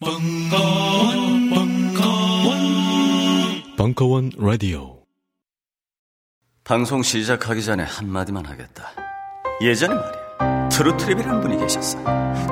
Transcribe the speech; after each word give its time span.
벙커원, 0.00 1.50
벙커원, 1.50 2.56
벙커원 3.76 4.30
라디오. 4.38 5.02
방송 6.62 7.02
시작하기 7.02 7.64
전에 7.64 7.82
한마디만 7.82 8.46
하겠다. 8.46 8.92
예전에 9.60 9.96
말이야. 9.96 10.68
트루트립이라는 10.68 11.40
분이 11.40 11.56
계셨어. 11.56 11.98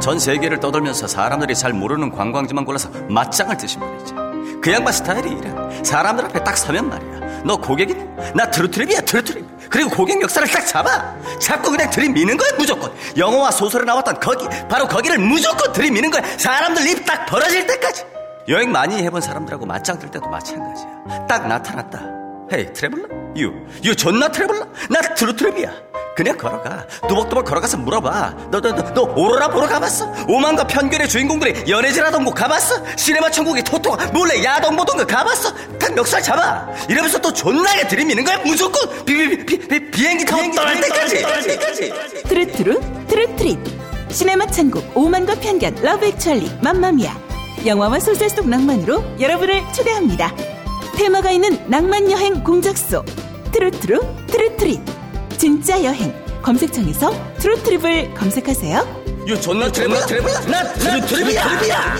전 0.00 0.18
세계를 0.18 0.58
떠돌면서 0.58 1.06
사람들이 1.06 1.54
잘 1.54 1.72
모르는 1.72 2.10
관광지만 2.10 2.64
골라서 2.64 2.90
맞짱을 3.08 3.56
뜨신 3.56 3.78
분이지. 3.78 4.14
그 4.60 4.72
양반 4.72 4.92
스타일이 4.92 5.30
이래. 5.30 5.84
사람들 5.84 6.24
앞에 6.24 6.42
딱 6.42 6.56
서면 6.56 6.88
말이야. 6.88 7.42
너 7.44 7.56
고객이냐? 7.58 8.32
나 8.34 8.50
트루트립이야, 8.50 9.02
트루트립. 9.02 9.46
그리고 9.70 9.90
고객 9.90 10.20
역사를 10.22 10.46
딱 10.48 10.66
잡아. 10.66 11.14
자꾸 11.40 11.70
그냥 11.70 11.90
들이미는 11.90 12.36
거야, 12.36 12.50
무조건. 12.58 12.92
영화와 13.16 13.50
소설에 13.50 13.84
나왔던 13.84 14.20
거기, 14.20 14.46
바로 14.68 14.86
거기를 14.88 15.18
무조건 15.18 15.72
들이미는 15.72 16.10
거야. 16.10 16.22
사람들 16.38 16.86
입 16.88 17.04
딱 17.06 17.26
벌어질 17.26 17.66
때까지. 17.66 18.04
여행 18.48 18.70
많이 18.70 19.02
해본 19.02 19.20
사람들하고 19.20 19.66
맞짱 19.66 19.98
뜰 19.98 20.10
때도 20.10 20.28
마찬가지야. 20.28 21.26
딱 21.28 21.46
나타났다. 21.48 22.15
Hey, 22.52 22.72
traveler? 22.72 23.08
You, 23.38 23.52
you 23.84 23.94
존나 23.96 24.28
traveler? 24.28 24.66
나 24.90 25.00
트루트립이야. 25.14 25.72
그냥 26.16 26.36
걸어가. 26.38 26.86
뚜벅뚜벅 27.08 27.44
걸어가서 27.44 27.76
물어봐. 27.78 28.34
너, 28.50 28.60
너, 28.60 28.72
너, 28.74 28.94
너 28.94 29.02
오로라 29.02 29.48
보러 29.48 29.68
가봤어? 29.68 30.10
오만과 30.28 30.66
편견의 30.66 31.08
주인공들이 31.08 31.64
연애질하던 31.68 32.24
곳 32.24 32.32
가봤어? 32.32 32.82
시네마 32.96 33.30
천국의 33.30 33.62
토토가 33.64 34.06
몰래 34.12 34.42
야동 34.42 34.76
보던 34.76 34.96
거 34.96 35.06
가봤어? 35.06 35.52
딱 35.78 35.94
멱살 35.94 36.22
잡아. 36.22 36.66
이러면서 36.88 37.18
또 37.20 37.30
존나게 37.32 37.86
들이미는 37.88 38.24
거야. 38.24 38.38
무조건 38.38 39.04
비, 39.04 39.14
비, 39.14 39.44
비, 39.44 39.58
비, 39.68 39.90
비행기 39.90 40.24
타고 40.24 40.50
떠날 40.54 40.80
때까지. 40.80 41.92
트루트루 42.28 42.80
트루트릿 43.08 43.58
시네마 44.10 44.46
천국 44.46 44.90
오만과 44.96 45.34
편견 45.34 45.76
러브 45.82 46.06
액츄얼리 46.06 46.58
맘마미아 46.62 47.14
영화와 47.66 48.00
소설 48.00 48.30
속 48.30 48.48
낭만으로 48.48 49.02
여러분을 49.20 49.62
초대합니다 49.74 50.32
테마가 50.96 51.30
있는 51.30 51.68
낭만 51.68 52.10
여행 52.10 52.42
공작소 52.42 53.04
트루트루 53.52 54.00
트루트릿 54.26 54.80
진짜 55.38 55.82
여행 55.84 56.14
검색창에서 56.42 57.10
트루트립을 57.38 58.14
검색하세요 58.14 59.06
You 59.28 59.40
존나 59.40 59.70
traveler? 59.70 60.06
Traveler? 60.06 60.40
나 60.46 60.72
트루트립이야. 60.74 61.96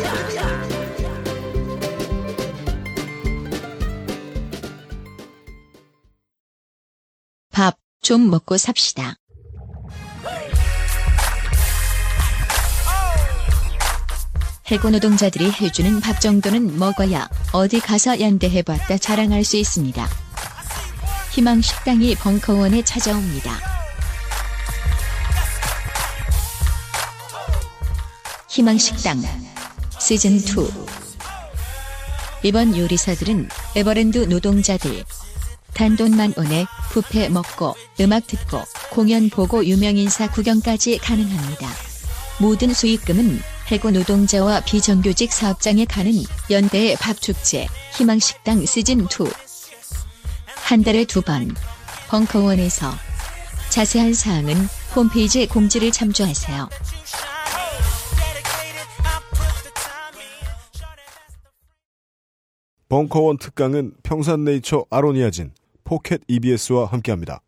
밥 7.50 7.77
좀 8.06 8.31
먹고 8.31 8.56
삽시다. 8.56 9.16
해고 14.70 14.91
노동자들이 14.91 15.53
해주는 15.53 16.00
밥 16.00 16.20
정도는 16.20 16.77
먹어야 16.78 17.28
어디 17.53 17.78
가서 17.78 18.19
연대해봤다 18.20 18.98
자랑할 18.98 19.45
수 19.45 19.56
있습니다. 19.56 20.09
희망 21.33 21.61
식당이 21.61 22.17
벙커원에 22.17 22.83
찾아옵니다. 22.83 23.59
희망 28.48 28.77
식당 28.78 29.22
시즌 30.00 30.37
2 30.37 30.42
이번 32.42 32.77
요리사들은 32.77 33.48
에버랜드 33.77 34.19
노동자들 34.19 35.05
단돈만 35.75 36.34
원에 36.37 36.67
뷔페 36.92 37.28
먹고 37.28 37.77
음악 38.00 38.27
듣고 38.27 38.62
공연 38.91 39.28
보고 39.31 39.64
유명인사 39.64 40.31
구경까지 40.31 40.98
가능합니다. 40.98 41.69
모든 42.41 42.72
수익금은 42.72 43.41
해고 43.70 43.91
노동자와 43.91 44.61
비정규직 44.61 45.33
사업장에 45.33 45.84
가는 45.84 46.12
연대의 46.50 46.97
밥축제 46.97 47.67
희망식당 47.97 48.61
시즌2 48.61 49.33
한 50.69 50.83
달에 50.83 51.05
두 51.05 51.22
번 51.22 51.55
벙커원에서 52.09 52.93
자세한 53.71 54.15
사항은 54.15 54.55
홈페이지 54.94 55.47
공지를 55.47 55.91
참조하세요. 55.91 56.69
벙커원 62.88 63.38
특강은 63.38 63.94
평산네이처 64.05 64.87
아로니아진, 64.91 65.53
포켓 65.84 66.21
EBS와 66.28 66.87
함께합니다. 66.87 67.43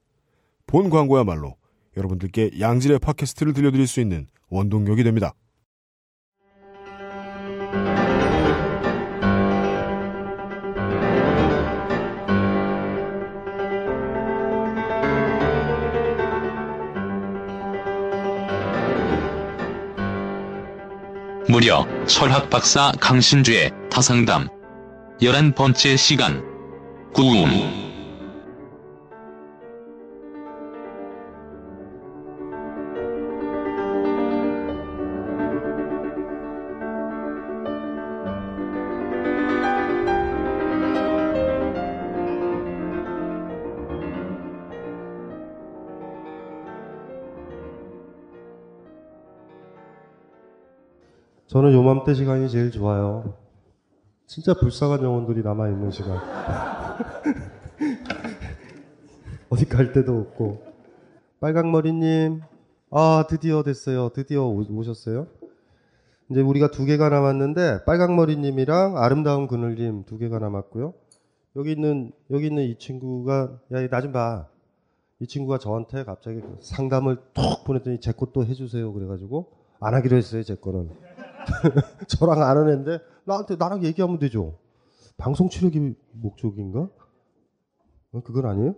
본 0.66 0.90
광고야말로 0.90 1.56
여러분들께 1.96 2.52
양질의 2.60 2.98
팟캐스트를 2.98 3.52
들려드릴 3.52 3.86
수 3.86 4.00
있는 4.00 4.26
원동력이 4.50 5.04
됩니다. 5.04 5.34
무려 21.58 21.84
철학 22.06 22.50
박사 22.50 22.92
강신주의 23.00 23.72
타상담. 23.90 24.46
11번째 25.20 25.96
시간. 25.96 26.44
구음 27.12 27.87
요맘때 51.88 52.12
시간이 52.12 52.50
제일 52.50 52.70
좋아요. 52.70 53.32
진짜 54.26 54.52
불쌍한 54.52 55.02
영혼들이 55.02 55.42
남아있는 55.42 55.90
시간. 55.90 56.18
어디 59.48 59.64
갈 59.66 59.94
데도 59.94 60.18
없고. 60.18 60.62
빨강머리님, 61.40 62.42
아, 62.90 63.24
드디어 63.30 63.62
됐어요. 63.62 64.10
드디어 64.10 64.44
오- 64.46 64.66
오셨어요. 64.70 65.28
이제 66.30 66.42
우리가 66.42 66.70
두 66.70 66.84
개가 66.84 67.08
남았는데, 67.08 67.84
빨강머리님이랑 67.86 68.98
아름다운 68.98 69.46
그늘님 69.46 70.04
두 70.04 70.18
개가 70.18 70.38
남았고요. 70.40 70.92
여기 71.56 71.72
있는, 71.72 72.12
여기 72.30 72.48
있는 72.48 72.64
이 72.64 72.76
친구가, 72.78 73.60
야, 73.72 73.88
나 73.88 74.02
좀 74.02 74.12
봐. 74.12 74.46
이 75.20 75.26
친구가 75.26 75.56
저한테 75.56 76.04
갑자기 76.04 76.42
그 76.42 76.58
상담을 76.60 77.16
톡 77.32 77.64
보냈더니 77.64 77.98
제것또 78.00 78.44
해주세요. 78.44 78.92
그래가지고, 78.92 79.52
안 79.80 79.94
하기로 79.94 80.18
했어요, 80.18 80.42
제 80.42 80.54
거는. 80.54 81.07
저랑 82.08 82.42
아는 82.42 82.68
애인데 82.68 82.98
나한테 83.24 83.56
나랑 83.56 83.84
얘기하면 83.84 84.18
되죠. 84.18 84.58
방송 85.16 85.48
출연이 85.48 85.94
목적인가? 86.12 86.88
어, 88.12 88.20
그건 88.22 88.46
아니에요? 88.46 88.74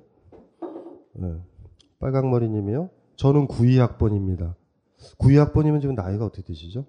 네. 1.15 1.41
빨강머리님이요. 1.99 2.91
저는 3.16 3.47
92학번입니다. 3.49 4.54
92학번이면 5.19 5.81
지금 5.81 5.94
나이가 5.94 6.25
어떻게 6.25 6.43
되시죠? 6.43 6.87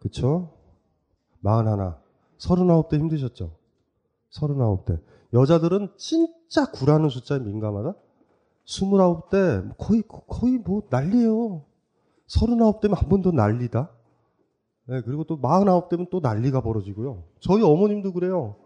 그쵸? 0.00 0.52
41. 1.42 1.94
39대 2.38 2.94
힘드셨죠? 2.98 3.56
39대. 4.32 5.00
여자들은 5.32 5.90
진짜 5.96 6.66
9라는 6.72 7.10
숫자에 7.10 7.38
민감하다? 7.38 7.94
29대 8.66 9.74
거의, 9.78 10.02
거의 10.06 10.58
뭐 10.58 10.82
난리예요. 10.90 11.64
39대면 12.28 12.94
한 12.94 13.08
번 13.08 13.22
더 13.22 13.30
난리다? 13.32 13.90
네, 14.90 15.00
그리고 15.02 15.24
또 15.24 15.40
49대면 15.40 16.10
또 16.10 16.20
난리가 16.20 16.60
벌어지고요. 16.60 17.22
저희 17.38 17.62
어머님도 17.62 18.12
그래요. 18.12 18.56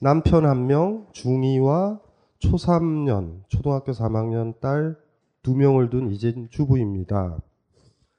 남편 0.00 0.44
한 0.44 0.66
명, 0.66 1.06
중2와 1.12 2.00
초3년, 2.40 3.42
초등학교 3.48 3.92
3학년 3.92 4.60
딸 4.60 4.96
두 5.42 5.54
명을 5.54 5.88
둔 5.88 6.10
이젠 6.10 6.48
주부입니다. 6.50 7.38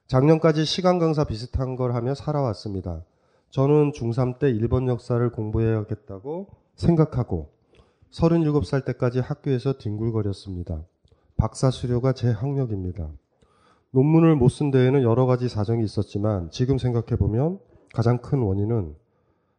작년까지 0.08 0.64
시간 0.64 0.98
강사 0.98 1.24
비슷한 1.24 1.76
걸 1.76 1.94
하며 1.94 2.14
살아왔습니다. 2.14 3.04
저는 3.50 3.92
중3 3.92 4.38
때 4.38 4.50
일본 4.50 4.88
역사를 4.88 5.30
공부해야겠다고 5.30 6.48
생각하고 6.74 7.50
37살 8.10 8.84
때까지 8.84 9.20
학교에서 9.20 9.78
뒹굴거렸습니다. 9.78 10.82
박사 11.36 11.70
수료가 11.70 12.12
제 12.12 12.30
학력입니다. 12.30 13.08
논문을 13.92 14.36
못 14.36 14.48
쓴 14.48 14.70
데에는 14.70 15.02
여러 15.02 15.26
가지 15.26 15.48
사정이 15.48 15.84
있었지만 15.84 16.50
지금 16.50 16.78
생각해 16.78 17.16
보면 17.16 17.58
가장 17.94 18.18
큰 18.18 18.40
원인은 18.40 18.94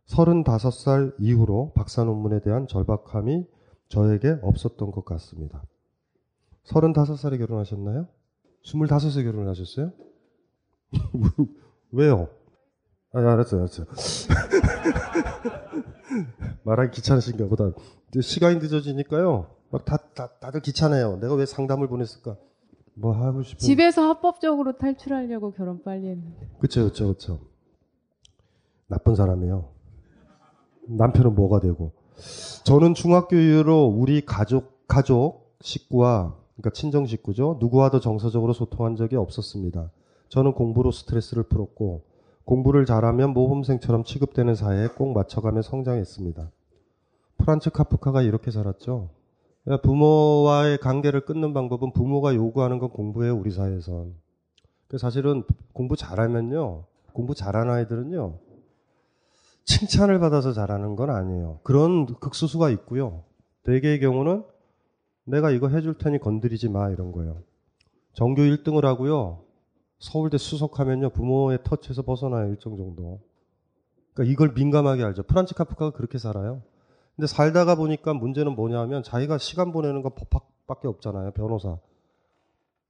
35살 0.07 1.13
이후로 1.19 1.74
박사 1.75 2.03
논문에 2.03 2.41
대한 2.41 2.68
절박함이 2.68 3.45
저에게 3.89 4.38
없었던 4.41 4.91
것 4.91 5.06
같습니다. 5.06 5.63
35살에 6.65 7.38
결혼하셨나요? 7.38 8.07
25세 8.65 9.24
결혼하셨어요? 9.24 9.91
왜요? 11.91 12.30
아, 13.13 13.19
알았어요, 13.19 13.62
알았어요. 13.62 13.85
말하기 16.63 16.91
귀찮으신가 16.91 17.47
보다. 17.47 17.71
시간이 18.19 18.57
늦어지니까요. 18.57 19.47
막 19.69 19.85
다, 19.85 19.97
다, 20.15 20.30
다들 20.39 20.62
귀찮아요. 20.62 21.18
내가 21.18 21.35
왜 21.35 21.45
상담을 21.45 21.88
보냈을까? 21.88 22.38
뭐 22.95 23.13
하고 23.13 23.44
싶은. 23.44 23.60
집에서 23.60 24.07
합법적으로 24.10 24.78
탈출하려고 24.78 25.51
결혼 25.51 25.81
빨리 25.84 26.07
했는데. 26.07 26.50
그쵸, 26.60 26.86
그쵸, 26.86 27.07
그쵸. 27.07 27.40
나쁜 28.88 29.16
사람이에요. 29.16 29.69
남편은 30.88 31.36
뭐가 31.36 31.60
되고. 31.60 31.92
저는 32.63 32.94
중학교 32.94 33.36
이후로 33.36 33.86
우리 33.86 34.25
가족, 34.25 34.88
가족, 34.88 35.56
식구와, 35.62 36.36
그러니까 36.56 36.69
친정 36.72 37.06
식구죠. 37.06 37.57
누구와도 37.60 38.00
정서적으로 38.00 38.54
소통한 38.54 38.95
적이 38.95 39.16
없었습니다. 39.16 39.90
저는 40.30 40.54
공부로 40.54 40.92
스트레스를 40.92 41.44
풀었고, 41.44 42.04
공부를 42.45 42.86
잘하면 42.86 43.34
모범생처럼 43.34 44.04
취급되는 44.04 44.54
사회에 44.56 44.88
꼭 44.88 45.13
맞춰가며 45.13 45.62
성장했습니다. 45.62 46.51
프란츠 47.38 47.69
카프카가 47.72 48.22
이렇게 48.22 48.51
살았죠. 48.51 49.10
그러니까 49.63 49.81
부모와의 49.81 50.77
관계를 50.80 51.21
끊는 51.21 51.54
방법은 51.54 51.94
부모가 51.94 52.36
요구하는 52.36 52.80
건 52.80 52.89
공부예요, 52.89 53.36
우리 53.36 53.51
사회에선. 53.51 54.13
그 54.88 54.98
사실은 54.98 55.44
공부 55.71 55.95
잘하면요, 55.95 56.86
공부 57.13 57.33
잘하는 57.33 57.74
아이들은요, 57.74 58.39
칭찬을 59.65 60.19
받아서 60.19 60.51
잘하는 60.51 60.95
건 60.95 61.10
아니에요. 61.10 61.60
그런 61.63 62.06
극소수가 62.06 62.69
있고요. 62.71 63.24
대개의 63.63 64.01
경우는 64.01 64.44
내가 65.25 65.51
이거 65.51 65.69
해줄 65.69 65.98
테니 65.98 66.19
건드리지 66.19 66.68
마, 66.68 66.89
이런 66.89 67.13
거예요. 67.13 67.42
전교 68.13 68.42
1등을 68.42 68.83
하고요, 68.83 69.44
서울대 70.00 70.38
수석하면요, 70.38 71.12
부모의 71.12 71.59
터치에서 71.63 72.01
벗어나요, 72.01 72.50
일정 72.50 72.75
정도. 72.75 73.21
그러니까 74.13 74.31
이걸 74.31 74.54
민감하게 74.54 75.04
알죠. 75.04 75.24
프란치 75.24 75.54
카프카가 75.54 75.92
그렇게 75.92 76.18
살아요. 76.18 76.62
근데 77.15 77.27
살다가 77.27 77.75
보니까 77.75 78.13
문제는 78.13 78.56
뭐냐면 78.56 79.04
자기가 79.04 79.38
시간 79.38 79.71
보내는 79.71 80.01
건 80.01 80.13
법학밖에 80.15 80.88
없잖아요. 80.88 81.31
변호사. 81.31 81.77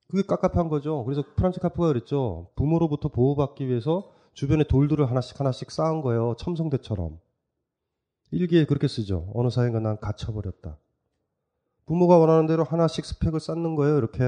그게 0.08 0.24
깝깝한 0.26 0.70
거죠. 0.70 1.04
그래서 1.04 1.24
프란치 1.36 1.60
카프가 1.60 1.88
그랬죠. 1.88 2.48
부모로부터 2.56 3.10
보호받기 3.10 3.68
위해서 3.68 4.12
주변에 4.34 4.64
돌들을 4.64 5.10
하나씩 5.10 5.40
하나씩 5.40 5.72
쌓은 5.72 6.02
거예요. 6.02 6.36
첨성대처럼. 6.38 7.20
일기에 8.32 8.66
그렇게 8.66 8.88
쓰죠. 8.88 9.32
어느 9.34 9.50
사이인가 9.50 9.80
난 9.80 10.00
갇혀버렸다. 10.00 10.78
부모가 11.86 12.18
원하는 12.18 12.48
대로 12.48 12.64
하나씩 12.64 13.06
스펙을 13.06 13.40
쌓는 13.40 13.76
거예요. 13.76 13.98
이렇게. 13.98 14.24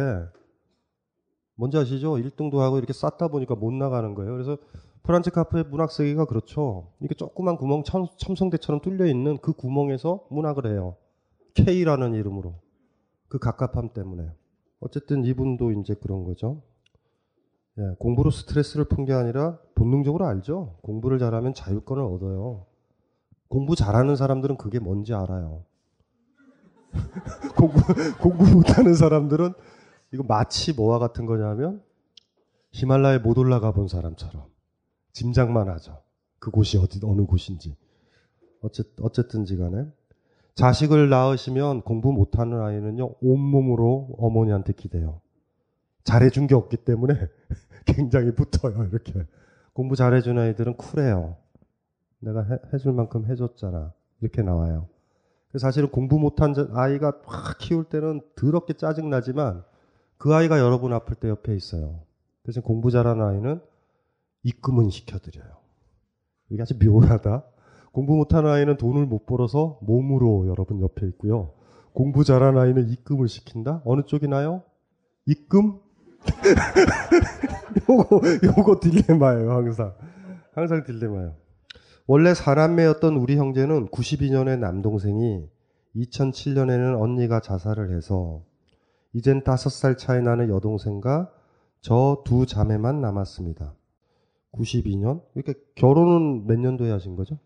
뭔지 1.55 1.77
아시죠? 1.77 2.13
1등도 2.13 2.57
하고 2.57 2.77
이렇게 2.77 2.91
쌓다 2.91 3.29
보니까 3.29 3.55
못 3.55 3.71
나가는 3.71 4.13
거예요. 4.13 4.33
그래서 4.33 4.57
프란츠 5.05 5.29
카프의 5.31 5.65
문학 5.69 5.91
세계가 5.91 6.25
그렇죠. 6.25 6.91
이게 6.99 7.13
조그만 7.13 7.57
구멍 7.57 7.83
첨, 7.83 8.07
첨성대처럼 8.17 8.81
뚫려 8.81 9.05
있는 9.05 9.37
그 9.37 9.53
구멍에서 9.53 10.25
문학을 10.29 10.65
해요. 10.67 10.95
K라는 11.53 12.15
이름으로. 12.15 12.55
그 13.27 13.37
갑갑함 13.37 13.89
때문에. 13.93 14.29
어쨌든 14.79 15.23
이분도 15.23 15.71
이제 15.73 15.93
그런 15.95 16.23
거죠. 16.23 16.63
예, 17.77 17.83
공부로 17.99 18.31
스트레스를 18.31 18.85
푼 18.85 19.05
게 19.05 19.13
아니라 19.13 19.59
본능적으로 19.75 20.25
알죠. 20.25 20.77
공부를 20.81 21.19
잘하면 21.19 21.53
자율권을 21.53 22.03
얻어요. 22.03 22.65
공부 23.47 23.75
잘하는 23.75 24.15
사람들은 24.15 24.57
그게 24.57 24.79
뭔지 24.79 25.13
알아요. 25.13 25.63
공부, 27.57 27.79
공부 28.21 28.45
못하는 28.55 28.95
사람들은 28.95 29.53
이거 30.13 30.23
마치 30.23 30.73
뭐와 30.73 30.97
같은 30.97 31.25
거냐면 31.25 31.83
히말라야에 32.71 33.19
못 33.19 33.37
올라가 33.37 33.71
본 33.71 33.87
사람처럼 33.87 34.54
짐작만 35.15 35.69
하죠. 35.69 36.01
그곳이 36.39 36.77
어디 36.77 36.99
어느 37.03 37.25
곳인지. 37.25 37.75
어쨌 38.61 38.85
어쨌든지 39.01 39.57
간에 39.57 39.87
자식을 40.55 41.09
낳으시면 41.09 41.81
공부 41.81 42.11
못하는 42.11 42.61
아이는요 42.61 43.15
온몸으로 43.21 44.15
어머니한테 44.19 44.73
기대요. 44.73 45.21
잘해준 46.03 46.47
게 46.47 46.55
없기 46.55 46.77
때문에 46.77 47.15
굉장히 47.87 48.35
붙어요 48.35 48.83
이렇게. 48.91 49.25
공부 49.73 49.95
잘해준 49.95 50.37
아이들은 50.37 50.75
쿨해요. 50.75 51.37
내가 52.19 52.43
해, 52.43 52.57
해줄 52.73 52.91
만큼 52.93 53.25
해줬잖아. 53.25 53.93
이렇게 54.21 54.41
나와요. 54.41 54.87
사실은 55.57 55.89
공부 55.89 56.19
못한 56.19 56.53
아이가 56.73 57.13
확 57.23 57.57
키울 57.59 57.85
때는 57.85 58.21
더럽게 58.35 58.73
짜증 58.73 59.09
나지만 59.09 59.63
그 60.17 60.33
아이가 60.33 60.59
여러분 60.59 60.91
아플 60.91 61.15
때 61.15 61.29
옆에 61.29 61.55
있어요. 61.55 62.01
대신 62.43 62.61
공부 62.61 62.91
잘하는 62.91 63.23
아이는 63.25 63.61
입금은 64.45 64.89
시켜드려요. 64.91 65.49
이게 66.49 66.61
아주 66.61 66.75
묘하다. 66.77 67.43
공부 67.91 68.15
못하는 68.15 68.51
아이는 68.51 68.77
돈을 68.77 69.05
못 69.07 69.25
벌어서 69.25 69.79
몸으로 69.81 70.47
여러분 70.47 70.79
옆에 70.81 71.07
있고요. 71.07 71.53
공부 71.93 72.23
잘하는 72.23 72.59
아이는 72.61 72.89
입금을 72.89 73.27
시킨다? 73.27 73.81
어느 73.85 74.03
쪽이 74.05 74.27
나요? 74.27 74.63
입금? 75.25 75.79
요거, 77.89 78.21
요거 78.43 78.79
딜레마예요, 78.81 79.51
항상. 79.51 79.95
항상 80.53 80.83
딜레마예요. 80.83 81.35
원래 82.07 82.33
사남매였던 82.33 83.15
우리 83.15 83.37
형제는 83.37 83.87
92년에 83.87 84.59
남동생이 84.59 85.49
2007년에는 85.95 87.01
언니가 87.01 87.39
자살을 87.39 87.95
해서 87.95 88.43
이젠 89.13 89.41
5살 89.41 89.97
차이 89.97 90.21
나는 90.21 90.49
여동생과 90.49 91.31
저 91.81 92.21
두 92.25 92.45
자매만 92.45 93.01
남았습니다. 93.01 93.73
92년? 94.55 95.21
이렇게 95.35 95.53
결혼은 95.75 96.47
몇 96.47 96.59
년도에 96.59 96.91
하신 96.91 97.15
거죠? 97.15 97.37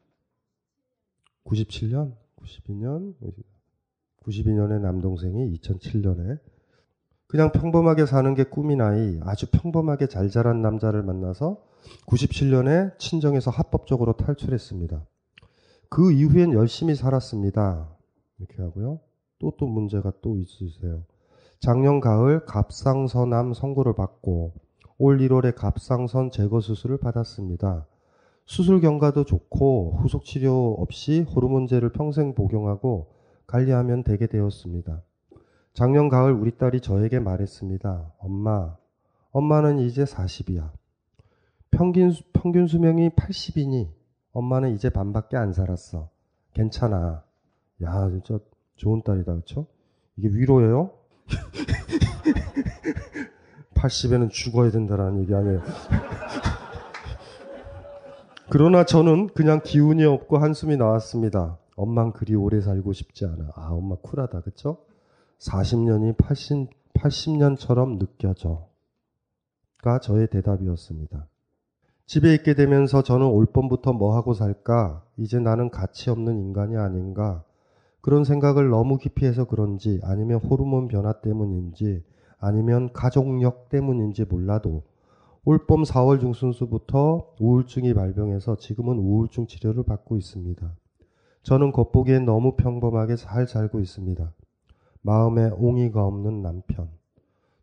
97년? 1.46 2.16
92년? 2.38 3.14
92년에 4.24 4.80
남동생이 4.80 5.60
2007년에 5.60 6.40
그냥 7.28 7.52
평범하게 7.52 8.06
사는 8.06 8.34
게 8.34 8.44
꿈인 8.44 8.82
아이, 8.82 9.20
아주 9.22 9.46
평범하게 9.52 10.08
잘 10.08 10.30
자란 10.30 10.62
남자를 10.62 11.04
만나서 11.04 11.64
97년에 12.08 12.98
친정에서 12.98 13.52
합법적으로 13.52 14.14
탈출했습니다. 14.14 15.06
그 15.90 16.12
이후엔 16.12 16.54
열심히 16.54 16.96
살았습니다. 16.96 17.96
이렇게 18.40 18.62
하고요. 18.62 19.00
또 19.40 19.52
또 19.58 19.68
문제가 19.68 20.12
또 20.22 20.38
있으세요. 20.38 21.04
작년 21.60 22.00
가을 22.00 22.46
갑상선암 22.46 23.54
선고를 23.54 23.94
받고 23.96 24.54
올 25.02 25.18
1월에 25.20 25.56
갑상선 25.56 26.30
제거 26.30 26.60
수술을 26.60 26.98
받았습니다. 26.98 27.88
수술 28.46 28.82
경과도 28.82 29.24
좋고 29.24 30.00
후속 30.02 30.26
치료 30.26 30.76
없이 30.78 31.22
호르몬제를 31.22 31.94
평생 31.94 32.36
복용하고 32.36 33.14
관리하면 33.48 34.04
되게 34.04 34.28
되었습니다. 34.28 35.02
작년 35.74 36.10
가을 36.10 36.34
우리 36.34 36.58
딸이 36.58 36.82
저에게 36.82 37.20
말했습니다. 37.20 38.12
엄마, 38.18 38.76
엄마는 39.32 39.80
이제 39.80 40.04
40이야. 40.04 40.70
평균, 41.72 42.12
평균 42.34 42.68
수명이 42.68 43.12
80이니 43.12 43.90
엄마는 44.34 44.76
이제 44.76 44.90
반밖에 44.90 45.38
안 45.38 45.54
살았어. 45.54 46.10
괜찮아. 46.54 47.24
야, 47.84 48.10
진짜 48.10 48.38
좋은 48.76 49.02
딸이다. 49.02 49.34
그쵸? 49.36 49.68
이게 50.18 50.28
위로예요? 50.28 50.92
80에는 53.80 54.30
죽어야 54.30 54.72
된다라는 54.72 55.22
얘기 55.22 55.34
아니에요. 55.34 55.62
그러나 58.50 58.84
저는 58.84 59.28
그냥 59.28 59.62
기운이 59.64 60.04
없고 60.04 60.40
한숨이 60.40 60.78
나왔습니다. 60.78 61.58
엄만 61.76 62.12
그리 62.12 62.36
오래 62.36 62.62
살고 62.62 62.94
싶지 62.94 63.26
않아. 63.26 63.52
아, 63.56 63.70
엄마 63.72 63.96
쿨하다. 63.96 64.42
그쵸? 64.42 64.80
40년이 65.40 66.18
80, 66.18 66.70
80년처럼 66.94 68.00
느껴져. 68.00 68.68
가 69.82 70.00
저의 70.00 70.28
대답이었습니다. 70.28 71.28
집에 72.06 72.34
있게 72.34 72.56
되면서 72.56 73.02
저는 73.02 73.28
올 73.28 73.46
봄부터 73.46 73.94
뭐 73.94 74.16
하고 74.16 74.34
살까? 74.34 75.04
이제 75.18 75.40
나는 75.40 75.70
가치 75.70 76.10
없는 76.10 76.40
인간이 76.40 76.76
아닌가? 76.76 77.44
그런 78.02 78.24
생각을 78.24 78.70
너무 78.70 78.98
깊이 78.98 79.26
해서 79.26 79.46
그런지 79.46 80.00
아니면 80.04 80.40
호르몬 80.40 80.88
변화 80.88 81.14
때문인지 81.14 82.04
아니면 82.40 82.92
가족력 82.94 83.70
때문인지 83.70 84.26
몰라도 84.26 84.84
올봄 85.46 85.84
4월 85.84 86.20
중순수부터 86.20 87.36
우울증이 87.40 87.94
발병해서 87.94 88.58
지금은 88.58 88.98
우울증 88.98 89.48
치료를 89.48 89.84
받고 89.84 90.18
있습니다. 90.18 90.76
저는 91.44 91.72
겉보기엔 91.72 92.26
너무 92.26 92.56
평범하게 92.56 93.16
잘 93.16 93.48
살고 93.48 93.80
있습니다. 93.80 94.34
마음에 95.02 95.50
옹이가 95.50 96.04
없는 96.06 96.42
남편. 96.42 96.90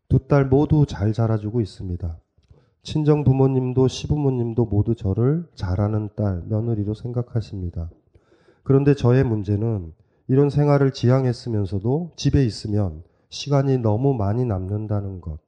두 0.09 0.19
딸 0.27 0.45
모두 0.47 0.85
잘 0.87 1.13
자라주고 1.13 1.61
있습니다. 1.61 2.17
친정 2.83 3.23
부모님도 3.23 3.87
시부모님도 3.87 4.65
모두 4.65 4.95
저를 4.95 5.45
잘하는 5.55 6.09
딸, 6.15 6.43
며느리로 6.47 6.93
생각하십니다. 6.93 7.89
그런데 8.63 8.95
저의 8.95 9.23
문제는 9.23 9.93
이런 10.27 10.49
생활을 10.49 10.91
지향했으면서도 10.91 12.13
집에 12.15 12.43
있으면 12.45 13.03
시간이 13.29 13.79
너무 13.79 14.13
많이 14.13 14.45
남는다는 14.45 15.21
것. 15.21 15.39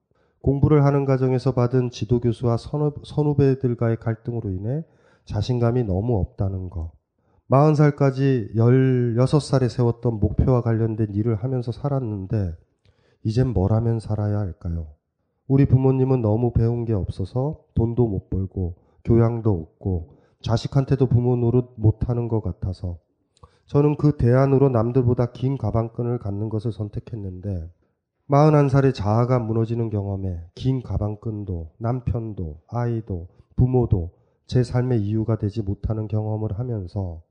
공부를 0.41 0.85
하는 0.85 1.05
과정에서 1.05 1.53
받은 1.53 1.91
지도 1.91 2.19
교수와 2.19 2.57
선후, 2.57 2.93
선후배들과의 3.03 3.97
갈등으로 3.97 4.49
인해 4.51 4.83
자신감이 5.25 5.83
너무 5.83 6.17
없다는 6.19 6.69
거. 6.69 6.91
40살까지 7.49 8.55
16살에 8.55 9.69
세웠던 9.69 10.19
목표와 10.19 10.61
관련된 10.61 11.13
일을 11.13 11.35
하면서 11.35 11.71
살았는데, 11.71 12.55
이젠 13.23 13.47
뭘 13.47 13.73
하면 13.73 13.99
살아야 13.99 14.37
할까요? 14.39 14.87
우리 15.47 15.65
부모님은 15.65 16.21
너무 16.21 16.53
배운 16.53 16.85
게 16.85 16.93
없어서 16.93 17.59
돈도 17.73 18.07
못 18.07 18.29
벌고, 18.29 18.75
교양도 19.03 19.51
없고, 19.51 20.17
자식한테도 20.41 21.07
부모 21.07 21.35
노릇 21.35 21.73
못하는 21.75 22.27
것 22.27 22.41
같아서, 22.41 22.99
저는 23.69 23.97
그 23.97 24.17
대안으로 24.17 24.69
남들보다 24.69 25.27
긴 25.27 25.55
가방끈을 25.55 26.17
갖는 26.17 26.49
것을 26.49 26.71
선택했는데, 26.71 27.69
41살의 28.27 28.95
자아가 28.95 29.37
무너지는 29.37 29.91
경험에 29.91 30.41
긴 30.55 30.81
가방끈도 30.81 31.73
남편도 31.77 32.61
아이도 32.67 33.27
부모도 33.55 34.09
제 34.47 34.63
삶의 34.63 35.01
이유가 35.03 35.37
되지 35.37 35.61
못하는 35.61 36.07
경험을 36.07 36.57
하면서 36.57 37.21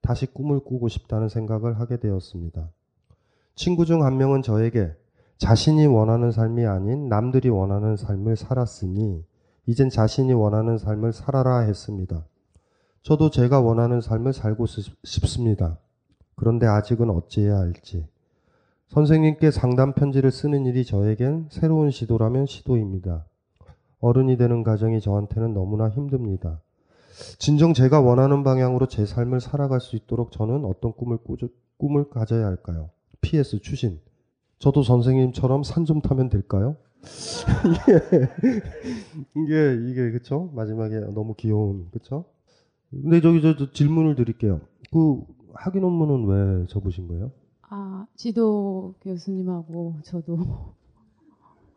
다시 0.00 0.24
꿈을 0.24 0.60
꾸고 0.60 0.88
싶다는 0.88 1.28
생각을 1.28 1.78
하게 1.78 1.98
되었습니다. 2.00 2.70
친구 3.54 3.84
중 3.84 4.02
한 4.02 4.16
명은 4.16 4.40
저에게 4.40 4.94
자신이 5.36 5.86
원하는 5.86 6.32
삶이 6.32 6.64
아닌 6.64 7.10
남들이 7.10 7.50
원하는 7.50 7.98
삶을 7.98 8.36
살았으니 8.36 9.26
이젠 9.66 9.90
자신이 9.90 10.32
원하는 10.32 10.78
삶을 10.78 11.12
살아라 11.12 11.60
했습니다. 11.60 12.24
저도 13.02 13.30
제가 13.30 13.60
원하는 13.60 14.00
삶을 14.00 14.32
살고 14.32 14.66
싶습니다. 15.04 15.78
그런데 16.36 16.66
아직은 16.66 17.10
어찌해야 17.10 17.56
할지. 17.58 18.06
선생님께 18.88 19.50
상담 19.50 19.94
편지를 19.94 20.30
쓰는 20.30 20.66
일이 20.66 20.84
저에겐 20.84 21.48
새로운 21.50 21.90
시도라면 21.90 22.46
시도입니다. 22.46 23.24
어른이 24.00 24.36
되는 24.36 24.62
과정이 24.62 25.00
저한테는 25.00 25.54
너무나 25.54 25.88
힘듭니다. 25.88 26.60
진정 27.38 27.72
제가 27.74 28.00
원하는 28.00 28.42
방향으로 28.42 28.86
제 28.86 29.06
삶을 29.06 29.40
살아갈 29.40 29.80
수 29.80 29.96
있도록 29.96 30.32
저는 30.32 30.64
어떤 30.64 30.92
꿈을 30.92 31.18
꾸저, 31.18 31.48
꿈을 31.78 32.08
가져야 32.08 32.46
할까요? 32.46 32.90
PS 33.20 33.60
추신. 33.60 34.00
저도 34.58 34.82
선생님처럼 34.82 35.62
산 35.64 35.84
좀 35.86 36.00
타면 36.00 36.28
될까요? 36.28 36.76
이게 39.36 39.90
이게 39.90 40.10
그쵸? 40.12 40.50
마지막에 40.54 41.00
너무 41.12 41.34
귀여운 41.34 41.88
그쵸? 41.92 42.24
근데 42.92 43.20
저기 43.20 43.40
저, 43.40 43.56
저 43.56 43.72
질문을 43.72 44.14
드릴게요. 44.16 44.60
그 44.92 45.22
학위 45.54 45.80
논문은 45.80 46.26
왜 46.60 46.66
접으신 46.66 47.08
거예요? 47.08 47.32
아, 47.62 48.06
지도 48.14 48.94
교수님하고 49.00 49.96
저도. 50.04 50.74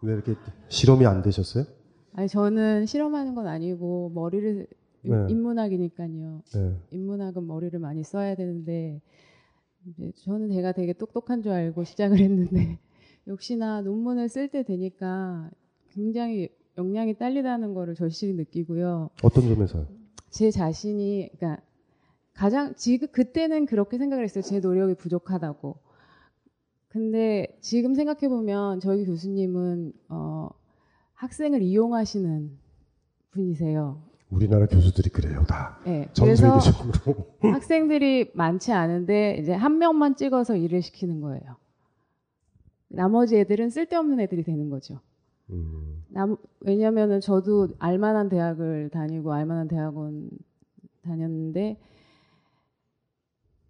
왜 0.01 0.13
이렇게 0.13 0.36
실험이 0.67 1.05
안 1.05 1.22
되셨어요? 1.22 1.63
아니, 2.13 2.27
저는 2.27 2.86
실험하는 2.86 3.34
건 3.34 3.48
아니고, 3.48 4.12
머리를, 4.13 4.67
네. 5.03 5.27
인문학이니까요. 5.29 6.41
네. 6.53 6.77
인문학은 6.91 7.48
머리를 7.48 7.77
많이 7.79 8.03
써야 8.03 8.36
되는데, 8.36 9.01
이제 9.88 10.12
저는 10.17 10.51
제가 10.51 10.74
되게 10.74 10.93
똑똑한 10.93 11.41
줄 11.41 11.51
알고 11.53 11.86
시작을 11.86 12.19
했는데, 12.19 12.79
역시나 13.27 13.81
논문을 13.81 14.29
쓸 14.29 14.50
때 14.50 14.63
되니까 14.63 15.50
굉장히 15.91 16.50
역량이 16.77 17.17
딸리다는 17.17 17.74
거를 17.74 17.95
절실히 17.95 18.34
느끼고요. 18.34 19.10
어떤 19.24 19.48
점에서요? 19.48 19.88
제 20.35 20.51
자신이, 20.51 21.29
그러니까 21.37 21.63
가장 22.33 22.75
지금 22.75 23.07
그때는 23.13 23.65
그렇게 23.65 23.97
생각을 23.97 24.25
했어요. 24.25 24.41
제 24.41 24.59
노력이 24.59 24.95
부족하다고. 24.95 25.77
근데 26.89 27.57
지금 27.61 27.95
생각해 27.95 28.27
보면 28.27 28.81
저희 28.81 29.05
교수님은 29.05 29.93
어, 30.09 30.49
학생을 31.13 31.61
이용하시는 31.61 32.51
분이세요. 33.31 34.01
우리나라 34.29 34.65
교수들이 34.65 35.09
그래요, 35.09 35.45
다. 35.47 35.79
네, 35.85 36.09
전 36.11 36.25
그래서. 36.25 36.59
학생들이 37.39 38.31
많지 38.33 38.73
않은데 38.73 39.37
이제 39.39 39.53
한 39.53 39.77
명만 39.77 40.17
찍어서 40.17 40.57
일을 40.57 40.81
시키는 40.81 41.21
거예요. 41.21 41.55
나머지 42.89 43.37
애들은 43.37 43.69
쓸데없는 43.69 44.19
애들이 44.19 44.43
되는 44.43 44.69
거죠. 44.69 44.99
음, 45.51 45.94
남, 46.15 46.38
왜냐면은 46.62 47.19
저도 47.19 47.67
알만한 47.77 48.29
대학을 48.29 48.89
다니고 48.89 49.34
알만한 49.34 49.67
대학원 49.67 50.29
다녔는데 51.03 51.77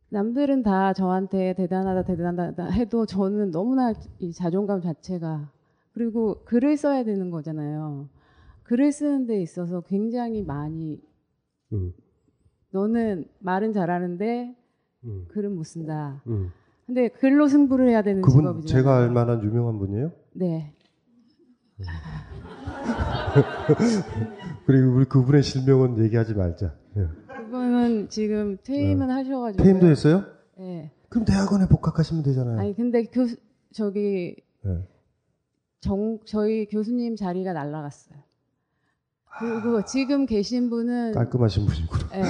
남들은 0.10 0.62
다 0.62 0.94
저한테 0.94 1.56
대단하다 1.56 2.04
대단하다 2.04 2.66
해도 2.68 3.08
저는 3.08 3.50
너무나 3.50 3.94
이 4.20 4.32
자존감 4.32 4.80
자체가 4.80 5.52
그리고 5.94 6.44
글을 6.46 6.78
써야 6.78 7.04
되는 7.04 7.32
거잖아요. 7.32 8.10
글을 8.62 8.92
쓰는 8.92 9.25
데 9.25 9.42
있어서 9.42 9.82
굉장히 9.82 10.44
많이 10.44 11.02
음, 11.74 11.94
너는 12.70 13.25
말은 13.40 13.74
잘하는데 13.74 14.56
음, 15.06 15.25
글은 15.30 15.56
못 15.56 15.64
쓴다. 15.64 16.22
음. 16.28 16.52
근데 16.86 17.08
글로 17.08 17.48
승부를 17.48 17.90
해야 17.90 18.04
되는 18.04 18.22
그분 18.22 18.42
직업이잖아요. 18.44 18.84
제가 18.84 18.98
알 18.98 19.10
만한 19.10 19.44
유명한 19.44 19.80
분이에요? 19.80 20.12
네. 20.34 20.75
그리고 24.65 24.96
우리 24.96 25.05
그분의 25.05 25.44
실명은 25.44 26.03
얘기하지 26.03 26.34
말자. 26.34 26.74
예. 26.98 27.08
그분은 27.27 28.10
지금 28.10 28.58
퇴임은 28.63 29.10
하셔가지고 29.10 29.63
퇴임도 29.63 29.88
했어요? 29.88 30.25
네. 30.58 30.91
그럼 31.10 31.25
대학원에 31.25 31.67
복학하시면 31.67 32.24
되잖아요. 32.24 32.60
아니 32.60 32.75
근데 32.75 33.03
교수 33.05 33.38
저기 33.74 34.36
예. 34.65 34.88
정 35.82 36.20
저희 36.25 36.65
교수님 36.65 37.15
자리가 37.15 37.53
날라갔어요. 37.53 38.17
그리고 39.38 39.84
지금 39.84 40.25
계신 40.25 40.70
분은 40.70 41.12
깔끔하신 41.13 41.65
분이구나. 41.65 42.17
예, 42.17 42.24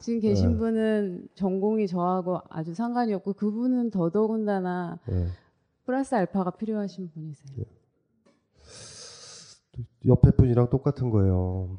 지금 0.00 0.20
계신 0.20 0.52
네. 0.52 0.58
분은 0.58 1.28
전공이 1.34 1.86
저하고 1.86 2.40
아주 2.48 2.72
상관이 2.72 3.12
없고 3.12 3.34
그분은 3.34 3.90
더더군다나 3.90 4.98
예. 5.10 5.26
플러스 5.84 6.14
알파가 6.14 6.52
필요하신 6.52 7.10
분이세요. 7.10 7.66
옆에 10.06 10.30
분이랑 10.32 10.70
똑같은 10.70 11.10
거예요. 11.10 11.76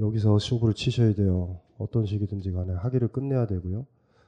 여기서 0.00 0.38
쇼부를 0.38 0.74
치셔야 0.74 1.14
돼요. 1.14 1.60
어떤 1.78 2.06
식이든지 2.06 2.52
간에 2.52 2.74
학위를 2.74 3.08
끝내야 3.08 3.46
되고요. 3.46 3.86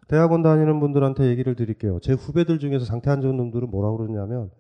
대학원 0.09 0.43
다니는 0.43 0.81
분들한테 0.81 1.29
얘기를 1.29 1.55
드릴게요. 1.55 2.01
제 2.01 2.15
후배들 2.15 2.59
중에서 2.59 2.85
상태 2.85 3.11
안 3.11 3.21
좋은 3.21 3.37
놈들은 3.37 3.71
뭐라고 3.71 3.99
그러냐면 3.99 4.51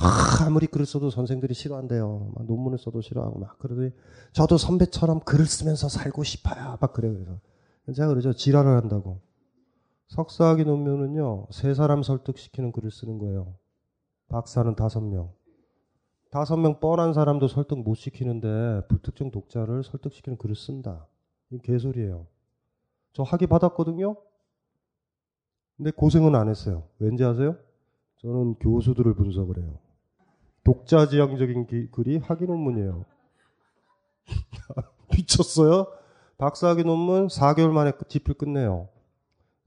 아, 0.00 0.46
아무리 0.46 0.66
글을 0.66 0.86
써도 0.86 1.10
선생들이 1.10 1.54
싫어한대요. 1.54 2.32
막 2.34 2.46
논문을 2.46 2.78
써도 2.78 3.00
싫어하고 3.00 3.38
막 3.40 3.58
그러더니 3.58 3.90
저도 4.32 4.56
선배처럼 4.56 5.20
글을 5.20 5.44
쓰면서 5.44 5.88
살고 5.88 6.24
싶어요. 6.24 6.78
막 6.80 6.92
그래요. 6.92 7.12
그래서 7.84 7.96
제가 7.96 8.08
그러죠. 8.08 8.32
지랄을 8.32 8.76
한다고. 8.76 9.20
석사학위 10.08 10.64
논문은요. 10.64 11.48
세 11.50 11.74
사람 11.74 12.02
설득시키는 12.02 12.72
글을 12.72 12.90
쓰는 12.90 13.18
거예요. 13.18 13.54
박사는 14.28 14.74
다섯 14.76 15.00
명. 15.00 15.32
다섯 16.30 16.56
명 16.56 16.78
뻔한 16.78 17.14
사람도 17.14 17.48
설득 17.48 17.78
못 17.82 17.94
시키는데 17.94 18.82
불특정 18.88 19.30
독자를 19.30 19.82
설득시키는 19.82 20.36
글을 20.36 20.54
쓴다. 20.56 21.06
이 21.50 21.58
개소리예요. 21.58 22.26
저 23.14 23.22
학위 23.22 23.46
받았거든요. 23.46 24.16
근데 25.76 25.90
고생은 25.90 26.34
안 26.34 26.48
했어요. 26.48 26.84
왠지 26.98 27.24
아세요? 27.24 27.56
저는 28.18 28.56
교수들을 28.56 29.14
분석을 29.14 29.58
해요. 29.62 29.78
독자 30.64 31.06
지향적인 31.06 31.66
기- 31.66 31.90
글이 31.90 32.18
학위 32.18 32.44
논문이에요. 32.46 33.04
미쳤어요? 35.16 35.86
박사학위 36.36 36.84
논문 36.84 37.28
4개월 37.28 37.70
만에 37.70 37.92
끝- 37.92 38.08
집필 38.10 38.34
끝내요. 38.34 38.88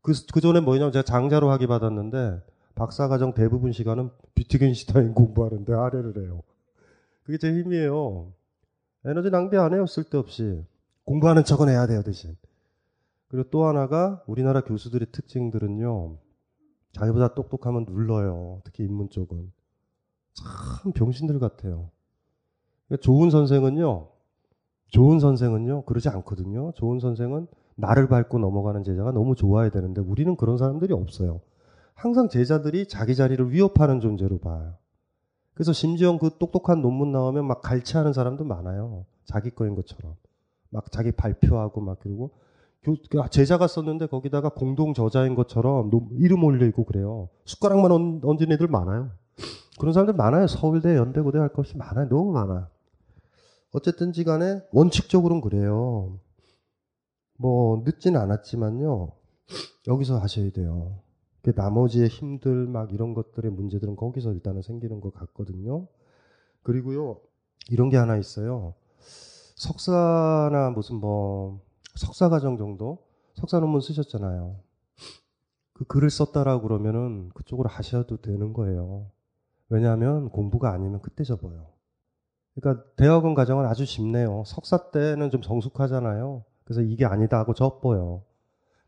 그, 0.02 0.14
그 0.32 0.42
전에 0.42 0.60
뭐냐면 0.60 0.92
제가 0.92 1.04
장자로 1.04 1.50
학위 1.50 1.66
받았는데 1.66 2.42
박사과정 2.76 3.34
대부분 3.34 3.72
시간은 3.72 4.12
비트겐슈타인 4.36 5.14
공부하는데 5.14 5.74
할애를 5.74 6.24
해요. 6.24 6.44
그게 7.32 7.38
제 7.38 7.58
힘이에요. 7.58 8.34
에너지 9.06 9.30
낭비 9.30 9.56
안 9.56 9.74
해요, 9.74 9.86
쓸데없이. 9.86 10.66
공부하는 11.06 11.46
척은 11.46 11.70
해야 11.70 11.88
돼요, 11.88 12.04
대신. 12.04 12.36
그리고 13.30 13.50
또 13.50 13.64
하나가 13.64 14.22
우리나라 14.28 14.60
교수들의 14.60 15.08
특징들은요, 15.14 16.18
자기보다 16.92 17.34
똑똑하면 17.34 17.86
눌러요. 17.88 18.62
특히 18.66 18.84
인문 18.84 19.10
쪽은. 19.10 19.50
참 20.34 20.92
병신들 20.92 21.40
같아요. 21.40 21.90
그러니까 22.90 23.02
좋은 23.02 23.30
선생은요, 23.30 24.10
좋은 24.90 25.20
선생은요, 25.22 25.86
그러지 25.86 26.10
않거든요. 26.10 26.74
좋은 26.76 27.00
선생은 27.00 27.48
나를 27.76 28.10
밟고 28.10 28.40
넘어가는 28.40 28.84
제자가 28.84 29.14
너무 29.14 29.36
좋아야 29.36 29.70
되는데 29.70 30.02
우리는 30.02 30.36
그런 30.36 30.58
사람들이 30.58 30.94
없어요. 30.94 31.40
항상 31.94 32.28
제자들이 32.28 32.90
자기 32.90 33.16
자리를 33.16 33.52
위협하는 33.52 34.02
존재로 34.02 34.40
봐요. 34.40 34.81
그래서 35.54 35.74
심지어 35.74 36.18
그 36.18 36.38
똑똑한 36.40 36.82
논문 36.82 37.12
나오면 37.12 37.46
막 37.46 37.62
갈취하는 37.62 38.14
사람도 38.14 38.44
많아요. 38.46 39.06
자기 39.26 39.50
거인 39.52 39.76
것처럼. 39.76 40.16
막 40.70 40.92
자기 40.92 41.12
발표하고 41.12 41.82
막 41.82 42.00
그러고 42.00 42.32
교- 42.84 42.96
그 43.10 43.22
제자가 43.30 43.68
썼는데 43.68 44.08
거기다가 44.08 44.50
공동 44.50 44.94
저자인 44.94 45.36
것처럼 45.36 45.90
노- 45.90 46.08
이름 46.14 46.44
올려 46.44 46.66
있고 46.68 46.86
그래요. 46.86 47.30
숟가락만 47.46 47.92
얹- 47.92 48.26
얹은 48.26 48.52
애들 48.54 48.68
많아요. 48.68 49.12
그런 49.80 49.94
사람들 49.94 50.16
많아요. 50.16 50.48
서울대, 50.48 50.96
연대 50.96 51.22
고대 51.22 51.40
할 51.40 51.50
것이 51.50 51.78
많아요. 51.78 52.08
너무 52.10 52.32
많아. 52.32 52.70
어쨌든지 53.74 54.24
간에 54.24 54.62
원칙적으로는 54.72 55.42
그래요. 55.42 56.18
뭐 57.38 57.82
늦진 57.86 58.16
않았지만요. 58.16 59.12
여기서 59.88 60.18
하셔야 60.20 60.52
돼요. 60.52 61.00
그 61.42 61.54
나머지의 61.56 62.08
힘들 62.08 62.68
막 62.68 62.94
이런 62.94 63.14
것들의 63.14 63.52
문제들은 63.52 63.96
거기서 63.96 64.34
일단은 64.34 64.62
생기는 64.62 65.02
것 65.02 65.14
같거든요. 65.14 65.88
그리고요 66.64 67.20
이런 67.70 67.90
게 67.90 67.98
하나 67.98 68.18
있어요. 68.18 68.76
석사나 69.56 70.72
무슨 70.72 70.98
뭐 70.98 71.62
석사 71.96 72.30
과정 72.30 72.58
정도 72.58 73.04
석사 73.34 73.60
논문 73.60 73.82
쓰셨잖아요. 73.82 74.60
그 75.74 75.86
글을 75.86 76.10
썼다라고 76.10 76.62
그러면은 76.62 77.30
그쪽으로 77.34 77.70
하셔도 77.70 78.18
되는 78.18 78.54
거예요. 78.54 79.10
왜냐하면 79.70 80.30
공부가 80.30 80.72
아니면 80.72 81.02
그때 81.02 81.24
접어요. 81.24 81.68
그러니까 82.54 82.84
대학원 82.98 83.34
과정은 83.34 83.66
아주 83.66 83.86
쉽네요. 83.86 84.44
석사 84.46 84.92
때는 84.92 85.32
좀 85.32 85.42
성숙하잖아요. 85.42 86.44
그래서 86.66 86.82
이게 86.82 87.06
아니다 87.06 87.40
하고 87.40 87.54
접어요. 87.54 88.24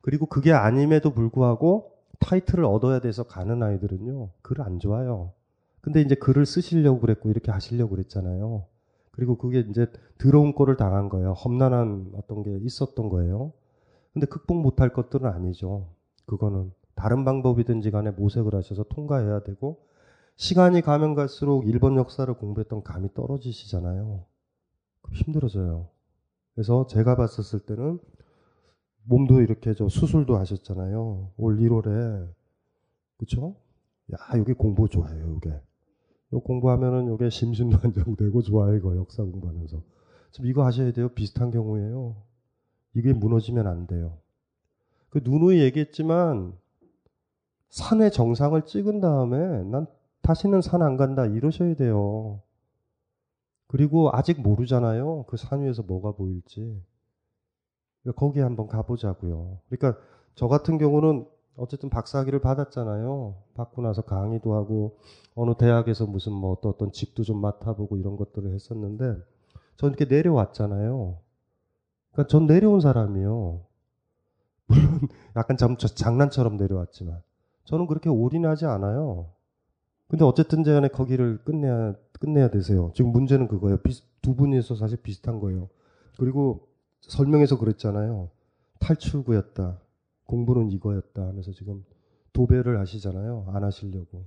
그리고 0.02 0.26
그게 0.26 0.52
아님에도 0.52 1.14
불구하고 1.14 1.93
타이틀을 2.24 2.64
얻어야 2.64 3.00
돼서 3.00 3.24
가는 3.24 3.62
아이들은요. 3.62 4.30
글안 4.42 4.80
좋아요. 4.80 5.34
근데 5.82 6.02
이제 6.02 6.16
글을 6.16 6.46
쓰시려고 6.46 7.02
그랬고 7.02 7.30
이렇게 7.30 7.52
하시려고 7.52 7.92
그랬잖아요. 7.92 8.66
그리고 9.12 9.38
그게 9.38 9.60
이제 9.60 9.88
더러운 10.18 10.54
꼴을 10.54 10.78
당한 10.78 11.10
거예요. 11.10 11.34
험난한 11.34 12.14
어떤 12.16 12.42
게 12.42 12.58
있었던 12.62 13.10
거예요. 13.10 13.52
근데 14.14 14.26
극복 14.26 14.62
못할 14.62 14.94
것들은 14.94 15.30
아니죠. 15.30 15.90
그거는 16.26 16.72
다른 16.96 17.26
방법이든지 17.26 17.92
간에 17.92 18.12
모색을 18.12 18.56
하셔서 18.56 18.84
통과해야 18.84 19.42
되고 19.44 19.86
시간이 20.36 20.82
가면 20.82 21.16
갈수록 21.16 21.68
일본 21.68 21.98
역사를 21.98 22.32
공부했던 22.34 22.84
감이 22.84 23.14
떨어지시잖아요. 23.14 24.24
힘들어져요. 25.12 25.90
그래서 26.56 26.88
제가 26.88 27.16
봤었을 27.16 27.60
때는 27.60 28.00
몸도 29.06 29.42
이렇게 29.42 29.74
저 29.74 29.90
수술도 29.90 30.38
하셨잖아요. 30.38 31.32
올 31.38 31.58
1월에 31.60 32.30
그쵸? 33.18 33.56
야 34.14 34.18
여기 34.38 34.54
공부 34.54 34.88
좋아해요. 34.90 35.36
이게 35.38 35.62
요 36.34 36.40
공부하면은 36.42 37.08
요게 37.08 37.30
심신도 37.30 37.78
안정되고 37.84 38.42
좋아요. 38.42 38.76
이거 38.76 38.96
역사 38.96 39.24
공부하면서 39.24 39.82
지금 40.32 40.50
이거 40.50 40.66
하셔야 40.66 40.92
돼요. 40.92 41.10
비슷한 41.10 41.52
경우에요. 41.52 42.16
이게 42.96 43.14
무너지면 43.14 43.68
안 43.68 43.88
돼요. 43.88 44.18
그 45.10 45.20
누누이 45.24 45.60
얘기했지만 45.62 46.54
산의 47.70 48.12
정상을 48.12 48.66
찍은 48.66 49.02
다음에 49.02 49.64
난 49.64 49.88
다시는 50.22 50.62
산 50.62 50.82
안 50.82 50.96
간다 50.98 51.26
이러셔야 51.26 51.76
돼요. 51.76 52.42
그리고 53.68 54.10
아직 54.14 54.42
모르잖아요. 54.42 55.24
그 55.28 55.38
산 55.38 55.62
위에서 55.64 55.84
뭐가 55.84 56.12
보일지. 56.14 56.82
거기 58.12 58.40
한번 58.40 58.68
가보자고요. 58.68 59.60
그러니까 59.70 60.00
저 60.36 60.48
같은 60.48 60.78
경우는 60.78 61.26
어쨌든 61.56 61.90
박사학위를 61.90 62.40
받았잖아요. 62.40 63.36
받고 63.54 63.82
나서 63.82 64.02
강의도 64.02 64.56
하고 64.56 64.98
어느 65.36 65.54
대학에서 65.56 66.06
무슨 66.06 66.34
뭐 66.34 66.52
어떤, 66.54 66.72
어떤 66.72 66.92
직도 66.92 67.24
좀 67.24 67.40
맡아보고 67.40 67.98
이런 67.98 68.18
것들을 68.18 68.54
했었는데 68.54 69.16
전 69.78 69.90
이렇게 69.90 70.06
내려왔잖아요. 70.06 71.18
그러니까 72.12 72.28
전 72.28 72.48
내려온 72.48 72.82
사람이요. 72.82 73.62
물론 74.68 75.00
약간 75.36 75.58
장, 75.58 75.78
장난처럼 75.78 76.58
내려왔지만 76.58 77.22
저는 77.66 77.88
그렇게 77.88 78.10
올인하지 78.10 78.66
않아요. 78.66 79.30
근데 80.08 80.26
어쨌든 80.26 80.64
간에 80.64 80.88
거기를 80.88 81.44
끝내야 81.44 81.96
끝내야 82.20 82.50
되세요. 82.50 82.92
지금 82.94 83.12
문제는 83.12 83.48
그거예요. 83.48 83.78
비스, 83.78 84.04
두 84.22 84.36
분이서 84.36 84.76
사실 84.76 84.98
비슷한 85.02 85.40
거예요. 85.40 85.70
그리고 86.18 86.68
설명에서 87.08 87.58
그랬잖아요. 87.58 88.30
탈출구였다. 88.80 89.80
공부는 90.26 90.72
이거였다 90.72 91.22
하면서 91.28 91.52
지금 91.52 91.84
도배를 92.34 92.80
하시잖아요. 92.80 93.46
안 93.50 93.64
하시려고. 93.64 94.26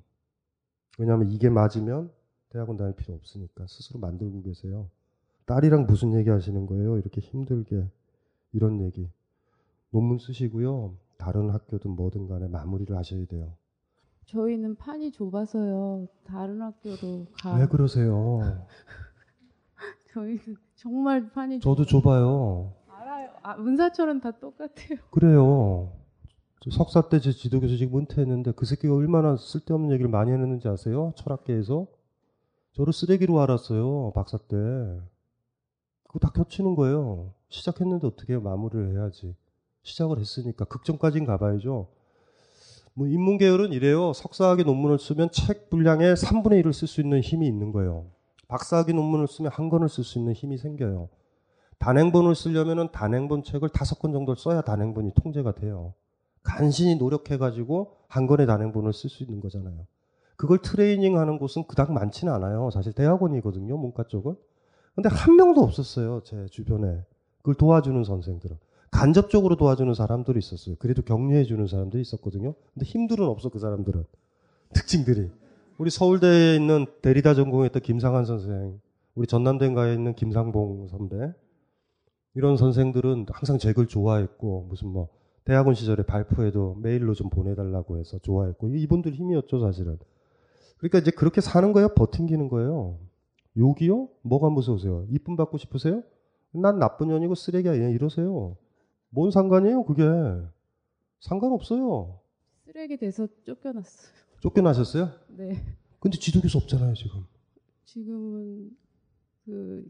왜냐하면 0.98 1.30
이게 1.30 1.48
맞으면 1.48 2.10
대학원 2.50 2.76
다닐 2.76 2.94
필요 2.94 3.14
없으니까 3.14 3.66
스스로 3.66 3.98
만들고 4.00 4.42
계세요. 4.42 4.88
딸이랑 5.46 5.86
무슨 5.86 6.14
얘기 6.14 6.30
하시는 6.30 6.66
거예요? 6.66 6.98
이렇게 6.98 7.20
힘들게 7.20 7.88
이런 8.52 8.80
얘기. 8.80 9.08
논문 9.90 10.18
쓰시고요. 10.18 10.96
다른 11.18 11.50
학교든 11.50 11.90
뭐든 11.92 12.28
간에 12.28 12.48
마무리를 12.48 12.94
하셔야 12.96 13.24
돼요. 13.26 13.52
저희는 14.26 14.76
판이 14.76 15.12
좁아서요. 15.12 16.08
다른 16.24 16.60
학교로 16.60 17.26
가. 17.40 17.56
왜 17.56 17.66
그러세요? 17.66 18.40
저희는 20.12 20.56
정말 20.74 21.30
판이 21.30 21.60
저도 21.60 21.84
좁아요. 21.84 22.74
아, 23.42 23.56
문사철은 23.56 24.20
다 24.20 24.30
똑같아요. 24.32 24.98
그래요. 25.10 25.92
석사 26.70 27.08
때 27.08 27.20
제 27.20 27.30
지도교수 27.30 27.76
지금 27.78 28.00
은퇴했는데 28.00 28.52
그 28.52 28.66
새끼가 28.66 28.94
얼마나 28.94 29.36
쓸데없는 29.36 29.92
얘기를 29.92 30.10
많이 30.10 30.32
했는지 30.32 30.66
아세요? 30.68 31.12
철학계에서. 31.16 31.86
저를 32.72 32.92
쓰레기로 32.92 33.40
알았어요. 33.40 34.12
박사 34.14 34.36
때. 34.36 34.56
그거 36.08 36.18
다 36.20 36.30
겹치는 36.34 36.74
거예요. 36.74 37.32
시작했는데 37.50 38.06
어떻게? 38.06 38.36
마무리를 38.36 38.92
해야지. 38.94 39.34
시작을 39.82 40.18
했으니까 40.18 40.64
극점까지는 40.64 41.26
가봐야죠. 41.26 41.88
뭐 42.94 43.06
인문 43.06 43.38
계열은 43.38 43.72
이래요. 43.72 44.12
석사학위 44.12 44.64
논문을 44.64 44.98
쓰면 44.98 45.30
책 45.30 45.70
분량의 45.70 46.14
3분의 46.16 46.62
1을 46.64 46.72
쓸 46.72 46.88
수 46.88 47.00
있는 47.00 47.20
힘이 47.20 47.46
있는 47.46 47.70
거예요. 47.70 48.06
박사학위 48.48 48.92
논문을 48.92 49.28
쓰면 49.28 49.52
한 49.52 49.68
권을 49.68 49.88
쓸 49.88 50.02
수 50.02 50.18
있는 50.18 50.32
힘이 50.32 50.58
생겨요. 50.58 51.08
단행본을 51.78 52.34
쓰려면 52.34 52.90
단행본 52.90 53.42
책을 53.44 53.68
다섯 53.68 53.98
권 53.98 54.12
정도 54.12 54.34
써야 54.34 54.62
단행본이 54.62 55.12
통제가 55.14 55.52
돼요. 55.52 55.94
간신히 56.42 56.96
노력해가지고 56.96 57.92
한 58.08 58.26
권의 58.26 58.46
단행본을 58.46 58.92
쓸 58.92 59.10
수 59.10 59.24
있는 59.24 59.40
거잖아요. 59.40 59.86
그걸 60.36 60.58
트레이닝 60.58 61.18
하는 61.18 61.38
곳은 61.38 61.64
그닥 61.66 61.92
많지는 61.92 62.32
않아요. 62.34 62.70
사실 62.70 62.92
대학원이거든요, 62.92 63.76
문과 63.76 64.04
쪽은. 64.04 64.36
근데 64.94 65.08
한 65.08 65.36
명도 65.36 65.62
없었어요, 65.62 66.22
제 66.24 66.46
주변에. 66.46 67.04
그걸 67.38 67.54
도와주는 67.54 68.02
선생들은. 68.04 68.56
간접적으로 68.90 69.56
도와주는 69.56 69.92
사람들이 69.92 70.38
있었어요. 70.38 70.76
그래도 70.78 71.02
격려해주는 71.02 71.66
사람들이 71.66 72.00
있었거든요. 72.00 72.54
근데 72.72 72.86
힘들은 72.86 73.26
없어, 73.26 73.48
그 73.48 73.58
사람들은. 73.58 74.04
특징들이. 74.72 75.30
우리 75.78 75.90
서울대에 75.90 76.56
있는 76.56 76.86
대리다 77.02 77.34
전공했던 77.34 77.82
김상한 77.82 78.24
선생, 78.24 78.80
우리 79.14 79.26
전남대가에 79.26 79.94
있는 79.94 80.14
김상봉 80.14 80.88
선배, 80.88 81.32
이런 82.36 82.56
선생들은 82.56 83.26
항상 83.30 83.58
제 83.58 83.72
글 83.72 83.86
좋아했고, 83.86 84.66
무슨 84.68 84.88
뭐, 84.88 85.08
대학원 85.44 85.74
시절에 85.74 86.02
발표에도 86.04 86.74
메일로 86.82 87.14
좀 87.14 87.30
보내달라고 87.30 87.98
해서 87.98 88.18
좋아했고, 88.18 88.68
이분들 88.68 89.14
힘이었죠, 89.14 89.58
사실은. 89.60 89.98
그러니까 90.78 90.98
이제 90.98 91.10
그렇게 91.10 91.40
사는 91.40 91.72
거예요? 91.72 91.88
버팅기는 91.94 92.48
거예요? 92.48 92.98
욕이요? 93.56 94.08
뭐가 94.22 94.50
무서우세요? 94.50 95.06
이쁨 95.10 95.34
받고 95.36 95.56
싶으세요? 95.56 96.02
난 96.52 96.78
나쁜 96.78 97.08
년이고 97.08 97.34
쓰레기야. 97.34 97.74
이러세요. 97.74 98.56
뭔 99.08 99.30
상관이에요, 99.30 99.84
그게? 99.84 100.02
상관없어요. 101.20 102.20
쓰레기 102.66 102.98
돼서 102.98 103.26
쫓겨났어요. 103.44 104.12
쫓겨나셨어요? 104.40 105.10
네. 105.28 105.64
근데 106.00 106.18
지도교수 106.18 106.58
없잖아요, 106.58 106.92
지금. 106.94 107.24
지금은 107.86 108.76
그, 109.46 109.88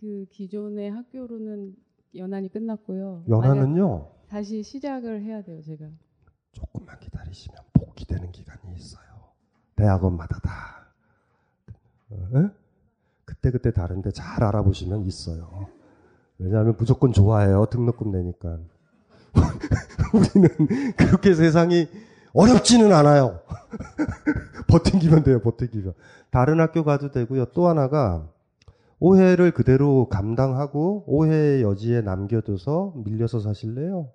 그 0.00 0.26
기존의 0.30 0.90
학교로는 0.90 1.76
연한이 2.16 2.48
끝났고요. 2.48 3.24
연한은요? 3.28 4.10
다시 4.28 4.62
시작을 4.62 5.22
해야 5.22 5.42
돼요, 5.42 5.60
제가. 5.62 5.86
조금만 6.52 6.98
기다리시면 7.00 7.58
복귀되는 7.72 8.30
기간이 8.32 8.74
있어요. 8.76 9.04
대학원마다 9.76 10.38
다. 10.40 10.86
어? 12.10 12.50
그때그때 13.24 13.72
다른데 13.72 14.12
잘 14.12 14.42
알아보시면 14.44 15.04
있어요. 15.04 15.68
왜냐하면 16.38 16.76
무조건 16.78 17.12
좋아해요. 17.12 17.66
등록금 17.70 18.12
내니까. 18.12 18.58
우리는 20.14 20.94
그렇게 20.96 21.34
세상이 21.34 21.88
어렵지는 22.32 22.92
않아요. 22.92 23.40
버팅기면 24.68 25.24
돼요, 25.24 25.40
버팅기면. 25.40 25.94
다른 26.30 26.60
학교 26.60 26.84
가도 26.84 27.10
되고요. 27.10 27.46
또 27.46 27.68
하나가 27.68 28.28
오해를 29.00 29.52
그대로 29.52 30.08
감당하고 30.08 31.04
오해의 31.06 31.62
여지에 31.62 32.00
남겨둬서 32.02 32.94
밀려서 33.04 33.40
사실래요? 33.40 34.10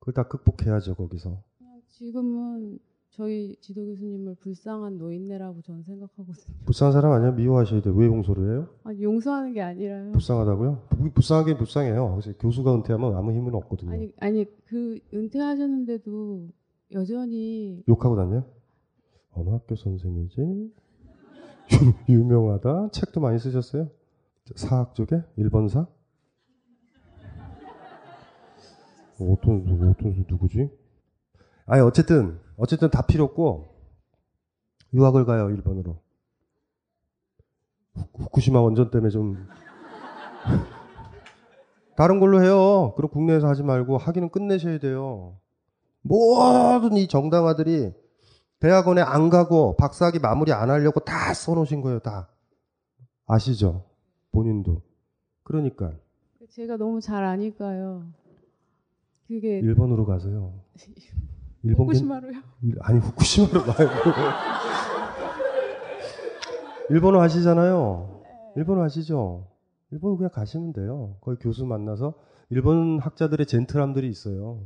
그걸 0.00 0.14
다 0.14 0.28
극복해야죠, 0.28 0.94
거기서. 0.96 1.42
지금은 1.88 2.78
저희 3.10 3.56
지도 3.60 3.84
교수님을 3.84 4.36
불쌍한 4.36 4.98
노인네라고 4.98 5.60
저는 5.62 5.82
생각하거든요. 5.82 6.56
불쌍한 6.66 6.92
사람 6.92 7.12
아니야? 7.12 7.32
미워하셔야 7.32 7.80
돼. 7.82 7.90
왜 7.92 8.06
용서를 8.06 8.52
해요? 8.52 8.68
아니, 8.84 9.02
용서하는 9.02 9.52
게 9.54 9.60
아니라요. 9.60 10.12
불쌍하다고요? 10.12 10.82
부- 10.90 11.10
불쌍하긴 11.10 11.56
불쌍해요. 11.56 12.10
그래서 12.20 12.38
교수가 12.38 12.74
은퇴하면 12.76 13.16
아무 13.16 13.32
힘은 13.32 13.54
없거든요. 13.54 13.90
아니, 13.90 14.12
아니, 14.20 14.44
그 14.66 14.98
은퇴하셨는데도 15.12 16.48
여전히 16.92 17.82
욕하고 17.88 18.14
다녀요? 18.16 18.44
어느 19.32 19.48
학교 19.50 19.74
선생이지? 19.74 20.72
유명하다. 22.08 22.88
책도 22.92 23.20
많이 23.20 23.38
쓰셨어요? 23.38 23.88
사학 24.56 24.94
쪽에? 24.94 25.22
일본사? 25.36 25.86
어떤 29.20 29.64
누구 29.64 29.88
어떤 29.90 30.24
누구지? 30.28 30.70
아니 31.66 31.82
어쨌든 31.82 32.38
어쨌든 32.56 32.88
다 32.90 33.02
필요 33.02 33.24
없고 33.24 33.66
유학을 34.94 35.24
가요 35.26 35.50
일본으로. 35.50 36.00
후- 37.94 38.04
후쿠시마 38.14 38.60
원전 38.60 38.90
때문에 38.90 39.10
좀 39.10 39.46
다른 41.96 42.20
걸로 42.20 42.42
해요. 42.42 42.94
그럼 42.96 43.10
국내에서 43.10 43.48
하지 43.48 43.62
말고 43.64 43.98
하기는 43.98 44.30
끝내셔야 44.30 44.78
돼요. 44.78 45.36
모든 46.02 46.96
이 46.96 47.08
정당화들이 47.08 47.92
대학원에 48.60 49.00
안 49.02 49.28
가고 49.30 49.76
박사학위 49.76 50.18
마무리 50.18 50.52
안 50.52 50.70
하려고 50.70 51.00
다 51.00 51.32
써놓으신 51.32 51.80
거예요. 51.80 52.00
다 52.00 52.28
아시죠? 53.26 53.84
본인도. 54.32 54.82
그러니까 55.44 55.92
제가 56.50 56.76
너무 56.76 57.00
잘 57.00 57.24
아니까요. 57.24 58.04
그게 59.28 59.58
일본으로 59.60 60.06
가세요. 60.06 60.54
일본 61.62 61.86
괜- 61.88 61.96
후쿠시마로요. 61.96 62.32
일- 62.62 62.76
아니 62.80 62.98
후쿠시마로 62.98 63.60
말고 63.66 63.92
일본어 66.90 67.20
하시잖아요. 67.20 68.22
일본어 68.56 68.82
하시죠. 68.82 69.46
일본 69.90 70.16
그냥 70.16 70.30
가시면 70.32 70.72
돼요. 70.72 71.16
거기 71.20 71.38
교수 71.38 71.64
만나서 71.66 72.14
일본 72.50 72.98
학자들의 72.98 73.46
젠틀함들이 73.46 74.08
있어요. 74.08 74.62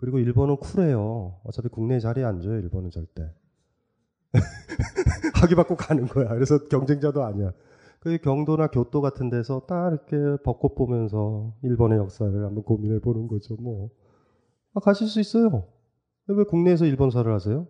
그리고 0.00 0.18
일본은 0.18 0.56
쿨해요. 0.56 1.38
어차피 1.44 1.68
국내에 1.68 2.00
자리에 2.00 2.24
앉아요. 2.24 2.54
일본은 2.58 2.90
절대. 2.90 3.30
학위 5.34 5.54
받고 5.54 5.76
가는 5.76 6.06
거야. 6.06 6.28
그래서 6.28 6.64
경쟁자도 6.68 7.22
아니야. 7.22 7.52
그 8.00 8.16
경도나 8.16 8.68
교토 8.68 9.02
같은 9.02 9.28
데서 9.28 9.66
딱 9.68 9.90
이렇게 9.90 10.42
벚꽃 10.42 10.74
보면서 10.74 11.54
일본의 11.62 11.98
역사를 11.98 12.32
한번 12.32 12.64
고민해 12.64 13.00
보는 13.00 13.28
거죠. 13.28 13.56
뭐 13.56 13.90
아, 14.72 14.80
가실 14.80 15.06
수 15.06 15.20
있어요. 15.20 15.68
왜 16.28 16.44
국내에서 16.44 16.86
일본사를 16.86 17.30
하세요? 17.30 17.68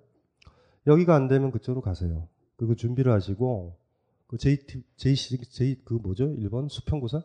여기가 0.87 1.16
안 1.16 1.27
되면 1.27 1.51
그쪽으로 1.51 1.81
가세요. 1.81 2.29
그거 2.55 2.77
준비를 2.77 3.12
하시고 3.12 3.77
그 4.29 4.38
JT 4.38 4.85
JC 4.97 5.38
J 5.51 5.83
그 5.85 5.95
뭐죠? 5.95 6.33
일본 6.38 6.69
수평고사? 6.69 7.25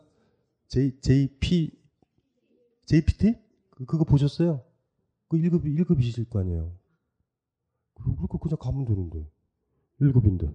J 0.67 0.99
JP 0.99 1.77
JPT? 2.87 3.35
그, 3.69 3.85
그거 3.85 4.03
보셨어요? 4.03 4.63
그 5.27 5.37
1급 5.37 5.63
1급이실 5.65 6.29
거 6.29 6.39
아니에요. 6.39 6.71
그러니까 7.95 8.37
그냥 8.37 8.57
가면 8.59 8.85
되는데. 8.85 9.25
1급인데. 10.01 10.53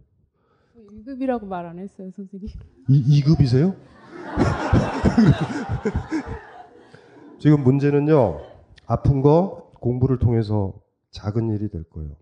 1급이라고 0.90 1.46
말 1.46 1.66
안 1.66 1.78
했어요, 1.78 2.10
선생님. 2.14 2.48
이 2.88 3.22
2급이세요? 3.22 3.76
지금 7.38 7.62
문제는요. 7.64 8.40
아픈 8.86 9.22
거 9.22 9.72
공부를 9.80 10.18
통해서 10.18 10.80
작은 11.10 11.48
일이 11.50 11.68
될 11.70 11.84
거예요. 11.84 12.16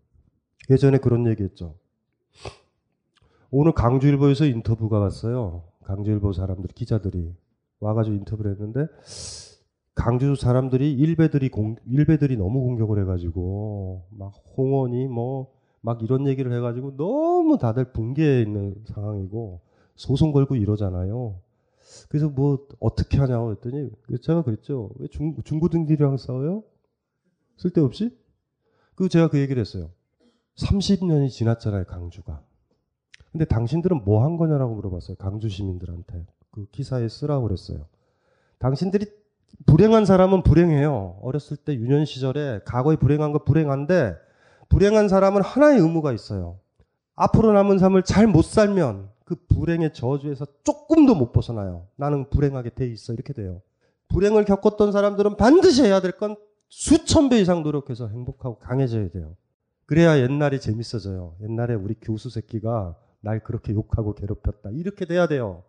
예전에 0.70 0.98
그런 0.98 1.26
얘기 1.26 1.42
했죠. 1.42 1.74
오늘 3.50 3.72
강주일보에서 3.72 4.44
인터뷰가 4.44 4.98
왔어요. 4.98 5.64
강주일보 5.84 6.32
사람들 6.32 6.68
기자들이 6.74 7.34
와가지고 7.80 8.16
인터뷰를 8.16 8.52
했는데 8.52 8.86
강주 9.98 10.36
사람들이 10.36 10.92
일베들이 10.94 11.50
공, 11.50 11.76
일베들이 11.86 12.36
너무 12.36 12.60
공격을 12.62 13.00
해가지고 13.02 14.06
막 14.10 14.32
홍원이 14.56 15.08
뭐 15.08 15.58
막 15.80 16.02
이런 16.02 16.26
얘기를 16.26 16.52
해가지고 16.52 16.96
너무 16.96 17.58
다들 17.58 17.92
붕괴해 17.92 18.42
있는 18.42 18.74
상황이고 18.86 19.60
소송 19.96 20.32
걸고 20.32 20.56
이러잖아요. 20.56 21.40
그래서 22.08 22.28
뭐 22.28 22.66
어떻게 22.80 23.18
하냐고 23.18 23.52
했더니 23.52 23.90
제가 24.22 24.42
그랬죠. 24.42 24.90
왜 24.96 25.08
중, 25.08 25.34
중고등들이랑 25.42 26.16
싸워요? 26.16 26.62
쓸데없이? 27.56 28.16
그 28.94 29.08
제가 29.08 29.28
그 29.28 29.38
얘기를 29.38 29.60
했어요. 29.60 29.90
30년이 30.56 31.30
지났잖아요, 31.30 31.84
강주가. 31.84 32.42
근데 33.30 33.44
당신들은 33.44 34.04
뭐 34.04 34.24
한 34.24 34.36
거냐라고 34.36 34.74
물어봤어요. 34.74 35.16
강주 35.16 35.48
시민들한테. 35.48 36.26
그 36.50 36.66
기사에 36.66 37.08
쓰라고 37.08 37.44
그랬어요. 37.44 37.86
당신들이 38.58 39.06
불행한 39.66 40.04
사람은 40.06 40.42
불행해요. 40.42 41.18
어렸을 41.22 41.56
때 41.56 41.74
유년 41.74 42.04
시절에 42.04 42.60
과거에 42.64 42.96
불행한 42.96 43.32
거 43.32 43.44
불행한데 43.44 44.14
불행한 44.68 45.08
사람은 45.08 45.42
하나의 45.42 45.78
의무가 45.80 46.12
있어요. 46.12 46.58
앞으로 47.16 47.52
남은 47.52 47.78
삶을 47.78 48.04
잘 48.04 48.26
못 48.26 48.44
살면 48.44 49.08
그 49.24 49.36
불행의 49.48 49.92
저주에서 49.92 50.46
조금도 50.64 51.14
못 51.14 51.32
벗어나요. 51.32 51.86
나는 51.96 52.30
불행하게 52.30 52.70
돼 52.70 52.86
있어. 52.86 53.12
이렇게 53.12 53.32
돼요. 53.32 53.60
불행을 54.08 54.44
겪었던 54.44 54.92
사람들은 54.92 55.36
반드시 55.36 55.82
해야 55.84 56.00
될 56.00 56.12
건 56.12 56.36
수천 56.70 57.28
배 57.30 57.38
이상 57.40 57.62
노력해서 57.62 58.08
행복하고 58.08 58.58
강해져야 58.58 59.08
돼요. 59.10 59.36
그래야 59.86 60.18
옛날이 60.18 60.60
재밌어져요. 60.60 61.34
옛날에 61.42 61.74
우리 61.74 61.94
교수 62.00 62.28
새끼가 62.30 62.94
날 63.20 63.40
그렇게 63.42 63.72
욕하고 63.72 64.14
괴롭혔다. 64.14 64.70
이렇게 64.72 65.06
돼야 65.06 65.26
돼요. 65.26 65.64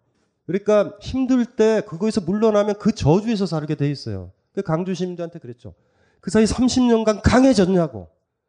그러니까 0.49 0.97
힘들 0.99 1.45
때 1.45 1.81
그거에서 1.87 2.21
물러나면 2.21 2.79
그 2.79 2.91
저주에서 2.91 3.45
살게 3.45 3.75
돼 3.75 3.87
있어요. 3.91 4.31
그 4.51 4.63
강주 4.63 4.95
시민들한테 4.95 5.37
그랬죠. 5.37 5.75
그 6.21 6.31
사이 6.31 6.43
30년간 6.45 7.21
강해졌냐고. 7.23 8.07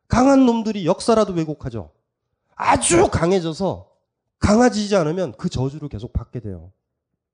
강한 0.09 0.47
놈들이 0.47 0.87
역사라도 0.87 1.35
왜곡하죠. 1.35 1.91
아주 2.57 3.11
강해져서 3.11 3.91
강해지지 4.39 4.97
않으면 4.97 5.33
그 5.33 5.51
저주를 5.51 5.91
계속 5.91 6.15
받게 6.15 6.41
돼요. 6.41 6.73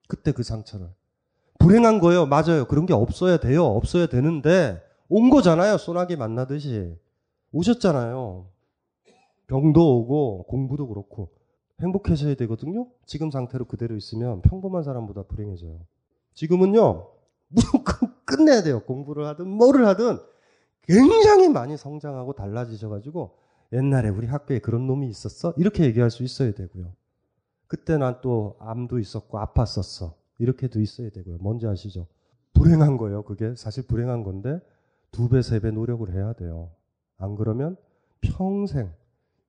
그때 0.09 0.33
그 0.33 0.43
상처를. 0.43 0.89
불행한 1.61 2.01
거예요. 2.01 2.27
맞아요. 2.27 2.65
그런 2.67 2.87
게 2.87 2.93
없어야 2.93 3.37
돼요. 3.37 3.65
없어야 3.67 4.07
되는데 4.07 4.83
온 5.09 5.31
거잖아요. 5.31 5.79
소나기 5.79 6.17
만나듯이. 6.17 6.93
오셨잖아요. 7.53 8.49
병도 9.47 9.99
오고 9.99 10.47
공부도 10.49 10.89
그렇고 10.89 11.36
행복해져야 11.83 12.35
되거든요. 12.37 12.89
지금 13.05 13.31
상태로 13.31 13.67
그대로 13.67 13.97
있으면 13.97 14.41
평범한 14.43 14.83
사람보다 14.83 15.25
불행해져요. 15.25 15.81
지금은요. 16.35 17.09
무조건 17.49 18.13
끝내야 18.25 18.63
돼요. 18.63 18.81
공부를 18.85 19.27
하든 19.27 19.47
뭐를 19.49 19.87
하든 19.89 20.19
굉장히 20.83 21.49
많이 21.49 21.77
성장하고 21.77 22.33
달라지셔가지고 22.33 23.37
옛날에 23.73 24.09
우리 24.09 24.27
학교에 24.27 24.59
그런 24.61 24.87
놈이 24.87 25.09
있었어? 25.09 25.53
이렇게 25.57 25.85
얘기할 25.85 26.11
수 26.11 26.23
있어야 26.23 26.53
되고요. 26.53 26.93
그때 27.67 27.97
난 27.99 28.21
또 28.21 28.57
암도 28.61 28.99
있었고 28.99 29.39
아팠었어. 29.39 30.15
이렇게도 30.39 30.81
있어야 30.81 31.11
되고요. 31.11 31.39
뭔지 31.41 31.67
아시죠? 31.67 32.07
불행한 32.55 32.97
거예요. 32.97 33.23
그게 33.23 33.55
사실 33.57 33.87
불행한 33.87 34.23
건데 34.23 34.61
두 35.11 35.29
배, 35.29 35.43
세 35.43 35.61
배 35.61 35.71
노력을 35.71 36.11
해야 36.13 36.33
돼요. 36.33 36.71
안 37.19 37.35
그러면 37.37 37.77
평생 38.21 38.93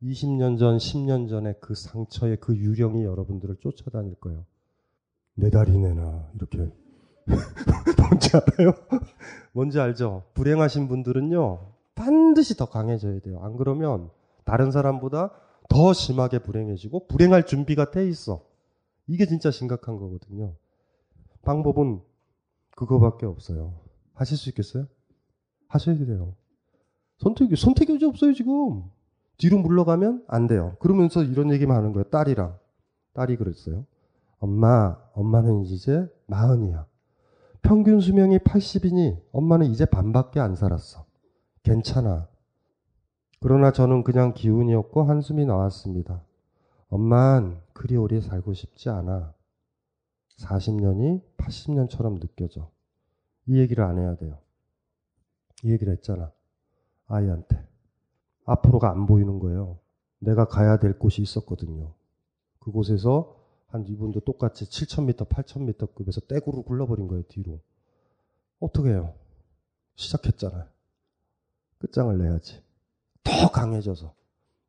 20년 0.03 0.60
전, 0.60 0.77
10년 0.77 1.27
전에 1.27 1.53
그 1.60 1.73
상처의 1.75 2.38
그 2.39 2.55
유령이 2.55 3.03
여러분들을 3.03 3.57
쫓아다닐 3.62 4.15
거예요. 4.15 4.45
내 5.36 5.49
다리 5.49 5.77
내놔. 5.77 6.31
이렇게. 6.36 6.57
뭔지 7.97 8.29
알아요? 8.38 8.73
뭔지 9.51 9.79
알죠? 9.79 10.23
불행하신 10.33 10.88
분들은요, 10.88 11.73
반드시 11.95 12.55
더 12.55 12.69
강해져야 12.69 13.19
돼요. 13.19 13.39
안 13.41 13.57
그러면 13.57 14.10
다른 14.45 14.71
사람보다 14.71 15.31
더 15.67 15.93
심하게 15.93 16.39
불행해지고 16.39 17.07
불행할 17.07 17.45
준비가 17.45 17.91
돼 17.91 18.07
있어. 18.07 18.45
이게 19.07 19.25
진짜 19.25 19.51
심각한 19.51 19.97
거거든요. 19.97 20.53
방법은 21.41 22.01
그거밖에 22.75 23.25
없어요. 23.25 23.73
하실 24.13 24.38
수 24.38 24.49
있겠어요? 24.49 24.88
하셔야 25.67 25.97
돼요. 25.97 26.36
선택이, 27.19 27.55
선택이 27.55 28.03
없어요, 28.05 28.33
지금. 28.33 28.83
뒤로 29.38 29.60
물러가면 29.60 30.23
안 30.28 30.47
돼요. 30.47 30.76
그러면서 30.80 31.23
이런 31.23 31.52
얘기만 31.52 31.76
하는 31.76 31.93
거예요. 31.93 32.06
딸이랑. 32.06 32.58
딸이 33.13 33.38
그랬어요. 33.38 33.86
엄마, 34.39 34.97
엄마는 35.13 35.63
이제 35.63 36.08
마흔이야. 36.28 36.86
평균 37.62 38.00
수명이 38.00 38.39
80이니 38.39 39.21
엄마는 39.32 39.67
이제 39.67 39.86
반밖에 39.86 40.39
안 40.39 40.56
살았어. 40.56 41.06
괜찮아. 41.63 42.28
그러나 43.39 43.71
저는 43.71 44.04
그냥 44.04 44.34
기운이었고 44.34 45.04
한숨이 45.04 45.45
나왔습니다. 45.45 46.23
엄만 46.89 47.62
그리 47.73 47.95
오래 47.95 48.21
살고 48.21 48.54
싶지 48.54 48.89
않아. 48.89 49.34
40년이 50.39 51.21
80년처럼 51.38 52.19
느껴져. 52.19 52.69
이 53.45 53.60
얘기를 53.60 53.84
안 53.84 53.97
해야 53.97 54.15
돼요. 54.15 54.38
이 55.63 55.71
얘기를 55.71 55.91
했잖아. 55.93 56.32
아이한테. 57.08 57.67
앞으로가 58.47 58.89
안 58.89 59.05
보이는 59.05 59.39
거예요. 59.39 59.77
내가 60.19 60.45
가야 60.45 60.79
될 60.79 60.97
곳이 60.97 61.21
있었거든요. 61.21 61.93
그곳에서 62.60 63.36
한 63.67 63.86
이분도 63.86 64.21
똑같이 64.21 64.65
7,000m, 64.65 65.27
8,000m 65.27 65.93
급에서 65.93 66.21
떼구로 66.21 66.63
굴러버린 66.63 67.07
거예요, 67.07 67.23
뒤로. 67.27 67.60
어떻게 68.60 68.89
해요? 68.89 69.13
시작했잖아요. 69.95 70.65
끝장을 71.79 72.17
내야지. 72.17 72.63
더 73.23 73.51
강해져서. 73.51 74.13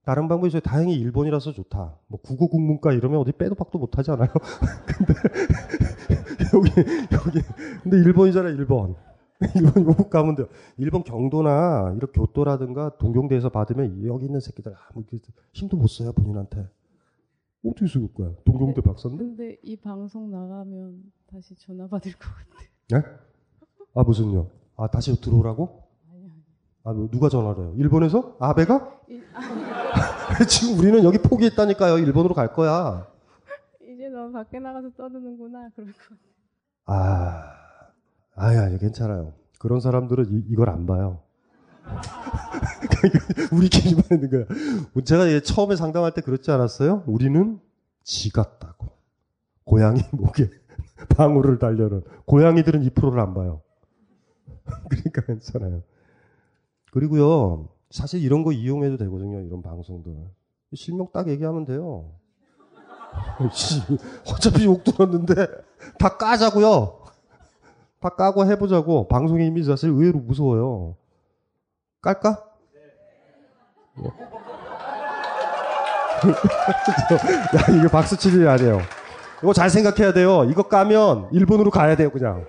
다른 0.04 0.26
방법이 0.26 0.48
있어요. 0.48 0.60
다행히 0.60 0.94
일본이라서 0.94 1.52
좋다. 1.52 1.98
뭐 2.06 2.20
국어 2.20 2.48
국문과 2.48 2.92
이러면 2.92 3.20
어디 3.20 3.32
빼도 3.32 3.54
박도 3.54 3.78
못 3.78 3.98
하잖아요. 3.98 4.28
근데 4.86 5.14
여기 6.54 6.70
여기 7.12 7.42
근데 7.82 7.98
일본이잖아요, 7.98 8.54
일본. 8.54 8.96
일본 9.55 9.85
요국 9.85 10.11
가면 10.11 10.35
돼요. 10.35 10.48
일본 10.77 11.05
경도나 11.05 11.94
이렇게 11.96 12.20
교도라든가 12.20 12.96
동경대에서 12.98 13.51
받으면 13.51 14.05
여기 14.07 14.27
있는 14.27 14.40
새끼들 14.40 14.74
아무 14.90 15.05
힘도 15.53 15.77
못 15.77 15.87
써요 15.88 16.12
본인한테. 16.12 16.66
어떻게 17.64 17.87
쓰을 17.87 18.12
거야? 18.14 18.33
동경대 18.44 18.81
박사인데? 18.81 19.24
근데 19.24 19.57
이 19.62 19.77
방송 19.77 20.31
나가면 20.31 21.12
다시 21.31 21.55
전화 21.57 21.87
받을 21.88 22.12
것 22.12 22.20
같아요. 22.20 22.68
네? 23.03 23.03
아 23.94 24.03
무슨요? 24.03 24.48
아 24.77 24.87
다시 24.88 25.20
들어오라고? 25.20 25.83
아 26.85 26.92
뭐, 26.92 27.09
누가 27.11 27.29
전화를 27.29 27.64
해요? 27.64 27.74
일본에서? 27.77 28.37
아베가? 28.38 29.01
지금 30.48 30.79
우리는 30.79 31.03
여기 31.05 31.18
포기했다니까요. 31.18 31.98
일본으로 31.98 32.35
갈 32.35 32.53
거야. 32.53 33.07
이제 33.83 34.09
너 34.09 34.31
밖에 34.31 34.59
나가서 34.61 34.90
떠드는구나 34.96 35.70
그럴 35.74 35.92
것 35.92 35.98
같아요. 36.87 37.67
아, 38.38 38.46
아니, 38.46 38.59
아니, 38.59 38.79
괜찮아요. 38.79 39.33
그런 39.59 39.81
사람들은 39.81 40.44
이, 40.48 40.55
걸 40.55 40.68
안 40.68 40.87
봐요. 40.87 41.20
우리끼리만 43.53 44.05
있는 44.12 44.31
거야. 44.31 44.44
제가 45.05 45.40
처음에 45.40 45.74
상담할 45.77 46.12
때 46.12 46.20
그렇지 46.20 46.51
않았어요? 46.51 47.03
우리는 47.07 47.61
지 48.05 48.31
같다고. 48.31 48.88
고양이 49.64 50.01
목에 50.12 50.51
방울을 51.16 51.59
달려는. 51.59 52.03
고양이들은 52.27 52.83
이 52.83 52.90
프로를 52.90 53.20
안 53.20 53.35
봐요. 53.35 53.62
그러니까 54.88 55.22
괜찮아요. 55.22 55.83
그리고요, 56.92 57.68
사실 57.90 58.22
이런 58.22 58.42
거 58.44 58.53
이용해도 58.53 58.96
되거든요, 58.98 59.40
이런 59.40 59.62
방송들. 59.62 60.14
실명 60.74 61.09
딱 61.12 61.29
얘기하면 61.29 61.64
돼요. 61.64 62.12
어차피 64.31 64.64
욕 64.66 64.85
들었는데 64.85 65.35
다 65.98 66.16
까자고요. 66.16 67.01
다 68.00 68.11
까고 68.11 68.46
해보자고. 68.46 69.08
방송의 69.08 69.46
이미 69.46 69.62
사실 69.62 69.90
의외로 69.90 70.18
무서워요. 70.18 70.96
깔까? 72.00 72.44
야, 77.56 77.76
이거 77.76 77.88
박수 77.88 78.16
치지 78.16 78.46
아니에요. 78.46 78.80
이거 79.42 79.52
잘 79.52 79.70
생각해야 79.70 80.12
돼요. 80.12 80.44
이거 80.44 80.62
까면 80.64 81.28
일본으로 81.32 81.70
가야 81.70 81.96
돼요, 81.96 82.11
그냥. 82.11 82.44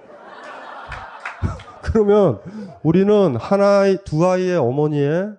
그러면 1.82 2.40
우리는 2.84 3.36
하나의, 3.36 4.04
두 4.06 4.28
아이의 4.28 4.58
어머니의 4.58 5.34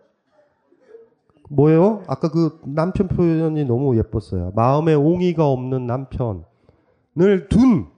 뭐예요? 1.49 2.03
아까 2.07 2.31
그 2.31 2.61
남편 2.64 3.09
표현이 3.09 3.64
너무 3.64 3.96
예뻤어요. 3.99 4.53
마음에 4.55 4.94
옹이가 4.94 5.46
없는 5.46 5.87
남편을 5.87 7.49
둔 7.49 7.88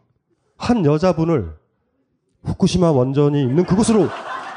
한 0.62 0.86
여자분을 0.86 1.54
후쿠시마 2.44 2.90
원전이 2.90 3.42
있는 3.42 3.64
그곳으로 3.64 4.08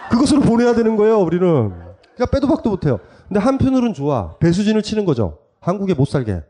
그곳으로 0.10 0.42
보내야 0.42 0.74
되는 0.74 0.96
거예요. 0.96 1.20
우리는 1.20 1.70
그러니까 2.16 2.26
빼도 2.32 2.48
박도 2.48 2.70
못해요. 2.70 3.00
근데 3.28 3.40
한편으로는 3.40 3.94
좋아. 3.94 4.38
배수진을 4.38 4.82
치는 4.82 5.06
거죠. 5.06 5.40
한국에 5.60 5.94
못 5.94 6.06
살게. 6.06 6.44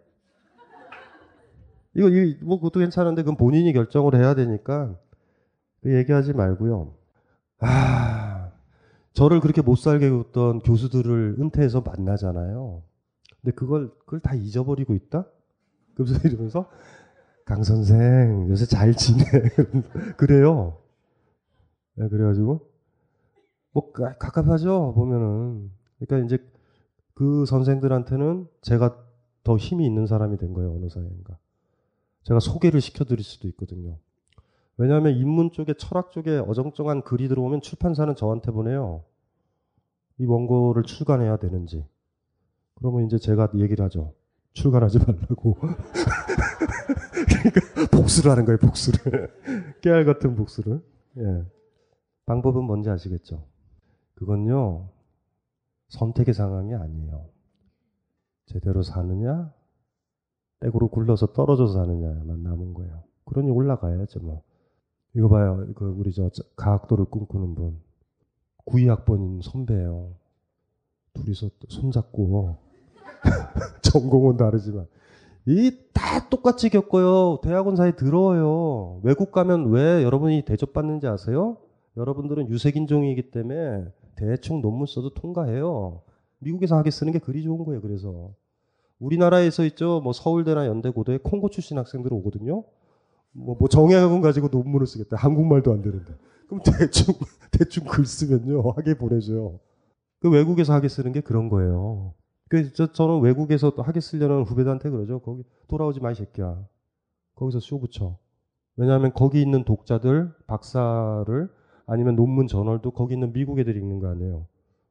이거 1.93 2.09
뭐 2.43 2.57
그것도 2.57 2.79
괜찮은데 2.79 3.21
그건 3.23 3.37
본인이 3.37 3.71
결정을 3.71 4.15
해야 4.15 4.35
되니까 4.35 4.95
그 5.81 5.95
얘기하지 5.95 6.33
말고요. 6.33 6.93
아 7.61 8.51
저를 9.13 9.39
그렇게 9.39 9.61
못 9.61 9.77
살게 9.77 10.09
뒀던 10.09 10.59
교수들을 10.59 11.37
은퇴해서 11.39 11.81
만나잖아요. 11.81 12.83
근데 13.41 13.55
그걸, 13.55 13.91
그걸 13.99 14.19
다 14.19 14.35
잊어버리고 14.35 14.93
있다? 14.93 15.25
그러면서 15.95 16.27
이러면서, 16.27 16.69
강 17.45 17.63
선생, 17.63 18.47
요새 18.49 18.65
잘 18.65 18.93
지내. 18.93 19.23
그래요. 20.17 20.79
네, 21.95 22.07
그래가지고, 22.09 22.69
뭐, 23.71 23.91
갑갑하죠, 23.91 24.93
보면은. 24.95 25.71
그러니까 25.99 26.25
이제 26.25 26.45
그 27.13 27.45
선생들한테는 27.45 28.47
제가 28.61 28.97
더 29.43 29.57
힘이 29.57 29.85
있는 29.85 30.05
사람이 30.05 30.37
된 30.37 30.53
거예요, 30.53 30.73
어느 30.73 30.89
사이인가. 30.89 31.37
제가 32.23 32.39
소개를 32.39 32.81
시켜드릴 32.81 33.23
수도 33.23 33.47
있거든요. 33.49 33.97
왜냐하면 34.77 35.15
인문 35.15 35.51
쪽에 35.51 35.73
철학 35.75 36.11
쪽에 36.11 36.37
어정쩡한 36.37 37.03
글이 37.03 37.29
들어오면 37.29 37.61
출판사는 37.61 38.13
저한테 38.15 38.51
보내요. 38.51 39.03
이 40.17 40.25
원고를 40.25 40.83
출간해야 40.83 41.37
되는지. 41.37 41.85
그러면 42.75 43.05
이제 43.05 43.17
제가 43.17 43.49
얘기를 43.55 43.85
하죠. 43.85 44.13
출간하지 44.53 44.99
말라고. 44.99 45.57
그러니까 47.27 47.91
복수를 47.91 48.31
하는 48.31 48.45
거예요, 48.45 48.57
복수를. 48.57 49.31
깨알 49.81 50.05
같은 50.05 50.35
복수를. 50.35 50.81
예. 51.17 51.45
방법은 52.25 52.63
뭔지 52.63 52.89
아시겠죠? 52.89 53.43
그건요, 54.15 54.89
선택의 55.89 56.33
상황이 56.33 56.73
아니에요. 56.73 57.25
제대로 58.47 58.81
사느냐, 58.83 59.53
떼고로 60.59 60.89
굴러서 60.89 61.33
떨어져 61.33 61.67
사느냐만 61.67 62.43
남은 62.43 62.73
거예요. 62.73 63.03
그러니 63.25 63.51
올라가야죠, 63.51 64.19
뭐. 64.21 64.43
이거 65.15 65.29
봐요. 65.29 65.67
그 65.75 65.85
우리 65.97 66.11
저 66.13 66.29
가학도를 66.55 67.05
꿈꾸는 67.05 67.55
분. 67.55 67.79
9위학번인 68.65 69.41
선배예요. 69.43 70.15
둘이서 71.13 71.49
손잡고 71.69 72.57
전공은 73.83 74.37
다르지만 74.37 74.87
이 75.45 75.85
다 75.93 76.29
똑같이 76.29 76.69
겪어요. 76.69 77.39
대학원 77.41 77.75
사이 77.75 77.95
들어요. 77.95 78.99
외국 79.03 79.31
가면 79.31 79.71
왜 79.71 80.03
여러분이 80.03 80.43
대접받는지 80.43 81.07
아세요? 81.07 81.57
여러분들은 81.97 82.49
유색인종이기 82.49 83.31
때문에 83.31 83.85
대충 84.15 84.61
논문 84.61 84.87
써도 84.87 85.13
통과해요. 85.13 86.01
미국에서 86.39 86.77
하게 86.77 86.91
쓰는 86.91 87.13
게 87.13 87.19
그리 87.19 87.43
좋은 87.43 87.63
거예요. 87.65 87.81
그래서 87.81 88.33
우리나라에서 88.99 89.65
있죠. 89.65 90.01
뭐 90.01 90.13
서울대나 90.13 90.67
연대고도에 90.67 91.19
콩고 91.19 91.49
출신 91.49 91.77
학생들 91.77 92.13
오거든요. 92.13 92.63
뭐, 93.31 93.55
뭐 93.59 93.67
정예학원 93.67 94.21
가지고 94.21 94.47
논문을 94.47 94.87
쓰겠다. 94.87 95.17
한국말도 95.17 95.73
안 95.73 95.81
되는데. 95.81 96.13
그럼 96.47 96.61
대충, 96.63 97.13
대충 97.51 97.85
글 97.85 98.05
쓰면요. 98.05 98.71
하게 98.71 98.97
보내줘요. 98.97 99.59
그 100.19 100.29
외국에서 100.29 100.73
하게 100.73 100.87
쓰는 100.87 101.11
게 101.11 101.21
그런 101.21 101.49
거예요. 101.49 102.13
그, 102.47 102.71
저, 102.73 102.91
저는 102.91 103.21
외국에서 103.21 103.71
또 103.71 103.81
하게 103.81 103.99
쓰려는 103.99 104.43
후배들한테 104.43 104.89
그러죠. 104.89 105.19
거기 105.19 105.43
돌아오지 105.67 105.99
마, 105.99 106.11
이 106.11 106.15
새끼야. 106.15 106.65
거기서 107.35 107.59
쇼 107.59 107.79
붙여. 107.79 108.17
왜냐하면 108.77 109.11
거기 109.13 109.41
있는 109.41 109.63
독자들, 109.65 110.31
박사를, 110.47 111.49
아니면 111.87 112.15
논문 112.15 112.47
저널도 112.47 112.91
거기 112.91 113.13
있는 113.13 113.33
미국 113.33 113.59
애들이 113.59 113.79
읽는 113.79 113.99
거 113.99 114.09
아니에요. 114.09 114.45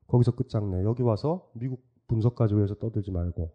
거기서 0.06 0.32
끝장내. 0.32 0.84
여기 0.84 1.02
와서 1.02 1.48
미국 1.54 1.82
분석 2.06 2.34
가지고 2.34 2.62
해서 2.62 2.74
떠들지 2.74 3.10
말고. 3.10 3.50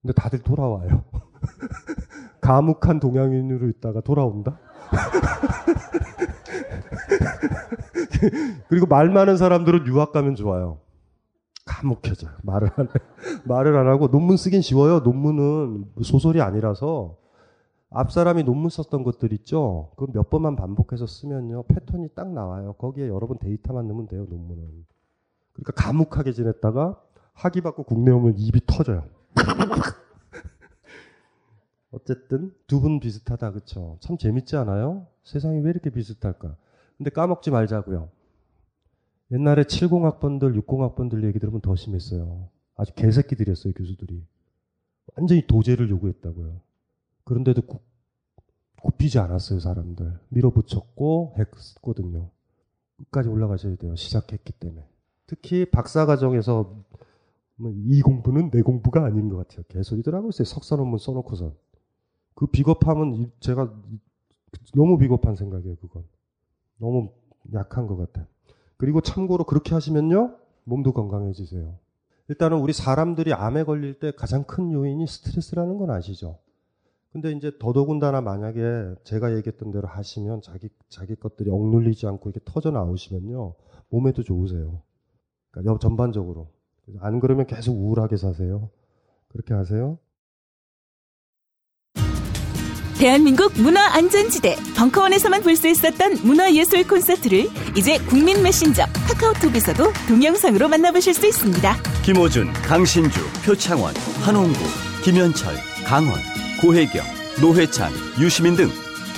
근데 0.00 0.14
다들 0.14 0.40
돌아와요. 0.40 1.04
감옥한 2.40 2.98
동양인으로 2.98 3.68
있다가 3.68 4.00
돌아온다? 4.00 4.58
그리고 8.68 8.86
말 8.86 9.10
많은 9.10 9.36
사람들은 9.36 9.86
유학 9.86 10.12
가면 10.12 10.34
좋아요. 10.34 10.80
감옥해져요. 11.64 12.32
말을 12.42 12.70
안 12.76 12.86
해. 12.86 12.90
말을 13.44 13.76
안 13.76 13.86
하고 13.86 14.08
논문 14.08 14.36
쓰긴 14.36 14.62
쉬워요. 14.62 15.00
논문은 15.00 15.84
소설이 16.02 16.40
아니라서 16.40 17.16
앞 17.94 18.10
사람이 18.12 18.44
논문 18.44 18.70
썼던 18.70 19.02
것들 19.04 19.32
있죠. 19.34 19.92
그 19.96 20.06
몇 20.12 20.30
번만 20.30 20.56
반복해서 20.56 21.06
쓰면요 21.06 21.64
패턴이 21.64 22.10
딱 22.14 22.32
나와요. 22.32 22.74
거기에 22.74 23.08
여러분 23.08 23.38
데이터만 23.38 23.86
넣으면 23.88 24.08
돼요. 24.08 24.26
논문은. 24.28 24.86
그러니까 25.52 25.72
감옥하게 25.74 26.32
지냈다가 26.32 27.00
학위 27.34 27.60
받고 27.60 27.84
국내 27.84 28.10
오면 28.12 28.34
입이 28.38 28.60
터져요. 28.66 29.04
어쨌든 31.90 32.52
두 32.66 32.80
분 32.80 33.00
비슷하다 33.00 33.52
그쵸? 33.52 33.98
참 34.00 34.16
재밌지 34.16 34.56
않아요? 34.56 35.06
세상이 35.24 35.60
왜 35.60 35.70
이렇게 35.70 35.90
비슷할까? 35.90 36.56
근데 36.96 37.10
까먹지 37.10 37.50
말자고요. 37.50 38.08
옛날에 39.32 39.62
70학번들, 39.64 40.60
60학번들 40.62 41.24
얘기 41.24 41.38
들으면 41.38 41.60
더 41.60 41.74
심했어요. 41.76 42.48
아주 42.76 42.92
개새끼들이었어요, 42.94 43.72
교수들이. 43.74 44.24
완전히 45.16 45.46
도제를 45.46 45.90
요구했다고요. 45.90 46.60
그런데도 47.32 47.62
구, 47.62 47.78
굽히지 48.82 49.18
않았어요, 49.18 49.58
사람들. 49.58 50.18
밀어붙였고 50.28 51.36
했거든요. 51.38 52.28
끝까지 52.98 53.30
올라가셔야 53.30 53.76
돼요. 53.76 53.96
시작했기 53.96 54.52
때문에. 54.52 54.86
특히 55.26 55.64
박사과정에서 55.64 56.76
뭐이 57.56 58.02
공부는 58.02 58.50
내 58.50 58.60
공부가 58.60 59.06
아닌 59.06 59.30
것 59.30 59.36
같아요. 59.36 59.64
개소리들 59.68 60.14
하고 60.14 60.28
있어요. 60.28 60.44
석사 60.44 60.76
논문 60.76 60.98
써놓고선. 60.98 61.54
그 62.34 62.48
비겁함은 62.48 63.32
제가 63.40 63.72
너무 64.74 64.98
비겁한 64.98 65.34
생각이에요, 65.34 65.76
그건. 65.76 66.04
너무 66.76 67.12
약한 67.54 67.86
것 67.86 67.96
같아요. 67.96 68.26
그리고 68.76 69.00
참고로 69.00 69.44
그렇게 69.44 69.72
하시면요, 69.72 70.36
몸도 70.64 70.92
건강해지세요. 70.92 71.78
일단은 72.28 72.58
우리 72.58 72.74
사람들이 72.74 73.32
암에 73.32 73.64
걸릴 73.64 73.98
때 73.98 74.12
가장 74.12 74.44
큰 74.44 74.70
요인이 74.70 75.06
스트레스라는 75.06 75.78
건 75.78 75.90
아시죠? 75.90 76.38
근데 77.12 77.30
이제 77.32 77.52
더더군다나 77.60 78.22
만약에 78.22 78.94
제가 79.04 79.36
얘기했던 79.36 79.70
대로 79.70 79.86
하시면 79.86 80.40
자기 80.40 80.70
자기 80.88 81.14
것들이 81.14 81.50
억눌리지 81.50 82.06
않고 82.06 82.30
이렇게 82.30 82.40
터져 82.44 82.70
나오시면요 82.70 83.54
몸에도 83.90 84.22
좋으세요. 84.22 84.82
그러니까 85.50 85.78
전반적으로 85.78 86.48
안 87.00 87.20
그러면 87.20 87.46
계속 87.46 87.72
우울하게 87.72 88.16
사세요. 88.16 88.70
그렇게 89.28 89.52
하세요. 89.52 89.98
대한민국 92.98 93.52
문화안전지대 93.60 94.54
벙커원에서만 94.76 95.42
볼 95.42 95.56
수 95.56 95.68
있었던 95.68 96.24
문화예술 96.24 96.86
콘서트를 96.86 97.46
이제 97.76 97.98
국민 98.08 98.42
메신저 98.42 98.84
카카오톡에서도 99.08 99.84
동영상으로 100.08 100.68
만나보실 100.68 101.12
수 101.12 101.26
있습니다. 101.26 101.74
김호준, 102.04 102.52
강신주, 102.52 103.20
표창원, 103.44 103.92
한홍구, 104.24 104.58
김현철, 105.04 105.54
강원, 105.84 106.14
고혜경, 106.62 107.04
노회찬, 107.40 107.92
유시민 108.20 108.54
등 108.54 108.70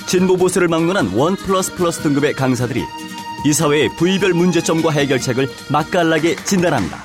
진보 0.07 0.35
보수를 0.35 0.67
막론한 0.67 1.13
one 1.13 1.35
플러스 1.35 1.71
플러스 1.75 1.99
등급의 1.99 2.33
강사들이 2.33 2.83
이 3.45 3.53
사회의 3.53 3.87
부위별 3.97 4.33
문제점과 4.33 4.89
해결책을 4.89 5.47
맛깔나게 5.69 6.37
진단합니다. 6.43 7.03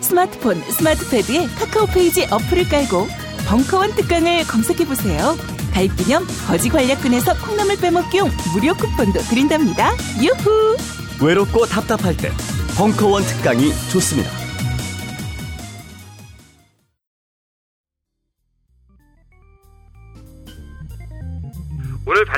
스마트폰, 0.00 0.60
스마트패드에 0.60 1.46
카카오 1.58 1.86
페이지 1.86 2.24
어플을 2.24 2.68
깔고 2.68 3.06
벙커원 3.46 3.94
특강을 3.94 4.44
검색해보세요. 4.48 5.36
가입 5.72 5.94
기념 5.96 6.26
거지 6.48 6.68
괄약근에서 6.68 7.34
콩나물 7.46 7.76
빼먹기용 7.76 8.28
무료 8.54 8.74
쿠폰도 8.74 9.20
드린답니다. 9.20 9.92
유후! 10.20 10.76
외롭고 11.22 11.64
답답할 11.66 12.16
때 12.16 12.32
벙커원 12.76 13.22
특강이 13.22 13.72
좋습니다. 13.92 14.45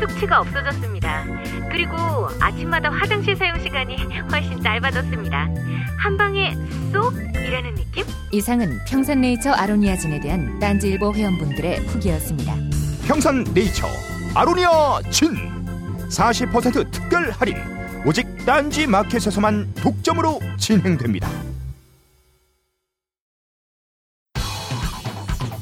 숙취가 0.00 0.40
없어졌습니다. 0.40 1.24
그리고 1.70 1.96
아침마다 2.40 2.90
화장실 2.90 3.36
사용 3.36 3.58
시간이 3.60 3.96
훨씬 4.30 4.62
짧아졌습니다. 4.62 5.48
한 5.98 6.16
방에 6.16 6.54
쏙 6.92 7.14
이라는 7.34 7.74
느낌? 7.74 8.04
이상은 8.30 8.78
평산네이처 8.88 9.52
아로니아진에 9.52 10.20
대한 10.20 10.58
딴지일보 10.58 11.14
회원분들의 11.14 11.86
후기였습니다. 11.86 12.54
평산네이처 13.06 13.86
아로니아 14.34 15.00
진 15.10 15.36
40% 16.08 16.90
특별 16.90 17.30
할인 17.30 17.56
오직 18.04 18.26
딴지 18.44 18.86
마켓에서만 18.86 19.74
독점으로 19.74 20.40
진행됩니다. 20.58 21.28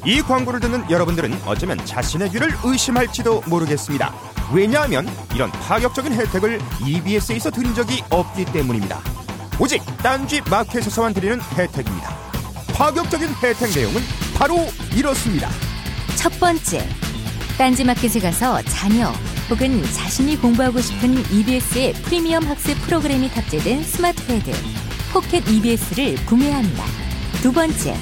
이 0.05 0.21
광고를 0.21 0.59
듣는 0.59 0.89
여러분들은 0.89 1.41
어쩌면 1.45 1.77
자신의 1.85 2.31
귀를 2.31 2.51
의심할지도 2.63 3.43
모르겠습니다. 3.47 4.13
왜냐하면 4.53 5.07
이런 5.33 5.51
파격적인 5.51 6.13
혜택을 6.13 6.59
EBS에서 6.85 7.51
드린 7.51 7.73
적이 7.75 8.03
없기 8.09 8.45
때문입니다. 8.45 8.99
오직 9.59 9.81
딴지 9.97 10.41
마켓에서만 10.49 11.13
드리는 11.13 11.39
혜택입니다. 11.55 12.09
파격적인 12.73 13.29
혜택 13.43 13.69
내용은 13.75 14.01
바로 14.35 14.57
이렇습니다. 14.95 15.49
첫 16.15 16.31
번째, 16.39 16.87
딴지 17.57 17.83
마켓에 17.83 18.19
가서 18.19 18.61
자녀 18.63 19.13
혹은 19.51 19.83
자신이 19.93 20.37
공부하고 20.41 20.81
싶은 20.81 21.23
EBS의 21.31 21.93
프리미엄 21.93 22.43
학습 22.45 22.73
프로그램이 22.81 23.29
탑재된 23.29 23.83
스마트 23.83 24.25
패드 24.25 24.51
포켓 25.13 25.47
EBS를 25.47 26.25
구매합니다. 26.25 26.83
두 27.41 27.51
번째, 27.51 27.95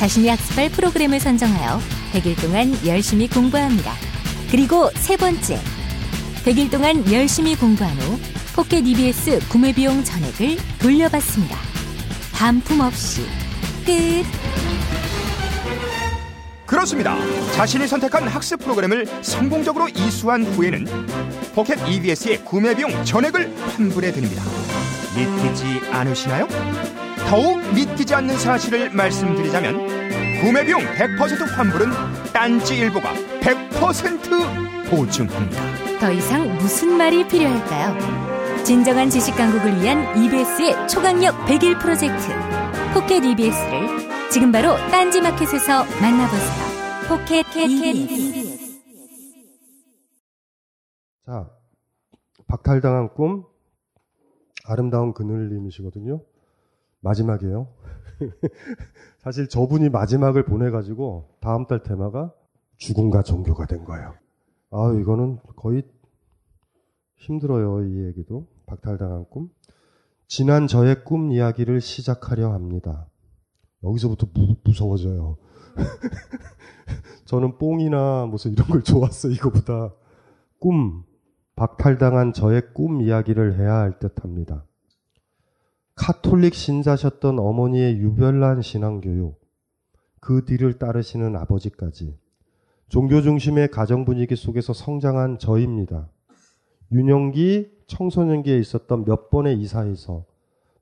자신이 0.00 0.28
학습할 0.28 0.70
프로그램을 0.70 1.20
선정하여 1.20 1.78
100일 2.14 2.40
동안 2.40 2.74
열심히 2.86 3.28
공부합니다. 3.28 3.92
그리고 4.50 4.90
세 4.94 5.14
번째, 5.18 5.60
100일 6.42 6.70
동안 6.70 7.12
열심히 7.12 7.54
공부한 7.54 7.94
후 8.00 8.18
포켓 8.56 8.78
EBS 8.78 9.46
구매 9.50 9.74
비용 9.74 10.02
전액을 10.02 10.56
돌려받습니다. 10.78 11.54
반품 12.32 12.80
없이 12.80 13.26
끝. 13.84 14.24
그렇습니다. 16.64 17.18
자신이 17.52 17.86
선택한 17.86 18.26
학습 18.26 18.60
프로그램을 18.60 19.06
성공적으로 19.20 19.90
이수한 19.90 20.44
후에는 20.44 20.86
포켓 21.54 21.78
EBS의 21.86 22.42
구매 22.46 22.74
비용 22.74 23.04
전액을 23.04 23.54
환불해 23.76 24.12
드립니다. 24.12 24.42
믿기지 25.14 25.92
않으시나요? 25.92 26.48
더욱 27.30 27.60
믿기지 27.72 28.12
않는 28.12 28.36
사실을 28.38 28.90
말씀드리자면 28.90 30.40
구매 30.40 30.64
비용 30.64 30.80
100% 30.80 31.46
환불은 31.46 31.88
딴지 32.32 32.76
일보가 32.78 33.12
100% 33.40 34.90
보증합니다. 34.90 36.00
더 36.00 36.10
이상 36.10 36.52
무슨 36.56 36.96
말이 36.98 37.24
필요할까요? 37.28 38.64
진정한 38.64 39.08
지식 39.08 39.36
강국을 39.36 39.80
위한 39.80 40.20
EBS의 40.20 40.88
초강력 40.88 41.36
100일 41.46 41.80
프로젝트 41.80 42.32
포켓 42.92 43.24
EBS를 43.24 44.28
지금 44.28 44.50
바로 44.50 44.76
딴지 44.90 45.20
마켓에서 45.20 45.84
만나보세요. 46.00 47.06
포켓 47.08 47.46
EBS. 47.56 48.80
자, 51.26 51.48
박탈당한 52.48 53.14
꿈 53.14 53.44
아름다운 54.64 55.14
그늘님이시거든요. 55.14 56.24
마지막이에요. 57.00 57.68
사실 59.18 59.48
저분이 59.48 59.88
마지막을 59.88 60.44
보내가지고 60.44 61.36
다음 61.40 61.66
달 61.66 61.82
테마가 61.82 62.32
죽음과 62.76 63.22
종교가 63.22 63.66
된 63.66 63.84
거예요. 63.84 64.14
아, 64.70 64.92
이거는 65.00 65.38
거의 65.56 65.82
힘들어요, 67.16 67.84
이 67.84 68.06
얘기도. 68.06 68.46
박탈당한 68.66 69.26
꿈. 69.30 69.50
지난 70.26 70.66
저의 70.66 71.04
꿈 71.04 71.32
이야기를 71.32 71.80
시작하려 71.80 72.52
합니다. 72.52 73.08
여기서부터 73.82 74.28
무, 74.32 74.56
무서워져요. 74.64 75.36
저는 77.26 77.58
뽕이나 77.58 78.26
무슨 78.26 78.52
이런 78.52 78.68
걸 78.68 78.82
좋았어, 78.82 79.28
이거보다. 79.28 79.92
꿈, 80.58 81.04
박탈당한 81.56 82.32
저의 82.32 82.72
꿈 82.74 83.00
이야기를 83.02 83.58
해야 83.58 83.74
할 83.74 83.98
듯 83.98 84.24
합니다. 84.24 84.64
카톨릭 86.00 86.54
신자셨던 86.54 87.38
어머니의 87.38 87.98
유별난 87.98 88.62
신앙교육, 88.62 89.38
그 90.18 90.46
뒤를 90.46 90.78
따르시는 90.78 91.36
아버지까지 91.36 92.16
종교 92.88 93.20
중심의 93.20 93.68
가정 93.68 94.06
분위기 94.06 94.34
속에서 94.34 94.72
성장한 94.72 95.38
저입니다. 95.38 96.08
유년기, 96.90 97.70
청소년기에 97.86 98.58
있었던 98.58 99.04
몇 99.04 99.28
번의 99.28 99.60
이사에서 99.60 100.24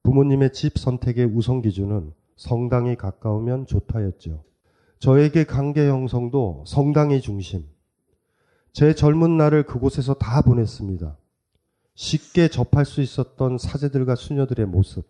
부모님의 0.04 0.52
집 0.52 0.78
선택의 0.78 1.26
우선 1.26 1.62
기준은 1.62 2.12
성당이 2.36 2.94
가까우면 2.94 3.66
좋다였죠. 3.66 4.44
저에게 5.00 5.42
관계 5.42 5.88
형성도 5.88 6.62
성당이 6.64 7.22
중심. 7.22 7.64
제 8.72 8.94
젊은 8.94 9.36
날을 9.36 9.64
그곳에서 9.64 10.14
다 10.14 10.42
보냈습니다. 10.42 11.16
쉽게 11.98 12.46
접할 12.46 12.84
수 12.84 13.00
있었던 13.02 13.58
사제들과 13.58 14.14
수녀들의 14.14 14.66
모습. 14.66 15.04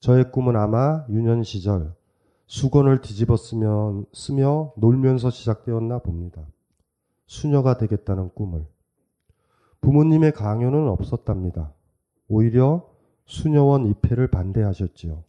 저의 0.00 0.32
꿈은 0.32 0.56
아마 0.56 1.06
유년 1.08 1.44
시절 1.44 1.94
수건을 2.46 3.00
뒤집어 3.00 3.36
쓰면, 3.36 4.06
쓰며 4.12 4.72
놀면서 4.76 5.30
시작되었나 5.30 6.00
봅니다. 6.00 6.44
수녀가 7.26 7.78
되겠다는 7.78 8.30
꿈을. 8.34 8.66
부모님의 9.82 10.32
강요는 10.32 10.88
없었답니다. 10.88 11.72
오히려 12.26 12.90
수녀원 13.26 13.86
입회를 13.86 14.26
반대하셨지요. 14.26 15.22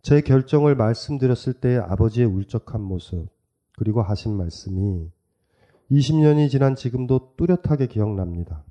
제 0.00 0.22
결정을 0.22 0.76
말씀드렸을 0.76 1.52
때의 1.52 1.78
아버지의 1.78 2.26
울적한 2.26 2.80
모습, 2.80 3.28
그리고 3.76 4.00
하신 4.00 4.34
말씀이 4.34 5.10
20년이 5.90 6.48
지난 6.48 6.74
지금도 6.74 7.34
뚜렷하게 7.36 7.86
기억납니다. 7.86 8.64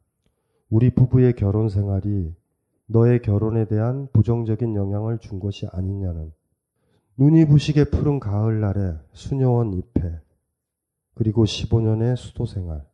우리 0.69 0.89
부부의 0.91 1.33
결혼 1.33 1.69
생활이 1.69 2.33
너의 2.85 3.21
결혼에 3.21 3.65
대한 3.65 4.07
부정적인 4.13 4.75
영향을 4.75 5.19
준 5.19 5.39
것이 5.39 5.67
아니냐는 5.71 6.31
눈이 7.17 7.45
부시게 7.45 7.85
푸른 7.85 8.19
가을날에 8.19 8.95
수녀원 9.11 9.73
입회, 9.73 10.21
그리고 11.15 11.43
15년의 11.43 12.15
수도 12.15 12.45
생활, 12.45 12.85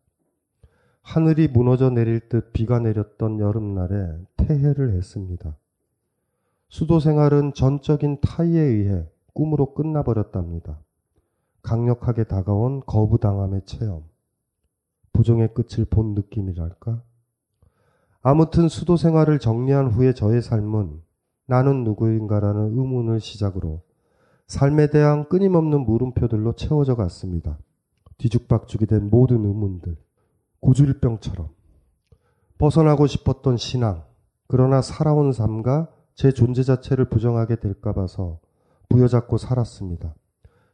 하늘이 1.01 1.47
무너져 1.47 1.91
내릴 1.91 2.27
듯 2.27 2.51
비가 2.51 2.79
내렸던 2.79 3.39
여름날에 3.39 4.17
퇴해를 4.37 4.93
했습니다. 4.93 5.55
수도 6.69 6.99
생활은 6.99 7.53
전적인 7.53 8.21
타의에 8.21 8.59
의해 8.59 9.05
꿈으로 9.33 9.75
끝나버렸답니다. 9.75 10.79
강력하게 11.61 12.23
다가온 12.23 12.81
거부당함의 12.85 13.61
체험. 13.65 14.03
부정의 15.13 15.53
끝을 15.53 15.85
본 15.85 16.15
느낌이랄까? 16.15 17.03
아무튼 18.27 18.69
수도 18.69 18.97
생활을 18.97 19.37
정리한 19.37 19.91
후에 19.91 20.11
저의 20.15 20.41
삶은 20.41 20.99
나는 21.45 21.83
누구인가라는 21.83 22.75
의문을 22.75 23.19
시작으로 23.19 23.83
삶에 24.47 24.89
대한 24.89 25.29
끊임없는 25.29 25.85
물음표들로 25.85 26.53
채워져 26.53 26.95
갔습니다. 26.95 27.59
뒤죽박죽이 28.17 28.87
된 28.87 29.11
모든 29.11 29.45
의문들. 29.45 29.95
고줄병처럼. 30.59 31.49
벗어나고 32.57 33.05
싶었던 33.05 33.57
신앙. 33.57 34.03
그러나 34.47 34.81
살아온 34.81 35.31
삶과 35.31 35.89
제 36.15 36.31
존재 36.31 36.63
자체를 36.63 37.05
부정하게 37.05 37.57
될까 37.57 37.93
봐서 37.93 38.39
부여잡고 38.89 39.37
살았습니다. 39.37 40.15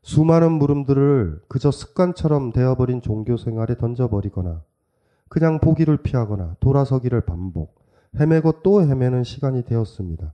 수많은 0.04 0.54
물음들을 0.54 1.42
그저 1.50 1.70
습관처럼 1.70 2.54
되어버린 2.54 3.02
종교 3.02 3.36
생활에 3.36 3.76
던져버리거나 3.76 4.64
그냥 5.32 5.62
보기를 5.62 5.96
피하거나 6.04 6.58
돌아서기를 6.60 7.22
반복, 7.22 7.80
헤매고 8.20 8.64
또 8.64 8.82
헤매는 8.82 9.24
시간이 9.24 9.64
되었습니다. 9.64 10.34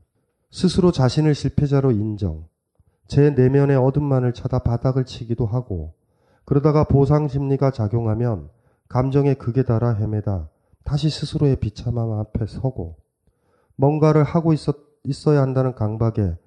스스로 0.49 0.91
자신을 0.91 1.35
실패자로 1.35 1.91
인정, 1.91 2.45
제 3.05 3.29
내면의 3.29 3.77
어둠만을 3.77 4.33
찾아 4.33 4.57
바닥을 4.57 5.05
치기도 5.05 5.45
하고, 5.45 5.93
그러다가 6.45 6.83
보상 6.83 7.27
심리가 7.27 7.69
작용하면 7.69 8.49
감정의 8.89 9.35
극에 9.35 9.61
달아 9.61 9.93
헤매다 9.93 10.49
다시 10.83 11.11
스스로의 11.11 11.57
비참함 11.57 12.13
앞에 12.13 12.47
서고, 12.47 12.95
뭔가를 13.75 14.23
하고 14.23 14.51
있었, 14.51 14.77
있어야 15.03 15.43
한다는 15.43 15.75
강박에 15.75 16.37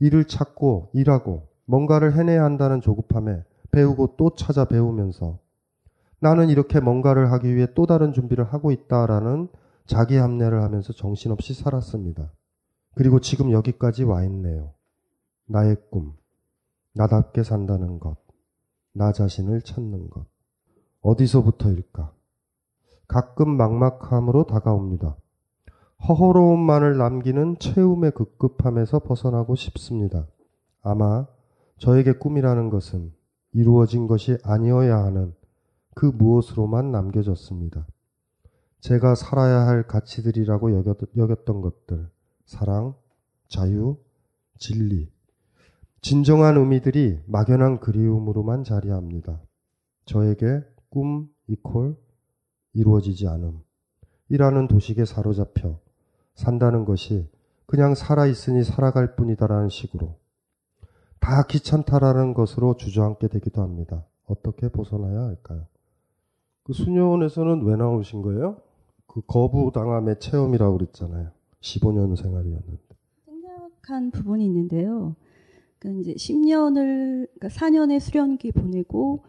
일을 0.00 0.26
찾고 0.26 0.90
일하고 0.92 1.48
뭔가를 1.64 2.14
해내야 2.14 2.44
한다는 2.44 2.82
조급함에 2.82 3.42
배우고 3.70 4.16
또 4.18 4.34
찾아 4.36 4.66
배우면서 4.66 5.38
나는 6.20 6.48
이렇게 6.48 6.80
뭔가를 6.80 7.32
하기 7.32 7.54
위해 7.54 7.66
또 7.74 7.86
다른 7.86 8.12
준비를 8.12 8.44
하고 8.44 8.72
있다라는 8.72 9.48
자기 9.86 10.16
합리화를 10.16 10.62
하면서 10.62 10.92
정신없이 10.92 11.54
살았습니다. 11.54 12.30
그리고 12.94 13.20
지금 13.20 13.52
여기까지 13.52 14.04
와 14.04 14.24
있네요. 14.24 14.72
나의 15.46 15.76
꿈, 15.90 16.14
나답게 16.94 17.42
산다는 17.42 18.00
것, 18.00 18.16
나 18.92 19.12
자신을 19.12 19.62
찾는 19.62 20.10
것. 20.10 20.24
어디서부터일까? 21.02 22.12
가끔 23.06 23.56
막막함으로 23.56 24.44
다가옵니다. 24.44 25.16
허허로움만을 26.08 26.96
남기는 26.98 27.58
채움의 27.58 28.12
급급함에서 28.12 28.98
벗어나고 29.00 29.54
싶습니다. 29.54 30.26
아마 30.82 31.26
저에게 31.78 32.12
꿈이라는 32.12 32.70
것은 32.70 33.12
이루어진 33.52 34.06
것이 34.06 34.38
아니어야 34.42 34.98
하는 34.98 35.34
그 35.96 36.04
무엇으로만 36.04 36.92
남겨졌습니다. 36.92 37.86
제가 38.80 39.14
살아야 39.14 39.66
할 39.66 39.86
가치들이라고 39.86 40.76
여겼 40.76 41.44
던 41.46 41.62
것들, 41.62 42.10
사랑, 42.44 42.94
자유, 43.48 43.96
진리, 44.58 45.10
진정한 46.02 46.58
의미들이 46.58 47.22
막연한 47.26 47.80
그리움으로만 47.80 48.62
자리합니다. 48.62 49.40
저에게 50.04 50.62
꿈 50.90 51.30
이콜 51.46 51.96
이루어지지 52.74 53.26
않음. 53.26 53.62
이라는 54.28 54.68
도식에 54.68 55.06
사로잡혀 55.06 55.80
산다는 56.34 56.84
것이 56.84 57.26
그냥 57.64 57.94
살아있으니 57.94 58.64
살아갈 58.64 59.16
뿐이다라는 59.16 59.70
식으로 59.70 60.18
다 61.20 61.44
귀찮다라는 61.44 62.34
것으로 62.34 62.76
주저앉게 62.76 63.28
되기도 63.28 63.62
합니다. 63.62 64.04
어떻게 64.26 64.68
벗어나야 64.68 65.22
할까요? 65.22 65.66
그 66.66 66.72
수녀원에서는 66.72 67.62
왜 67.62 67.76
나오신 67.76 68.22
거예요? 68.22 68.60
그 69.06 69.20
거부당함의 69.24 70.18
체험이라고 70.18 70.78
그랬잖아요. 70.78 71.30
15년 71.60 72.20
생활이었는데. 72.20 72.82
생각한 73.24 74.10
부분이 74.10 74.44
있는데요. 74.46 75.14
그러니까 75.78 76.00
이제 76.00 76.14
10년을, 76.14 77.28
그러니까 77.38 77.48
4년의 77.48 78.00
수련기 78.00 78.50
보내고 78.50 79.22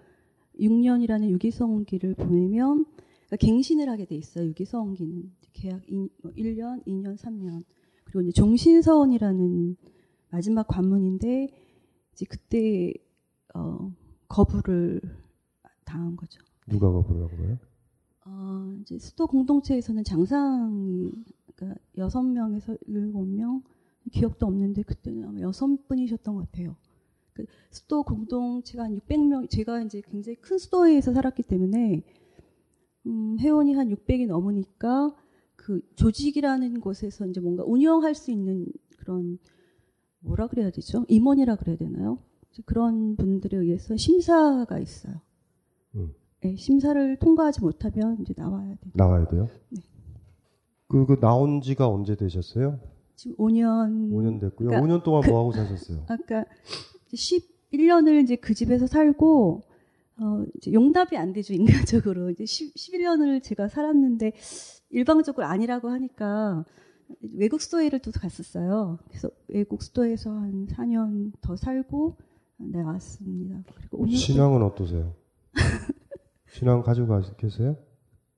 6년이라는 0.60 1.30
유기성기를 1.30 2.16
보내면 2.16 2.86
그러니까 3.28 3.36
갱신을 3.40 3.88
하게 3.88 4.06
돼 4.06 4.16
있어요. 4.16 4.48
유기성기는. 4.48 5.32
계약 5.54 5.86
1년, 5.86 6.84
2년, 6.88 7.18
3년. 7.18 7.66
그리고 8.04 8.22
이제 8.22 8.32
종신서원이라는 8.32 9.76
마지막 10.32 10.68
관문인데 10.68 11.50
이제 12.14 12.26
그때 12.28 12.94
어, 13.54 13.92
거부를 14.28 15.02
당한 15.86 16.16
거죠. 16.16 16.47
누가 16.68 16.91
거부를 16.91 17.30
한 17.30 17.38
거예요? 17.38 17.57
어, 18.26 18.78
이제 18.82 18.99
수도 18.99 19.26
공동체에서는 19.28 20.03
장상이 20.03 21.11
그러니까 21.55 21.80
여섯 21.97 22.22
명에서 22.24 22.78
일곱 22.88 23.26
명 23.26 23.63
기억도 24.11 24.45
없는데 24.45 24.84
그때는 24.84 25.26
아마 25.26 25.39
여섯 25.41 25.68
분이셨던 25.88 26.36
것 26.36 26.51
같아요. 26.51 26.76
그 27.34 27.45
수도 27.70 28.03
공동체가 28.03 28.84
한 28.84 28.97
600명 28.97 29.49
제가 29.49 29.82
이제 29.82 30.01
굉장히 30.01 30.36
큰 30.38 30.57
수도에서 30.57 31.13
살았기 31.13 31.43
때문에 31.43 32.03
음, 33.05 33.38
회원이 33.39 33.74
한 33.74 33.89
600이 33.89 34.28
넘으니까 34.28 35.15
그 35.55 35.82
조직이라는 35.95 36.80
곳에서 36.80 37.28
이제 37.28 37.39
뭔가 37.39 37.63
운영할 37.65 38.15
수 38.15 38.32
있는 38.32 38.65
그런 38.97 39.39
뭐라 40.20 40.47
그래야 40.47 40.72
되죠? 40.72 41.05
임원이라 41.07 41.55
그래야 41.57 41.78
되나요? 41.78 42.20
그런 42.65 43.15
분들에 43.15 43.57
의해서 43.57 43.95
심사가 43.97 44.80
있어요. 44.80 45.22
음. 45.95 46.13
네, 46.42 46.56
심사를 46.56 47.18
통과하지 47.18 47.62
못하면 47.62 48.18
이제 48.22 48.34
나와야 48.38 48.68
돼요. 48.68 48.92
나와야 48.94 49.26
돼요? 49.28 49.48
네. 49.70 49.82
그, 50.88 51.06
그 51.06 51.20
나온 51.20 51.62
지가 51.62 51.88
언제 51.88 52.16
되셨어요? 52.16 52.80
지금 53.16 53.36
5년. 53.38 54.12
5년 54.12 54.40
됐고요. 54.40 54.70
그러니까 54.70 54.82
5년 54.82 55.04
동안 55.04 55.22
그, 55.24 55.30
뭐 55.30 55.40
하고 55.40 55.52
사셨어요? 55.52 56.06
아까 56.10 56.46
11년을 57.14 58.24
이제 58.24 58.36
그 58.36 58.54
집에서 58.54 58.88
살고 58.88 59.64
어, 60.20 60.44
이제 60.56 60.74
용납이 60.74 61.16
안 61.16 61.32
되죠, 61.34 61.54
인간적으로. 61.54 62.30
이제 62.32 62.46
10, 62.46 62.74
11년을 62.74 63.44
제가 63.44 63.68
살았는데, 63.68 64.34
일방적으로 64.90 65.46
아니라고 65.46 65.90
하니까, 65.90 66.66
외국 67.36 67.62
수도회를 67.62 68.00
또 68.00 68.12
갔었어요. 68.12 68.98
그래서 69.10 69.30
외국 69.48 69.84
수도에서 69.84 70.32
한 70.32 70.66
4년 70.66 71.34
더 71.42 71.56
살고, 71.56 72.18
나왔습니다. 72.58 73.62
그리고 73.76 74.00
오늘 74.02 74.16
신앙은 74.16 74.64
어떠세요? 74.64 75.14
신앙 76.58 76.82
가지고 76.82 77.22
계세요? 77.38 77.78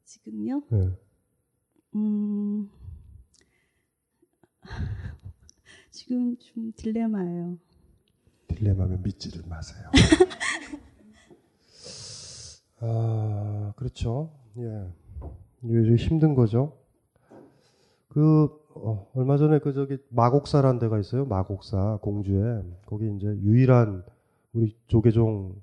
지금요? 0.03 0.63
네. 0.71 0.89
음, 1.95 2.69
지금 5.89 6.35
좀 6.37 6.73
딜레마예요. 6.75 7.57
딜레마면 8.47 9.03
믿지를 9.03 9.43
마세요. 9.47 9.89
아, 12.81 13.71
그렇죠. 13.77 14.33
예. 14.57 14.91
요즘 15.63 15.95
힘든 15.95 16.35
거죠. 16.35 16.77
그, 18.09 18.49
어, 18.75 19.09
얼마 19.13 19.37
전에 19.37 19.59
그 19.59 19.71
저기 19.71 19.97
마곡사라는 20.09 20.79
데가 20.79 20.99
있어요. 20.99 21.23
마곡사 21.23 21.99
공주에. 22.01 22.63
거기 22.85 23.09
이제 23.15 23.27
유일한 23.27 24.03
우리 24.51 24.75
조계종, 24.87 25.55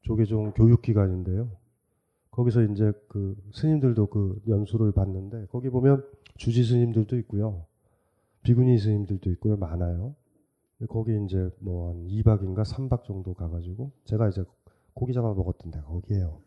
조계종 0.00 0.52
교육기관인데요. 0.52 1.62
거기서 2.34 2.62
이제 2.64 2.92
그 3.08 3.36
스님들도 3.52 4.06
그 4.08 4.42
연수를 4.48 4.90
받는데 4.90 5.46
거기 5.52 5.70
보면 5.70 6.04
주지 6.36 6.64
스님들도 6.64 7.16
있고요. 7.18 7.64
비구니 8.42 8.76
스님들도 8.78 9.30
있고요. 9.30 9.56
많아요. 9.56 10.16
거기 10.88 11.16
이제 11.24 11.48
뭐 11.60 11.90
한 11.90 12.08
2박인가 12.08 12.64
3박 12.64 13.04
정도 13.04 13.34
가가지고 13.34 13.92
제가 14.04 14.28
이제 14.28 14.44
고기 14.94 15.12
잡아 15.12 15.32
먹었던 15.32 15.70
데가 15.70 15.86
거기에요. 15.86 16.40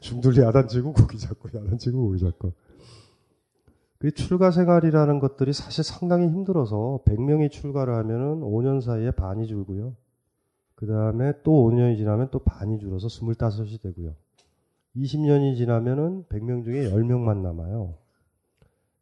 중둘리 0.00 0.40
야단치고 0.44 0.92
고기 0.92 1.18
잡고 1.18 1.48
야단치고 1.48 1.98
고기 1.98 2.18
잡고. 2.20 2.52
그 3.98 4.10
출가 4.10 4.50
생활이라는 4.50 5.18
것들이 5.18 5.54
사실 5.54 5.82
상당히 5.82 6.28
힘들어서 6.28 7.00
100명이 7.06 7.50
출가를 7.50 7.94
하면은 7.94 8.40
5년 8.40 8.82
사이에 8.82 9.12
반이 9.12 9.46
줄고요. 9.46 9.96
그 10.74 10.86
다음에 10.86 11.32
또 11.42 11.70
5년이 11.70 11.96
지나면 11.96 12.28
또 12.30 12.40
반이 12.40 12.78
줄어서 12.78 13.08
25이 13.08 13.80
되고요. 13.80 14.14
20년이 14.96 15.56
지나면은 15.56 16.24
100명 16.28 16.64
중에 16.64 16.90
10명만 16.90 17.38
남아요. 17.38 17.94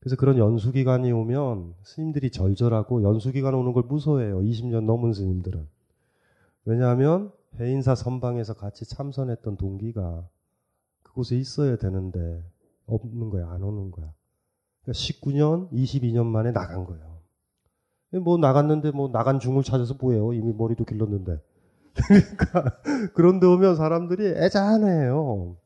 그래서 0.01 0.17
그런 0.17 0.37
연수기간이 0.37 1.13
오면 1.13 1.75
스님들이 1.85 2.31
절절하고 2.31 3.03
연수기간 3.03 3.55
오는 3.55 3.73
걸 3.73 3.85
무서워해요. 3.85 4.41
20년 4.41 4.85
넘은 4.85 5.13
스님들은. 5.13 5.67
왜냐하면 6.65 7.31
해인사 7.61 7.95
선방에서 7.95 8.55
같이 8.55 8.85
참선했던 8.85 9.57
동기가 9.57 10.29
그곳에 11.03 11.37
있어야 11.37 11.77
되는데 11.77 12.43
없는 12.87 13.31
거야. 13.31 13.51
안 13.51 13.63
오는 13.63 13.91
거야. 13.91 14.13
그러니까 14.83 14.99
19년, 14.99 15.71
22년 15.71 16.27
만에 16.27 16.53
나간 16.53 16.85
거예요. 16.85 17.19
뭐 18.23 18.37
나갔는데 18.39 18.91
뭐 18.91 19.09
나간 19.09 19.39
중을 19.39 19.63
찾아서 19.63 19.95
뭐해요? 20.01 20.33
이미 20.33 20.53
머리도 20.53 20.85
길렀는데. 20.85 21.39
그러니까 21.95 22.81
그런 23.15 23.41
데 23.41 23.47
오면 23.47 23.77
사람들이 23.77 24.27
애잔해요. 24.29 25.57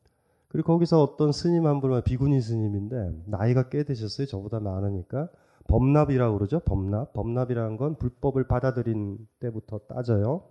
그리고 0.49 0.73
거기서 0.73 1.03
어떤 1.03 1.33
스님 1.33 1.67
한 1.67 1.81
분은 1.81 2.03
비구니 2.05 2.41
스님인데 2.41 3.23
나이가 3.27 3.69
꽤 3.69 3.85
되셨어요. 3.85 4.27
저보다 4.27 4.61
많으니까 4.61 5.29
범납이라고 5.69 6.39
그러죠. 6.39 6.61
범납. 6.61 7.13
범납이라는 7.13 7.77
건 7.77 7.97
불법을 7.97 8.47
받아들인 8.47 9.19
때부터 9.41 9.79
따져요. 9.89 10.45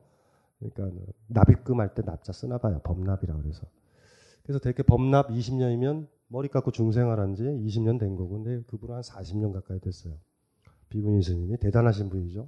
그러니까 0.59 1.01
납입금 1.27 1.79
할 1.79 1.93
때 1.93 2.01
납자 2.05 2.33
쓰나 2.33 2.57
봐요. 2.57 2.81
범납이라고 2.83 3.41
그래서. 3.41 3.63
그래서 4.43 4.59
되게 4.59 4.83
범납 4.83 5.29
20년이면 5.29 6.07
머리 6.27 6.49
깎고 6.49 6.71
중생활한 6.71 7.35
지 7.35 7.43
20년 7.43 7.99
된 7.99 8.15
거고 8.15 8.41
근데 8.43 8.61
그분은 8.67 8.95
한 8.95 9.01
40년 9.01 9.53
가까이 9.53 9.79
됐어요. 9.79 10.13
비구니 10.89 11.23
스님이 11.23 11.57
대단하신 11.57 12.09
분이죠. 12.09 12.47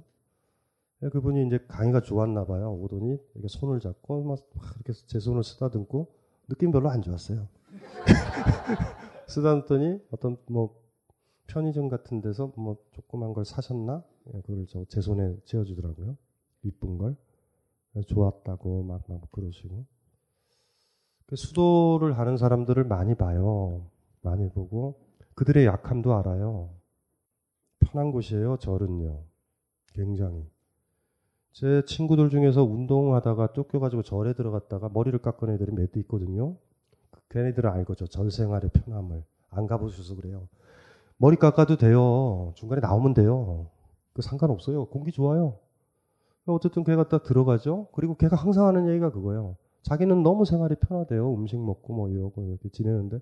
그분이 1.00 1.46
이제 1.46 1.58
강의가 1.68 2.00
좋았나 2.00 2.44
봐요. 2.44 2.72
오더니 2.74 3.18
이렇게 3.34 3.48
손을 3.48 3.80
잡고 3.80 4.24
막 4.24 4.38
이렇게 4.76 4.92
제 5.06 5.20
손을 5.20 5.44
쓰다듬고 5.44 6.12
느낌 6.48 6.72
별로 6.72 6.90
안 6.90 7.02
좋았어요. 7.02 7.48
쓰다듬더니 9.28 10.00
어떤 10.10 10.36
뭐 10.46 10.82
편의점 11.46 11.88
같은 11.88 12.20
데서 12.20 12.52
뭐 12.56 12.76
조그만 12.92 13.32
걸 13.32 13.44
사셨나? 13.44 14.02
예, 14.34 14.40
그걸 14.42 14.66
저 14.66 14.84
제 14.86 15.00
손에 15.00 15.36
쥐어주더라고요. 15.44 16.16
이쁜 16.64 16.98
걸. 16.98 17.16
좋았다고 18.06 18.82
막, 18.84 19.02
막 19.08 19.32
그러시고. 19.32 19.84
그 21.26 21.36
수도를 21.36 22.18
하는 22.18 22.36
사람들을 22.36 22.84
많이 22.84 23.14
봐요. 23.14 23.90
많이 24.22 24.48
보고 24.50 25.00
그들의 25.34 25.66
약함도 25.66 26.14
알아요. 26.14 26.70
편한 27.80 28.12
곳이에요, 28.12 28.56
절은요. 28.58 29.24
굉장히. 29.94 30.48
제 31.52 31.82
친구들 31.86 32.30
중에서 32.30 32.62
운동하다가 32.62 33.52
쫓겨가지고 33.52 34.02
절에 34.02 34.32
들어갔다가 34.34 34.88
머리를 34.92 35.18
깎은 35.20 35.50
애들이 35.50 35.72
몇 35.72 35.90
대 35.92 36.00
있거든요. 36.00 36.56
걔네들은 37.30 37.70
알고 37.70 37.94
저절 37.94 38.30
생활의 38.30 38.70
편함을. 38.72 39.22
안 39.50 39.66
가보셔서 39.66 40.14
그래요. 40.16 40.48
머리 41.16 41.36
깎아도 41.36 41.76
돼요. 41.76 42.52
중간에 42.54 42.80
나오면 42.80 43.14
돼요. 43.14 43.66
그 44.12 44.22
상관없어요. 44.22 44.86
공기 44.86 45.10
좋아요. 45.10 45.58
어쨌든 46.46 46.84
걔가 46.84 47.08
딱 47.08 47.24
들어가죠. 47.24 47.88
그리고 47.92 48.14
걔가 48.16 48.36
항상 48.36 48.66
하는 48.66 48.88
얘기가 48.88 49.10
그거예요. 49.10 49.56
자기는 49.82 50.22
너무 50.22 50.44
생활이 50.44 50.76
편하대요. 50.76 51.34
음식 51.34 51.58
먹고 51.58 51.92
뭐 51.92 52.08
이러고 52.08 52.42
이렇게 52.44 52.68
지내는데 52.70 53.18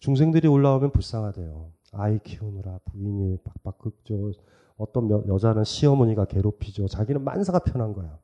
중생들이 0.00 0.48
올라오면 0.48 0.90
불쌍하대요. 0.92 1.70
아이 1.92 2.18
키우느라 2.18 2.80
부인이 2.86 3.38
빡빡 3.44 3.78
긁죠. 3.78 4.32
어떤 4.76 5.08
여자는 5.10 5.64
시어머니가 5.64 6.24
괴롭히죠. 6.26 6.88
자기는 6.88 7.22
만사가 7.22 7.60
편한 7.60 7.92
거야. 7.92 8.18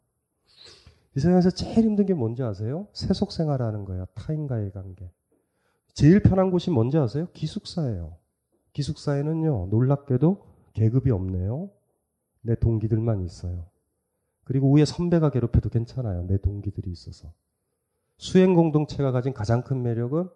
이 1.16 1.20
세상에서 1.20 1.50
제일 1.50 1.84
힘든 1.84 2.06
게 2.06 2.14
뭔지 2.14 2.42
아세요? 2.42 2.86
세속 2.92 3.32
생활하는 3.32 3.84
거야. 3.84 4.06
타인과의 4.14 4.72
관계. 4.72 5.10
제일 5.94 6.22
편한 6.22 6.50
곳이 6.50 6.70
뭔지 6.70 6.98
아세요? 6.98 7.28
기숙사예요. 7.32 8.16
기숙사에는요, 8.72 9.68
놀랍게도 9.70 10.46
계급이 10.72 11.10
없네요. 11.10 11.70
내 12.42 12.54
동기들만 12.54 13.22
있어요. 13.22 13.66
그리고 14.44 14.72
위에 14.72 14.84
선배가 14.84 15.30
괴롭혀도 15.30 15.68
괜찮아요. 15.68 16.26
내 16.26 16.38
동기들이 16.38 16.90
있어서. 16.90 17.32
수행 18.16 18.54
공동체가 18.54 19.12
가진 19.12 19.32
가장 19.32 19.62
큰 19.62 19.82
매력은 19.82 20.28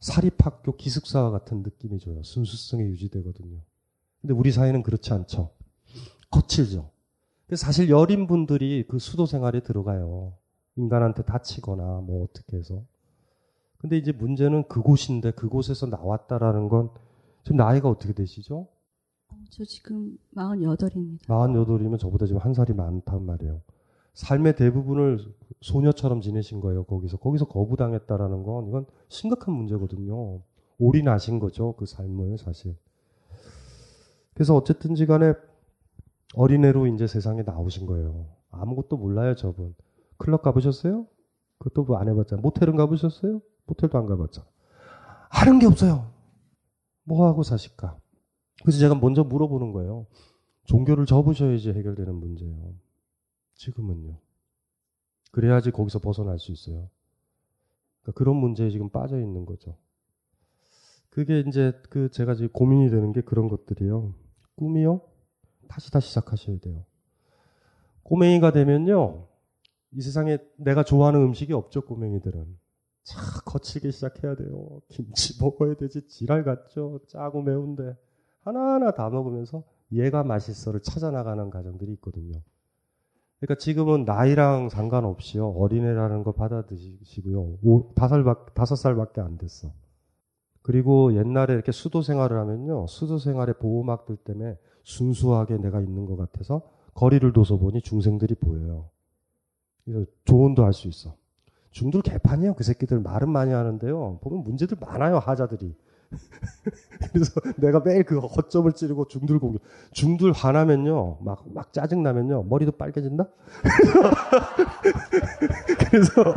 사립학교 0.00 0.76
기숙사와 0.76 1.30
같은 1.30 1.62
느낌이 1.62 1.98
줘요. 1.98 2.22
순수성이 2.22 2.84
유지되거든요. 2.84 3.60
근데 4.26 4.34
우리 4.36 4.50
사회는 4.50 4.82
그렇지 4.82 5.12
않죠. 5.12 5.50
거칠죠. 6.32 6.90
사실 7.54 7.88
여린 7.90 8.26
분들이 8.26 8.84
그 8.88 8.98
수도 8.98 9.24
생활에 9.24 9.60
들어가요. 9.60 10.32
인간한테 10.74 11.22
다치거나 11.22 12.00
뭐 12.00 12.24
어떻게 12.24 12.56
해서. 12.56 12.82
근데 13.78 13.96
이제 13.96 14.10
문제는 14.10 14.66
그곳인데 14.66 15.30
그곳에서 15.30 15.86
나왔다라는 15.86 16.68
건 16.68 16.90
지금 17.44 17.58
나이가 17.58 17.88
어떻게 17.88 18.14
되시죠? 18.14 18.66
어, 19.28 19.36
저 19.48 19.64
지금 19.64 20.18
48입니다. 20.34 21.20
48이면 21.26 21.96
저보다 22.00 22.26
지금 22.26 22.40
한 22.40 22.52
살이 22.52 22.74
많단 22.74 23.24
말이에요. 23.24 23.60
삶의 24.14 24.56
대부분을 24.56 25.20
소녀처럼 25.60 26.20
지내신 26.20 26.60
거예요, 26.60 26.82
거기서. 26.82 27.18
거기서 27.18 27.44
거부당했다라는 27.44 28.42
건 28.42 28.66
이건 28.66 28.86
심각한 29.08 29.54
문제거든요. 29.54 30.40
올인하신 30.78 31.38
거죠, 31.38 31.74
그 31.76 31.86
삶을 31.86 32.38
사실. 32.38 32.74
그래서 34.36 34.54
어쨌든지 34.54 35.06
간에 35.06 35.32
어린애로 36.34 36.88
이제 36.88 37.06
세상에 37.06 37.42
나오신 37.42 37.86
거예요. 37.86 38.28
아무것도 38.50 38.98
몰라요, 38.98 39.34
저분. 39.34 39.74
클럽 40.18 40.42
가보셨어요? 40.42 41.06
그것도 41.58 41.84
뭐 41.84 41.96
안 41.96 42.06
해봤잖아요. 42.10 42.42
모텔은 42.42 42.76
가보셨어요? 42.76 43.40
모텔도 43.64 43.96
안 43.96 44.04
가봤잖아. 44.04 44.46
하는 45.30 45.58
게 45.58 45.64
없어요. 45.64 46.12
뭐 47.04 47.26
하고 47.26 47.42
사실까? 47.42 47.98
그래서 48.62 48.78
제가 48.78 48.94
먼저 48.96 49.24
물어보는 49.24 49.72
거예요. 49.72 50.06
종교를 50.64 51.06
접으셔야지 51.06 51.70
해결되는 51.70 52.14
문제예요. 52.14 52.74
지금은요. 53.54 54.18
그래야지 55.32 55.70
거기서 55.70 56.00
벗어날 56.00 56.38
수 56.38 56.52
있어요. 56.52 56.90
그러니까 58.02 58.18
그런 58.18 58.36
문제에 58.36 58.68
지금 58.68 58.90
빠져 58.90 59.18
있는 59.18 59.46
거죠. 59.46 59.78
그게 61.08 61.40
이제 61.40 61.72
그 61.88 62.10
제가 62.10 62.34
지금 62.34 62.50
고민이 62.52 62.90
되는 62.90 63.12
게 63.14 63.22
그런 63.22 63.48
것들이요. 63.48 64.12
꿈이요? 64.56 65.00
다시 65.68 65.90
다시 65.90 66.08
시작하셔야 66.08 66.58
돼요. 66.58 66.84
꼬맹이가 68.02 68.52
되면요. 68.52 69.26
이 69.92 70.00
세상에 70.00 70.38
내가 70.56 70.82
좋아하는 70.82 71.20
음식이 71.22 71.52
없죠, 71.52 71.82
꼬맹이들은. 71.82 72.58
차 73.02 73.20
거칠게 73.44 73.90
시작해야 73.90 74.34
돼요. 74.34 74.80
김치 74.88 75.42
먹어야 75.42 75.74
되지. 75.74 76.08
지랄 76.08 76.44
같죠. 76.44 77.00
짜고 77.08 77.42
매운데. 77.42 77.96
하나하나 78.40 78.92
다 78.92 79.08
먹으면서 79.10 79.62
얘가 79.92 80.24
맛있어를 80.24 80.80
찾아 80.80 81.10
나가는 81.10 81.48
가정들이 81.50 81.92
있거든요. 81.94 82.40
그러니까 83.38 83.60
지금은 83.60 84.04
나이랑 84.04 84.70
상관없이요. 84.70 85.50
어린애라는 85.50 86.24
거 86.24 86.32
받아드시고요. 86.32 87.58
다섯 87.94 88.76
살밖에 88.76 89.20
안 89.20 89.36
됐어. 89.36 89.70
그리고 90.66 91.14
옛날에 91.14 91.54
이렇게 91.54 91.70
수도 91.70 92.02
생활을 92.02 92.40
하면요. 92.40 92.88
수도 92.88 93.18
생활의 93.18 93.54
보호막들 93.60 94.16
때문에 94.16 94.58
순수하게 94.82 95.58
내가 95.58 95.80
있는 95.80 96.06
것 96.06 96.16
같아서 96.16 96.62
거리를 96.92 97.32
둬서 97.32 97.56
보니 97.56 97.82
중생들이 97.82 98.34
보여요. 98.34 98.90
그래서 99.84 100.10
조언도 100.24 100.64
할 100.64 100.72
수 100.72 100.88
있어. 100.88 101.14
중들 101.70 102.02
개판이에요. 102.02 102.54
그 102.54 102.64
새끼들 102.64 102.98
말은 102.98 103.30
많이 103.30 103.52
하는데요. 103.52 104.18
보면 104.20 104.42
문제들 104.42 104.76
많아요. 104.80 105.18
하자들이. 105.18 105.72
그래서 107.12 107.40
내가 107.56 107.80
매일 107.80 108.04
그 108.04 108.18
허점을 108.18 108.70
찌르고 108.72 109.08
중들 109.08 109.38
공격. 109.38 109.62
중들 109.92 110.32
화나면요. 110.32 111.18
막, 111.20 111.44
막 111.52 111.72
짜증나면요. 111.72 112.44
머리도 112.44 112.72
빨개진다? 112.72 113.28
그래서, 115.90 116.34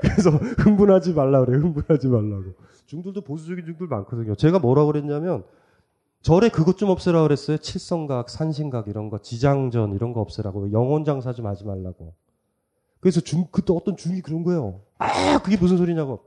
그래서 0.00 0.30
흥분하지 0.30 1.14
말라 1.14 1.44
그래. 1.44 1.58
흥분하지 1.58 2.08
말라고. 2.08 2.54
중들도 2.86 3.22
보수적인 3.22 3.64
중들 3.64 3.86
많거든요. 3.86 4.34
제가 4.34 4.58
뭐라 4.58 4.84
그랬냐면, 4.84 5.44
절에 6.22 6.48
그것 6.48 6.78
좀 6.78 6.88
없애라 6.88 7.22
그랬어요. 7.22 7.58
칠성각, 7.58 8.30
산신각 8.30 8.88
이런 8.88 9.10
거, 9.10 9.18
지장전 9.18 9.94
이런 9.94 10.12
거 10.12 10.20
없애라고. 10.20 10.72
영혼 10.72 11.04
장사 11.04 11.32
좀 11.32 11.46
하지 11.46 11.64
말라고. 11.64 12.14
그래서 13.00 13.20
중, 13.20 13.46
그때 13.50 13.74
어떤 13.74 13.96
중이 13.96 14.22
그런 14.22 14.42
거예요. 14.42 14.80
아, 14.98 15.38
그게 15.42 15.58
무슨 15.58 15.76
소리냐고. 15.76 16.20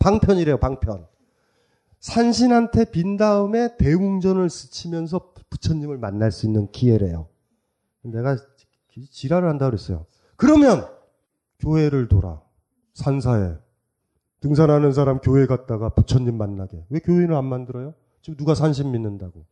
방편이래요, 0.00 0.58
방편. 0.58 1.06
산신한테 2.00 2.90
빈 2.90 3.16
다음에 3.16 3.76
대웅전을 3.76 4.50
스치면서 4.50 5.32
부처님을 5.50 5.98
만날 5.98 6.30
수 6.30 6.46
있는 6.46 6.70
기회래요. 6.70 7.28
내가 8.02 8.36
지랄을 9.10 9.48
한다 9.48 9.66
그랬어요. 9.66 10.06
그러면 10.36 10.86
교회를 11.58 12.08
돌아. 12.08 12.40
산사에. 12.94 13.54
등산하는 14.40 14.92
사람 14.92 15.18
교회 15.18 15.46
갔다가 15.46 15.88
부처님 15.88 16.38
만나게. 16.38 16.84
왜 16.90 17.00
교회는 17.00 17.34
안 17.34 17.44
만들어요? 17.44 17.94
지금 18.22 18.36
누가 18.36 18.54
산신 18.54 18.92
믿는다고. 18.92 19.44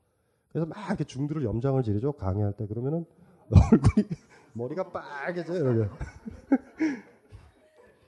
그래서 0.49 0.67
막 0.67 0.87
이렇게 0.87 1.05
중들을 1.05 1.45
염장을 1.45 1.83
지르죠. 1.83 2.13
강의할 2.13 2.53
때. 2.53 2.67
그러면은 2.67 3.05
얼굴이, 3.51 4.07
머리가 4.53 4.91
빨개져요. 4.91 5.91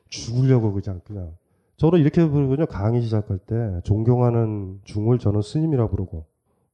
죽으려고 0.08 0.72
그냥, 0.72 1.00
그냥. 1.04 1.36
저는 1.78 2.00
이렇게 2.00 2.28
부르거든요. 2.28 2.66
강의 2.66 3.02
시작할 3.02 3.38
때 3.38 3.80
존경하는 3.84 4.80
중을 4.84 5.18
저는 5.18 5.42
스님이라 5.42 5.88
부르고 5.88 6.26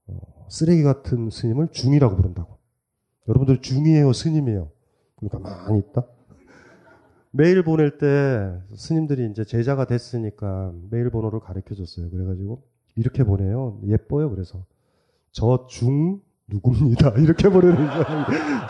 어, 0.06 0.46
쓰레기 0.48 0.82
같은 0.82 1.30
스님을 1.30 1.68
중이라고 1.68 2.16
부른다고. 2.16 2.58
여러분들 3.28 3.60
중이에요, 3.60 4.12
스님이에요. 4.12 4.70
그러니까 5.16 5.38
많이 5.38 5.78
있다. 5.78 6.04
메일 7.30 7.62
보낼 7.64 7.98
때 7.98 8.58
스님들이 8.76 9.30
이제 9.30 9.44
제자가 9.44 9.86
됐으니까 9.86 10.72
메일 10.90 11.10
번호를 11.10 11.40
가르쳐 11.40 11.74
줬어요. 11.74 12.08
그래가지고 12.10 12.62
이렇게 12.96 13.24
보내요. 13.24 13.80
예뻐요. 13.86 14.30
그래서 14.30 14.64
저 15.32 15.66
중 15.68 16.20
누굽니다. 16.48 17.14
이렇게 17.20 17.48
보내는 17.48 17.76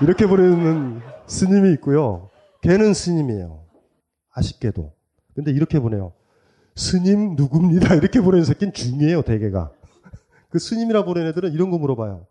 이렇게 0.03 0.26
보내는 0.26 1.01
스님이 1.26 1.72
있고요. 1.74 2.30
걔는 2.62 2.95
스님이에요. 2.95 3.64
아쉽게도. 4.30 4.93
근데 5.35 5.51
이렇게 5.51 5.78
보내요. 5.80 6.12
스님 6.77 7.37
누굽니다. 7.37 7.95
이렇게 7.97 8.20
보내는 8.20 8.45
새끼는 8.45 8.72
중이에요, 8.72 9.22
대개가. 9.22 9.70
그 10.51 10.59
스님이라 10.59 11.05
보내는 11.05 11.31
애들은 11.31 11.53
이런 11.53 11.70
거 11.70 11.79
물어봐요. 11.79 12.27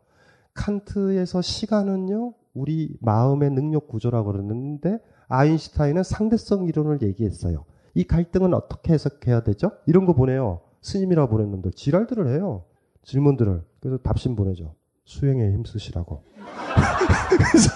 칸트에서 0.54 1.41
시간은요, 1.41 2.34
우리 2.54 2.96
마음의 3.02 3.52
능력 3.52 3.88
구조라고 3.88 4.32
그러는데, 4.32 5.00
아인슈타인은 5.28 6.04
상대성 6.04 6.68
이론을 6.68 7.02
얘기했어요. 7.02 7.66
이 7.96 8.04
갈등은 8.06 8.54
어떻게 8.54 8.94
해석해야 8.94 9.41
되죠? 9.41 9.72
이런 9.86 10.06
거 10.06 10.14
보내요. 10.14 10.62
스님이라 10.82 11.28
보냈는데, 11.28 11.72
지랄들을 11.72 12.28
해요. 12.36 12.66
질문들을. 13.04 13.64
그래서 13.80 13.98
답신 13.98 14.36
보내죠. 14.36 14.76
수행에 15.06 15.52
힘쓰시라고. 15.52 16.24
그래서, 17.30 17.72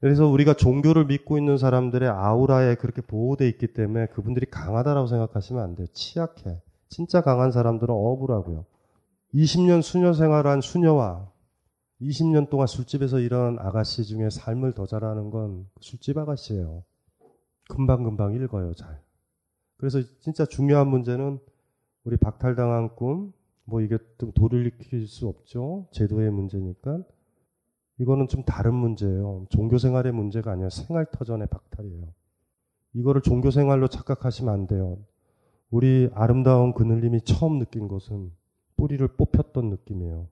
그래서 0.00 0.26
우리가 0.26 0.54
종교를 0.54 1.06
믿고 1.06 1.38
있는 1.38 1.58
사람들의 1.58 2.08
아우라에 2.08 2.76
그렇게 2.76 3.02
보호돼 3.02 3.48
있기 3.48 3.72
때문에 3.72 4.06
그분들이 4.06 4.46
강하다라고 4.46 5.06
생각하시면 5.08 5.62
안 5.62 5.74
돼요. 5.74 5.86
취약해. 5.92 6.60
진짜 6.88 7.20
강한 7.20 7.50
사람들은 7.50 7.92
어부라고요. 7.92 8.64
20년 9.34 9.82
수녀 9.82 10.12
생활한 10.12 10.60
수녀와 10.60 11.30
20년 12.00 12.48
동안 12.48 12.66
술집에서 12.66 13.18
일한 13.18 13.58
아가씨 13.58 14.04
중에 14.04 14.30
삶을 14.30 14.72
더 14.72 14.86
잘하는 14.86 15.30
건 15.30 15.66
술집 15.80 16.16
아가씨예요. 16.16 16.84
금방금방 17.68 18.34
읽어요, 18.34 18.72
잘. 18.74 19.00
그래서 19.76 20.00
진짜 20.20 20.46
중요한 20.46 20.88
문제는 20.88 21.38
우리 22.04 22.16
박탈당한 22.16 22.94
꿈, 22.94 23.32
뭐 23.64 23.82
이게 23.82 23.98
좀 24.18 24.32
돌이킬 24.32 25.06
수 25.06 25.28
없죠. 25.28 25.88
제도의 25.92 26.30
문제니까. 26.30 27.02
이거는 27.98 28.28
좀 28.28 28.44
다른 28.44 28.74
문제예요. 28.74 29.46
종교 29.50 29.78
생활의 29.78 30.12
문제가 30.12 30.52
아니라 30.52 30.70
생활 30.70 31.06
터전의 31.10 31.48
박탈이에요. 31.48 32.06
이거를 32.94 33.22
종교 33.22 33.50
생활로 33.50 33.88
착각하시면 33.88 34.52
안 34.52 34.66
돼요. 34.66 34.98
우리 35.70 36.08
아름다운 36.14 36.72
그늘님이 36.72 37.22
처음 37.22 37.58
느낀 37.58 37.88
것은 37.88 38.32
뿌리를 38.76 39.06
뽑혔던 39.06 39.70
느낌이에요. 39.70 40.28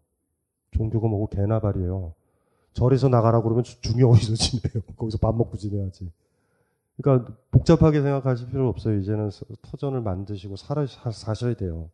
종교가 0.70 1.08
뭐고 1.08 1.28
개나발이에요. 1.28 2.14
절에서 2.72 3.08
나가라고 3.08 3.44
그러면 3.44 3.64
중요 3.64 4.10
어디서 4.10 4.34
지내요. 4.36 4.82
거기서 4.96 5.18
밥 5.18 5.34
먹고 5.36 5.56
지내야지. 5.56 6.10
그러니까 6.96 7.34
복잡하게 7.50 8.00
생각하실 8.00 8.48
필요 8.48 8.68
없어요. 8.68 8.98
이제는 8.98 9.30
터전을 9.62 10.00
만드시고 10.00 10.56
살아, 10.56 10.86
사셔야 10.86 11.54
돼요. 11.54 11.90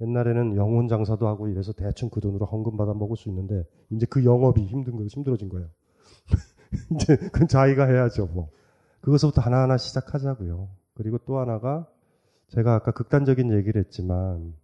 옛날에는 0.00 0.56
영혼 0.56 0.88
장사도 0.88 1.26
하고 1.28 1.48
이래서 1.48 1.72
대충 1.72 2.10
그 2.10 2.20
돈으로 2.20 2.46
헌금 2.46 2.76
받아 2.76 2.94
먹을 2.94 3.16
수 3.16 3.28
있는데 3.28 3.64
이제 3.90 4.06
그 4.06 4.24
영업이 4.24 4.64
힘든 4.64 4.96
거 4.96 5.04
힘들어진 5.04 5.48
거예요. 5.48 5.68
이제 6.94 7.16
그건 7.16 7.48
자기가 7.48 7.86
해야죠. 7.86 8.26
뭐 8.26 8.50
그것부터 9.00 9.40
하나하나 9.40 9.76
시작하자고요. 9.76 10.68
그리고 10.94 11.18
또 11.18 11.38
하나가 11.38 11.86
제가 12.48 12.74
아까 12.74 12.90
극단적인 12.90 13.52
얘기를 13.52 13.80
했지만 13.80 14.54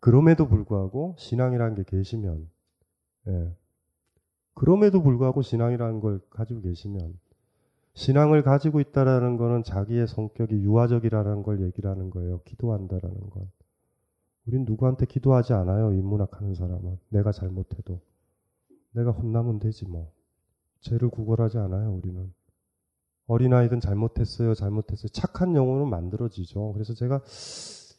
그럼에도 0.00 0.48
불구하고 0.48 1.14
신앙이라는 1.18 1.74
게 1.76 1.84
계시면 1.84 2.48
예. 3.28 3.56
그럼에도 4.54 5.02
불구하고 5.02 5.42
신앙이라는 5.42 6.00
걸 6.00 6.20
가지고 6.30 6.62
계시면 6.62 7.18
신앙을 7.94 8.42
가지고 8.42 8.80
있다라는 8.80 9.36
거는 9.36 9.62
자기의 9.62 10.06
성격이 10.06 10.54
유아적이라는 10.62 11.42
걸 11.42 11.62
얘기하는 11.62 12.10
거예요. 12.10 12.40
기도한다라는 12.44 13.30
건. 13.30 13.50
우린 14.50 14.64
누구한테 14.64 15.06
기도하지 15.06 15.52
않아요. 15.52 15.92
인문학 15.92 16.40
하는 16.40 16.54
사람은. 16.54 16.98
내가 17.10 17.30
잘못해도. 17.30 18.00
내가 18.90 19.12
혼나면 19.12 19.60
되지 19.60 19.86
뭐. 19.86 20.10
죄를 20.80 21.08
구걸하지 21.08 21.58
않아요. 21.58 21.92
우리는. 21.94 22.32
어린아이든 23.28 23.78
잘못했어요. 23.78 24.54
잘못했어요. 24.54 25.08
착한 25.12 25.54
영혼은 25.54 25.88
만들어지죠. 25.88 26.72
그래서 26.72 26.94
제가 26.94 27.22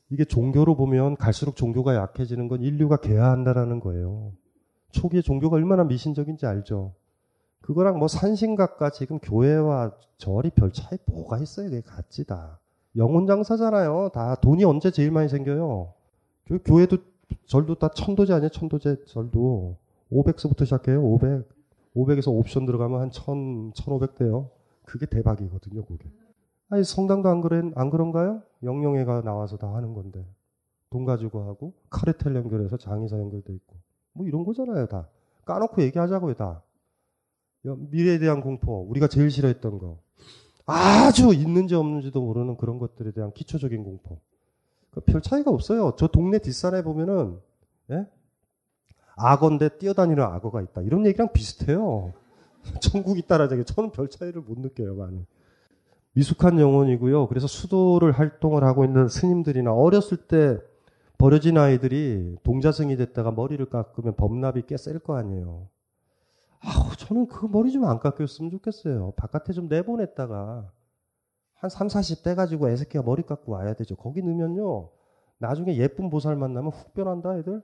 이게 0.09 0.25
종교로 0.25 0.75
보면 0.75 1.15
갈수록 1.15 1.55
종교가 1.55 1.95
약해지는 1.95 2.49
건 2.49 2.61
인류가 2.61 2.97
개화한다라는 2.97 3.79
거예요. 3.79 4.33
초기에 4.91 5.21
종교가 5.21 5.55
얼마나 5.55 5.85
미신적인지 5.85 6.47
알죠. 6.47 6.95
그거랑 7.61 7.97
뭐 7.97 8.09
산신각과 8.09 8.89
지금 8.89 9.19
교회와 9.19 9.93
절이 10.17 10.49
별 10.49 10.73
차이 10.73 10.97
뭐가 11.05 11.37
있어요? 11.37 11.69
그게 11.69 11.79
같지다. 11.79 12.59
영혼 12.97 13.25
장사잖아요. 13.25 14.09
다 14.13 14.35
돈이 14.35 14.65
언제 14.65 14.91
제일 14.91 15.11
많이 15.11 15.29
생겨요? 15.29 15.93
그 16.51 16.59
교회도 16.65 16.97
절도 17.45 17.75
다 17.75 17.87
천도제 17.95 18.33
아니에요? 18.33 18.49
천도제 18.49 19.05
절도 19.05 19.77
500서부터 20.11 20.65
시작해요. 20.65 21.01
500. 21.01 21.47
500에서 21.95 22.27
옵션 22.27 22.65
들어가면 22.65 22.99
한 22.99 23.09
1000, 23.09 23.71
1500 23.73 24.15
돼요. 24.15 24.49
그게 24.83 25.05
대박이거든요, 25.05 25.85
그게. 25.85 26.09
아니, 26.69 26.83
성당도 26.83 27.29
안 27.29 27.39
그런, 27.39 27.71
안 27.75 27.89
그런가요? 27.89 28.41
영영회가 28.63 29.21
나와서 29.21 29.55
다 29.55 29.73
하는 29.73 29.93
건데. 29.93 30.25
돈 30.89 31.05
가지고 31.05 31.43
하고, 31.43 31.73
카르텔 31.89 32.35
연결해서 32.35 32.75
장의사 32.75 33.17
연결돼 33.17 33.53
있고. 33.53 33.75
뭐 34.11 34.27
이런 34.27 34.43
거잖아요, 34.43 34.87
다. 34.87 35.07
까놓고 35.45 35.81
얘기하자고요, 35.83 36.33
다. 36.33 36.63
미래에 37.61 38.19
대한 38.19 38.41
공포, 38.41 38.81
우리가 38.89 39.07
제일 39.07 39.31
싫어했던 39.31 39.79
거. 39.79 39.99
아주 40.65 41.33
있는지 41.33 41.75
없는지도 41.75 42.21
모르는 42.21 42.57
그런 42.57 42.77
것들에 42.77 43.11
대한 43.11 43.31
기초적인 43.31 43.83
공포. 43.85 44.19
별 45.05 45.21
차이가 45.21 45.51
없어요. 45.51 45.95
저 45.97 46.07
동네 46.07 46.39
뒷산에 46.39 46.83
보면은, 46.83 47.39
예? 47.91 48.07
악어인데 49.15 49.77
뛰어다니는 49.77 50.23
악어가 50.23 50.61
있다. 50.61 50.81
이런 50.81 51.05
얘기랑 51.05 51.31
비슷해요. 51.33 52.13
천국 52.81 53.17
있다라 53.17 53.47
저게 53.47 53.63
저는 53.63 53.91
별 53.91 54.09
차이를 54.09 54.41
못 54.41 54.59
느껴요, 54.59 54.95
많이. 54.95 55.25
미숙한 56.13 56.59
영혼이고요. 56.59 57.27
그래서 57.27 57.47
수도를 57.47 58.11
활동을 58.13 58.63
하고 58.63 58.83
있는 58.85 59.07
스님들이나 59.07 59.73
어렸을 59.73 60.17
때 60.17 60.59
버려진 61.17 61.57
아이들이 61.57 62.35
동자승이 62.43 62.97
됐다가 62.97 63.31
머리를 63.31 63.63
깎으면 63.67 64.15
범납이 64.15 64.63
꽤 64.67 64.75
셀 64.77 64.99
거 64.99 65.15
아니에요. 65.17 65.67
아우, 66.61 66.95
저는 66.97 67.27
그 67.27 67.45
머리 67.47 67.71
좀 67.71 67.85
안 67.85 67.99
깎였으면 67.99 68.51
좋겠어요. 68.51 69.13
바깥에 69.17 69.53
좀 69.53 69.67
내보냈다가 69.67 70.69
한 71.61 71.69
3, 71.69 71.87
40대 71.87 72.35
가지고 72.35 72.69
애새끼가 72.69 73.03
머리 73.03 73.21
깎고 73.23 73.51
와야 73.51 73.73
되죠. 73.75 73.95
거기 73.95 74.21
넣으면요. 74.23 74.89
나중에 75.39 75.77
예쁜 75.77 76.09
보살 76.09 76.35
만나면 76.35 76.71
훅 76.71 76.93
변한다, 76.93 77.37
애들. 77.37 77.61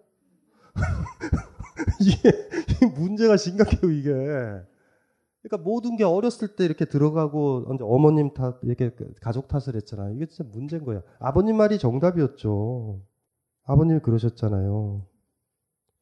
이게 2.01 2.31
문제가 2.95 3.37
심각해요, 3.37 3.91
이게. 3.91 4.11
그러니까 5.41 5.63
모든 5.63 5.95
게 5.95 6.03
어렸을 6.03 6.55
때 6.55 6.65
이렇게 6.65 6.85
들어가고 6.85 7.65
언제 7.67 7.83
어머님 7.83 8.33
탓 8.33 8.59
이렇게 8.63 8.91
가족 9.21 9.47
탓을 9.47 9.75
했잖아요. 9.75 10.13
이게 10.15 10.27
진짜 10.27 10.43
문제인 10.51 10.83
거예요. 10.85 11.01
아버님 11.19 11.57
말이 11.57 11.79
정답이었죠. 11.79 13.01
아버님이 13.63 13.99
그러셨잖아요. 14.01 15.05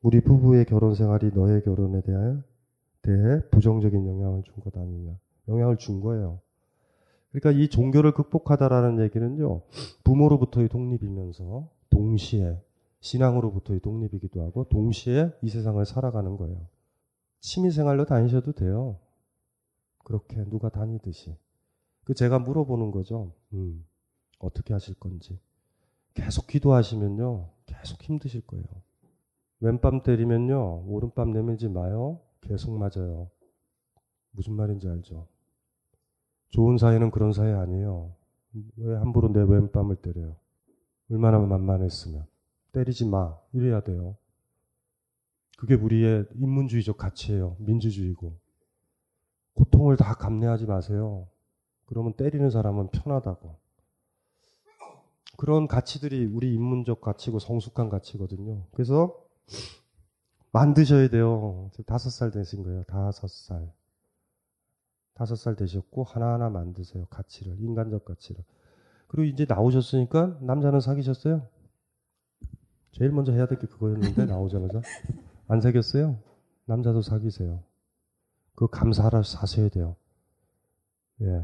우리 0.02 0.22
부부의 0.22 0.66
결혼 0.66 0.96
생활이 0.96 1.32
너의 1.34 1.64
결혼에 1.64 2.02
대해 2.02 2.18
대해 3.04 3.42
부정적인 3.52 4.08
영향을 4.08 4.44
준 4.44 4.56
것 4.64 4.76
아니냐. 4.78 5.14
영향을 5.48 5.78
준 5.78 6.02
거예요. 6.02 6.42
그러니까 7.36 7.52
이 7.52 7.68
종교를 7.68 8.14
극복하다라는 8.14 9.04
얘기는요. 9.04 9.62
부모로부터의 10.06 10.70
독립이면서 10.70 11.70
동시에 11.90 12.62
신앙으로부터의 13.02 13.82
독립이기도 13.82 14.42
하고 14.42 14.64
동시에 14.70 15.32
이 15.42 15.50
세상을 15.50 15.84
살아가는 15.86 16.38
거예요. 16.38 16.68
취미생활로 17.42 18.06
다니셔도 18.06 18.54
돼요. 18.54 19.00
그렇게 20.06 20.46
누가 20.46 20.70
다니듯이. 20.70 21.36
그 22.06 22.14
제가 22.14 22.40
물어보는 22.40 22.92
거죠. 22.92 23.34
음, 23.54 23.86
어떻게 24.40 24.74
하실 24.74 24.96
건지. 24.96 25.38
계속 26.14 26.48
기도하시면요. 26.48 27.50
계속 27.66 28.02
힘드실 28.02 28.48
거예요. 28.48 28.64
왼밤 29.60 30.04
때리면요. 30.04 30.86
오른밤 30.88 31.32
내밀지 31.32 31.68
마요. 31.68 32.22
계속 32.40 32.78
맞아요. 32.78 33.30
무슨 34.32 34.54
말인지 34.54 34.88
알죠? 34.88 35.28
좋은 36.56 36.78
사이는 36.78 37.12
그런 37.12 37.34
사이 37.34 37.52
아니에요. 37.52 38.14
왜 38.78 38.96
함부로 38.96 39.28
내 39.28 39.42
왼밤을 39.42 39.98
때려요? 39.98 40.38
얼마나 41.12 41.38
만만했으면. 41.38 42.26
때리지 42.72 43.10
마. 43.10 43.38
이래야 43.52 43.82
돼요. 43.82 44.16
그게 45.58 45.74
우리의 45.74 46.28
인문주의적 46.34 46.98
가치예요. 46.98 47.58
민주주의고. 47.60 48.38
고통을 49.56 49.98
다 49.98 50.14
감내하지 50.14 50.66
마세요. 50.66 51.28
그러면 51.88 52.14
때리는 52.14 52.50
사람은 52.50 52.88
편하다고. 52.92 53.58
그런 55.36 55.68
가치들이 55.68 56.26
우리 56.26 56.54
인문적 56.54 57.02
가치고 57.02 57.40
성숙한 57.40 57.90
가치거든요. 57.90 58.64
그래서 58.72 59.14
만드셔야 60.54 61.10
돼요. 61.10 61.70
다섯 61.86 62.10
살 62.12 62.32
되신 62.32 62.64
거예요. 62.64 62.84
다섯 62.84 63.30
살. 63.30 63.70
다섯 65.16 65.36
살 65.36 65.56
되셨고 65.56 66.04
하나하나 66.04 66.50
만드세요. 66.50 67.06
가치를. 67.10 67.60
인간적 67.60 68.06
가치를. 68.06 68.44
그리고 69.08 69.26
이제 69.26 69.46
나오셨으니까 69.50 70.40
남자는 70.42 70.80
사귀셨어요? 70.82 71.48
제일 72.92 73.12
먼저 73.12 73.32
해야 73.34 73.46
될 73.48 73.60
게 73.60 73.68
그거였는데 73.68 74.26
나오자마자 74.28 74.82
안 75.48 75.62
사귀었어요. 75.62 76.20
남자도 76.66 77.02
사귀세요. 77.02 77.64
그거 78.56 78.68
감사하라 78.68 79.24
사셔야 79.24 79.70
돼요. 79.70 79.96
예. 81.22 81.44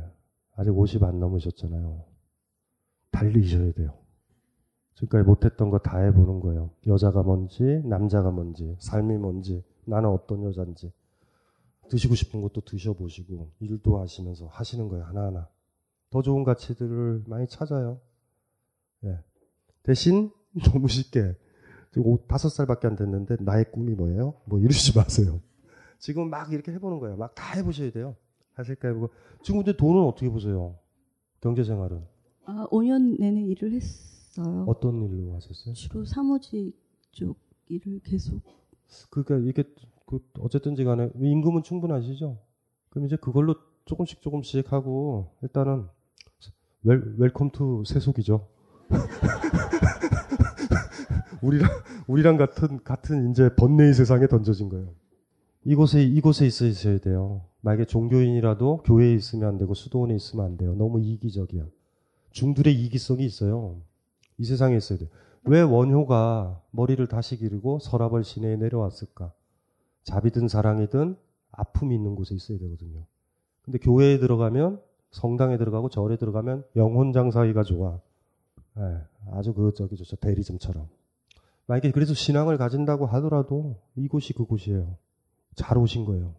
아직 0.55 0.71
50 0.77 1.03
안 1.03 1.19
넘으셨잖아요. 1.19 2.05
달리셔야 3.11 3.71
돼요. 3.73 3.93
지금까지 4.95 5.25
못했던 5.27 5.69
거 5.69 5.79
다 5.79 5.99
해보는 5.99 6.41
거예요. 6.41 6.71
여자가 6.87 7.23
뭔지, 7.23 7.81
남자가 7.85 8.31
뭔지, 8.31 8.75
삶이 8.79 9.17
뭔지, 9.17 9.63
나는 9.85 10.09
어떤 10.09 10.43
여잔지. 10.43 10.91
드시고 11.91 12.15
싶은 12.15 12.41
것도 12.41 12.61
드셔보시고, 12.61 13.51
일도 13.59 13.99
하시면서 13.99 14.47
하시는 14.47 14.87
거예요. 14.87 15.03
하나하나. 15.05 15.47
더 16.09 16.21
좋은 16.21 16.43
가치들을 16.43 17.23
많이 17.27 17.47
찾아요. 17.47 17.99
예. 19.03 19.19
대신 19.83 20.31
너무 20.65 20.87
쉽게 20.87 21.35
다섯 22.27 22.49
살밖에 22.49 22.87
안 22.87 22.95
됐는데 22.95 23.37
나의 23.41 23.71
꿈이 23.71 23.93
뭐예요? 23.93 24.35
뭐 24.45 24.59
이러지 24.59 24.95
마세요. 24.97 25.41
지금 25.99 26.29
막 26.29 26.51
이렇게 26.53 26.71
해보는 26.73 26.99
거예요. 26.99 27.17
막 27.17 27.33
다 27.35 27.53
해보셔야 27.57 27.91
돼요. 27.91 28.15
하실까 28.53 28.87
해보고 28.89 29.09
지금 29.43 29.63
근데 29.63 29.75
돈은 29.77 30.01
어떻게 30.03 30.29
보세요? 30.29 30.77
경제 31.41 31.63
생활은 31.63 32.03
아, 32.45 32.67
5년 32.71 33.19
내내 33.19 33.41
일을 33.47 33.73
했어요. 33.73 34.65
어떤 34.67 35.01
일로 35.03 35.35
하셨어요? 35.35 35.73
주로 35.73 36.05
사무직 36.05 36.73
쪽 37.11 37.37
일을 37.69 37.99
계속. 38.03 38.41
그러니까 39.09 39.37
이게 39.49 39.63
그 40.11 40.19
어쨌든지 40.41 40.83
간에 40.83 41.09
임금은 41.15 41.63
충분하시죠? 41.63 42.37
그럼 42.89 43.05
이제 43.05 43.15
그걸로 43.15 43.55
조금씩 43.85 44.21
조금씩 44.21 44.73
하고 44.73 45.31
일단은 45.41 45.87
wel, 46.83 47.01
welcome 47.17 47.51
to 47.51 47.83
세속이죠. 47.85 48.45
우리랑 51.41 51.69
우리랑 52.07 52.35
같은 52.35 52.83
같은 52.83 53.31
이제 53.31 53.55
번뇌의 53.55 53.93
세상에 53.93 54.27
던져진 54.27 54.67
거예요. 54.67 54.89
이곳에 55.63 56.03
이곳에 56.03 56.45
있어야 56.45 56.97
돼요. 56.97 57.45
만약에 57.61 57.85
종교인이라도 57.85 58.81
교회에 58.83 59.13
있으면 59.13 59.47
안 59.47 59.57
되고 59.57 59.73
수도원에 59.73 60.13
있으면 60.15 60.45
안 60.45 60.57
돼요. 60.57 60.75
너무 60.75 60.99
이기적이야. 60.99 61.65
중들의 62.31 62.73
이기성이 62.83 63.23
있어요. 63.23 63.79
이 64.37 64.43
세상에 64.43 64.75
있어야 64.75 64.99
돼. 64.99 65.07
왜 65.45 65.61
원효가 65.61 66.61
머리를 66.71 67.07
다시 67.07 67.37
기르고 67.37 67.79
서라벌 67.79 68.25
시내에 68.25 68.57
내려왔을까? 68.57 69.31
자비든 70.03 70.47
사랑이든 70.47 71.15
아픔이 71.51 71.95
있는 71.95 72.15
곳에 72.15 72.35
있어야 72.35 72.57
되거든요. 72.57 73.05
근데 73.61 73.77
교회에 73.77 74.19
들어가면 74.19 74.81
성당에 75.11 75.57
들어가고 75.57 75.89
절에 75.89 76.17
들어가면 76.17 76.63
영혼장 76.75 77.31
사이가 77.31 77.63
좋아. 77.63 77.99
네, 78.75 78.97
아주 79.31 79.53
그 79.53 79.73
저기 79.75 79.95
저 79.97 80.15
대리점처럼. 80.15 80.87
만약에 81.67 81.91
그래서 81.91 82.13
신앙을 82.13 82.57
가진다고 82.57 83.05
하더라도 83.05 83.77
이곳이 83.95 84.33
그곳이에요. 84.33 84.97
잘 85.55 85.77
오신 85.77 86.05
거예요. 86.05 86.33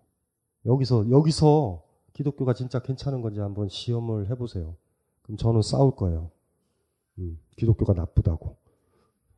여기서 0.67 1.11
여기서 1.11 1.83
기독교가 2.13 2.55
진짜 2.55 2.81
괜찮은 2.81 3.23
건지 3.23 3.41
한번 3.41 3.69
시험을 3.69 4.31
해보세요. 4.31 4.77
그럼 5.23 5.37
저는 5.37 5.63
싸울 5.63 5.95
거예요. 5.95 6.31
음, 7.19 7.39
기독교가 7.57 7.93
나쁘다고. 7.93 8.57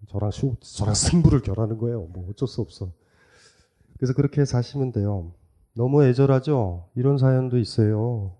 저랑 0.09 0.31
수, 0.31 0.57
저랑 0.61 0.95
승부를 0.95 1.43
결하는 1.43 1.79
거예요. 1.79 2.07
뭐 2.07 2.29
어쩔 2.31 2.47
수 2.47 2.61
없어. 2.61 2.93
그래서 3.97 4.13
그렇게 4.13 4.45
사시면 4.45 4.93
돼요. 4.93 5.33
너무 5.75 6.05
애절하죠? 6.05 6.89
이런 6.95 7.19
사연도 7.19 7.59
있어요. 7.59 8.33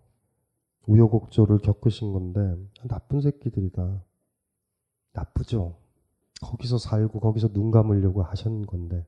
우여곡절을 0.87 1.59
겪으신 1.59 2.13
건데 2.13 2.57
나쁜 2.89 3.21
새끼들이다. 3.21 4.03
나쁘죠. 5.13 5.77
거기서 6.43 6.79
살고 6.79 7.21
거기서 7.21 7.49
눈 7.53 7.71
감으려고 7.71 8.23
하신 8.23 8.67
건데 8.67 9.05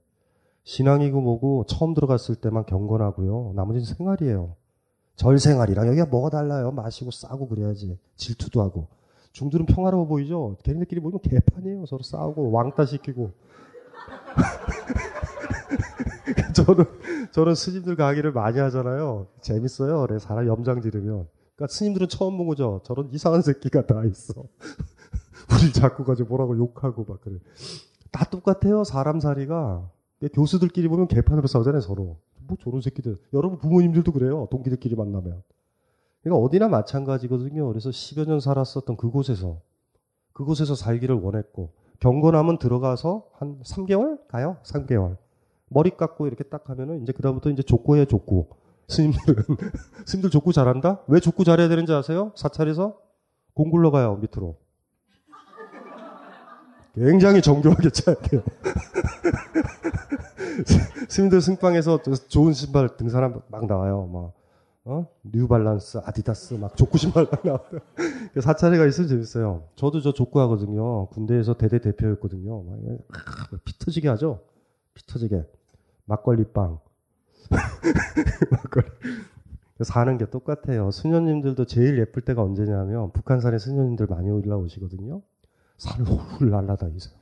신앙이고 0.64 1.20
뭐고 1.20 1.64
처음 1.66 1.94
들어갔을 1.94 2.36
때만 2.36 2.66
경건하고요. 2.66 3.52
나머지는 3.54 3.84
생활이에요. 3.84 4.56
절 5.14 5.38
생활이랑 5.38 5.86
여기가 5.88 6.06
뭐가 6.06 6.30
달라요? 6.30 6.72
마시고 6.72 7.10
싸고 7.10 7.48
그래야지. 7.48 7.98
질투도 8.16 8.62
하고. 8.62 8.88
중들은 9.32 9.66
평화로워 9.66 10.06
보이죠? 10.06 10.56
걔네들끼리 10.62 11.00
모이면 11.00 11.20
개판이에요. 11.20 11.86
서로 11.86 12.02
싸우고 12.02 12.50
왕따 12.50 12.86
시키고. 12.86 13.32
저는 16.54 16.84
저는 17.32 17.54
스님들 17.54 17.96
강의를 17.96 18.32
많이 18.32 18.58
하잖아요. 18.58 19.28
재밌어요. 19.40 20.06
그래 20.06 20.18
사람 20.18 20.46
염장 20.46 20.80
지르면. 20.80 21.26
그러니까 21.56 21.72
스님들은 21.72 22.08
처음 22.08 22.36
본 22.36 22.46
거죠. 22.46 22.80
저런 22.84 23.08
이상한 23.12 23.42
새끼가 23.42 23.86
다 23.86 24.04
있어. 24.04 24.34
우리 25.52 25.72
자꾸 25.72 26.04
가지고 26.04 26.30
뭐라고 26.30 26.56
욕하고 26.58 27.04
막 27.08 27.20
그래. 27.20 27.38
다 28.10 28.24
똑같아요. 28.24 28.84
사람 28.84 29.20
살이가. 29.20 29.90
교수들끼리 30.32 30.88
보면 30.88 31.08
개판으로 31.08 31.46
싸우잖아요, 31.46 31.80
서로. 31.80 32.18
뭐 32.46 32.56
저런 32.62 32.80
새끼들. 32.80 33.18
여러분 33.32 33.58
부모님들도 33.58 34.12
그래요. 34.12 34.48
동기들끼리 34.50 34.94
만나면. 34.94 35.42
그러니까 36.22 36.44
어디나 36.44 36.68
마찬가지거든요. 36.68 37.68
그래서 37.68 37.90
10여 37.90 38.26
년 38.26 38.40
살았었던 38.40 38.96
그곳에서 38.96 39.60
그곳에서 40.32 40.74
살기를 40.74 41.14
원했고 41.14 41.70
경건하면 42.00 42.58
들어가서 42.58 43.28
한 43.34 43.60
3개월 43.62 44.26
가요. 44.28 44.56
3개월. 44.64 45.16
머리 45.68 45.90
깎고 45.90 46.26
이렇게 46.26 46.44
딱 46.44 46.68
하면은 46.70 47.02
이제 47.02 47.12
그다음부터 47.12 47.50
이제 47.50 47.62
족구해 47.62 48.04
족구. 48.04 48.46
스님들은 48.88 49.44
스님들 50.06 50.30
족구 50.30 50.52
잘한다? 50.52 51.00
왜 51.08 51.20
족구 51.20 51.44
잘해야 51.44 51.68
되는지 51.68 51.92
아세요? 51.92 52.32
사찰에서 52.36 52.96
공 53.54 53.70
굴러 53.70 53.90
가요 53.90 54.16
밑으로. 54.16 54.56
굉장히 56.94 57.42
정교하게 57.42 57.90
차야 57.90 58.16
돼요. 58.16 58.42
스님들 61.08 61.42
승방에서 61.42 62.00
좋은 62.28 62.52
신발 62.54 62.96
등산하면 62.96 63.42
막 63.48 63.66
나와요. 63.66 64.06
막, 64.06 64.32
어? 64.84 65.06
뉴발란스, 65.24 65.98
아디다스, 66.04 66.54
막 66.54 66.74
족구 66.76 66.96
신발 66.96 67.26
막 67.30 67.44
나와요. 67.44 67.60
사찰에 68.40 68.75
가 68.75 68.86
있으면 68.86 69.08
재밌어요. 69.08 69.64
저도 69.74 70.00
저 70.00 70.12
족구 70.12 70.40
하거든요. 70.42 71.08
군대에서 71.08 71.54
대대 71.54 71.80
대표였거든요. 71.80 72.62
막, 72.62 72.78
피 73.64 73.78
터지게 73.78 74.08
하죠? 74.08 74.40
피 74.96 75.06
터지게. 75.06 75.44
막걸리빵. 76.06 76.80
막걸리. 78.50 78.86
사는 79.82 80.16
게 80.18 80.28
똑같아요. 80.30 80.90
수녀님들도 80.90 81.66
제일 81.66 81.98
예쁠 81.98 82.22
때가 82.22 82.42
언제냐면 82.42 83.12
북한산에 83.12 83.58
수녀님들 83.58 84.06
많이 84.06 84.30
올라오시거든요. 84.30 85.20
산을 85.76 86.06
훌훌 86.06 86.50
날아다니세요. 86.50 87.14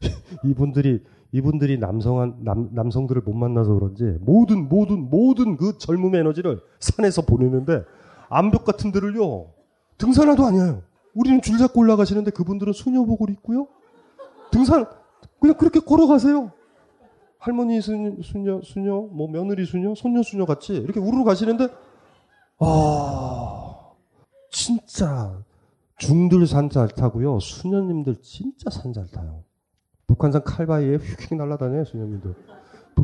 이분들이 0.44 1.02
이분들이 1.32 1.78
남성한 1.78 2.44
남, 2.44 2.68
남성들을 2.72 3.22
못 3.22 3.32
만나서 3.32 3.72
그런지 3.72 4.18
모든 4.20 4.68
모든 4.68 5.08
모든 5.08 5.56
그 5.56 5.78
젊음의 5.78 6.20
에너지를 6.20 6.60
산에서 6.78 7.22
보내는데 7.22 7.84
암벽 8.28 8.64
같은 8.64 8.92
데를요 8.92 9.52
등산화도 9.96 10.44
아니에요. 10.44 10.82
우리는 11.14 11.40
줄 11.40 11.56
잡고 11.56 11.80
올라가시는데 11.80 12.32
그분들은 12.32 12.74
수녀복을 12.74 13.30
입고요 13.30 13.66
등산 14.50 14.84
그냥 15.40 15.56
그렇게 15.56 15.80
걸어가세요. 15.80 16.52
할머니 17.38 17.80
수녀, 17.80 18.60
수녀, 18.62 19.00
뭐 19.12 19.28
며느리 19.28 19.64
수녀, 19.66 19.94
손녀 19.94 20.22
수녀 20.22 20.44
같이 20.46 20.74
이렇게 20.74 20.98
우르르 21.00 21.24
가시는데 21.24 21.68
아 22.58 23.76
진짜 24.50 25.38
중들 25.98 26.46
산 26.46 26.68
잘 26.70 26.88
타고요. 26.88 27.38
수녀님들 27.40 28.16
진짜 28.22 28.70
산 28.70 28.92
잘 28.92 29.06
타요. 29.08 29.42
북한산 30.06 30.42
칼바위에 30.44 30.96
휙휙 30.98 31.34
날아다녀요, 31.36 31.84
수녀님들. 31.84 32.34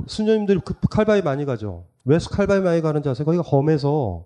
수녀님들 0.06 0.60
그 0.60 0.74
칼바위 0.90 1.22
많이 1.22 1.44
가죠. 1.44 1.84
왜 2.04 2.18
칼바위 2.18 2.60
많이 2.60 2.80
가는지 2.80 3.08
아세요? 3.08 3.24
거기가 3.24 3.42
험해서 3.42 4.24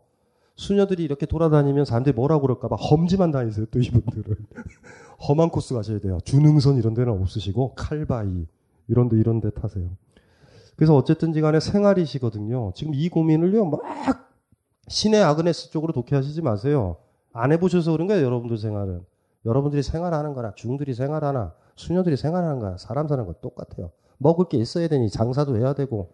수녀들이 0.55 1.03
이렇게 1.05 1.27
돌아다니면 1.27 1.85
사람들이 1.85 2.15
뭐라고 2.15 2.43
그럴까봐 2.43 2.77
험지만 2.77 3.31
다니세요, 3.31 3.67
또 3.71 3.79
이분들은. 3.81 4.37
험한 5.29 5.49
코스 5.51 5.75
가셔야 5.75 5.99
돼요. 5.99 6.19
주능선 6.25 6.77
이런 6.77 6.95
데는 6.95 7.13
없으시고, 7.21 7.75
칼바위, 7.75 8.47
이런 8.89 9.09
데, 9.09 9.17
이런 9.17 9.41
데 9.41 9.51
타세요. 9.51 9.91
그래서 10.77 10.95
어쨌든지 10.95 11.41
간에 11.41 11.61
생활이시거든요. 11.61 12.73
지금 12.75 12.95
이 12.95 13.09
고민을요, 13.09 13.65
막, 13.67 13.81
신의 14.89 15.23
아그네스 15.23 15.71
쪽으로 15.71 15.93
독해하시지 15.93 16.43
마세요. 16.43 16.97
안 17.33 17.53
해보셔서 17.53 17.93
그런 17.93 18.07
거예요, 18.07 18.25
여러분들 18.25 18.59
생활은. 18.59 19.05
여러분들이 19.47 19.83
생활하는 19.83 20.35
거나 20.35 20.53
중들이 20.55 20.93
생활하나 20.93 21.55
수녀들이 21.77 22.17
생활하는 22.17 22.59
거나 22.59 22.77
사람 22.79 23.07
사는 23.07 23.25
거 23.25 23.35
똑같아요. 23.35 23.93
먹을 24.19 24.49
게 24.49 24.59
있어야 24.59 24.89
되니 24.89 25.09
장사도 25.09 25.57
해야 25.57 25.73
되고 25.73 26.13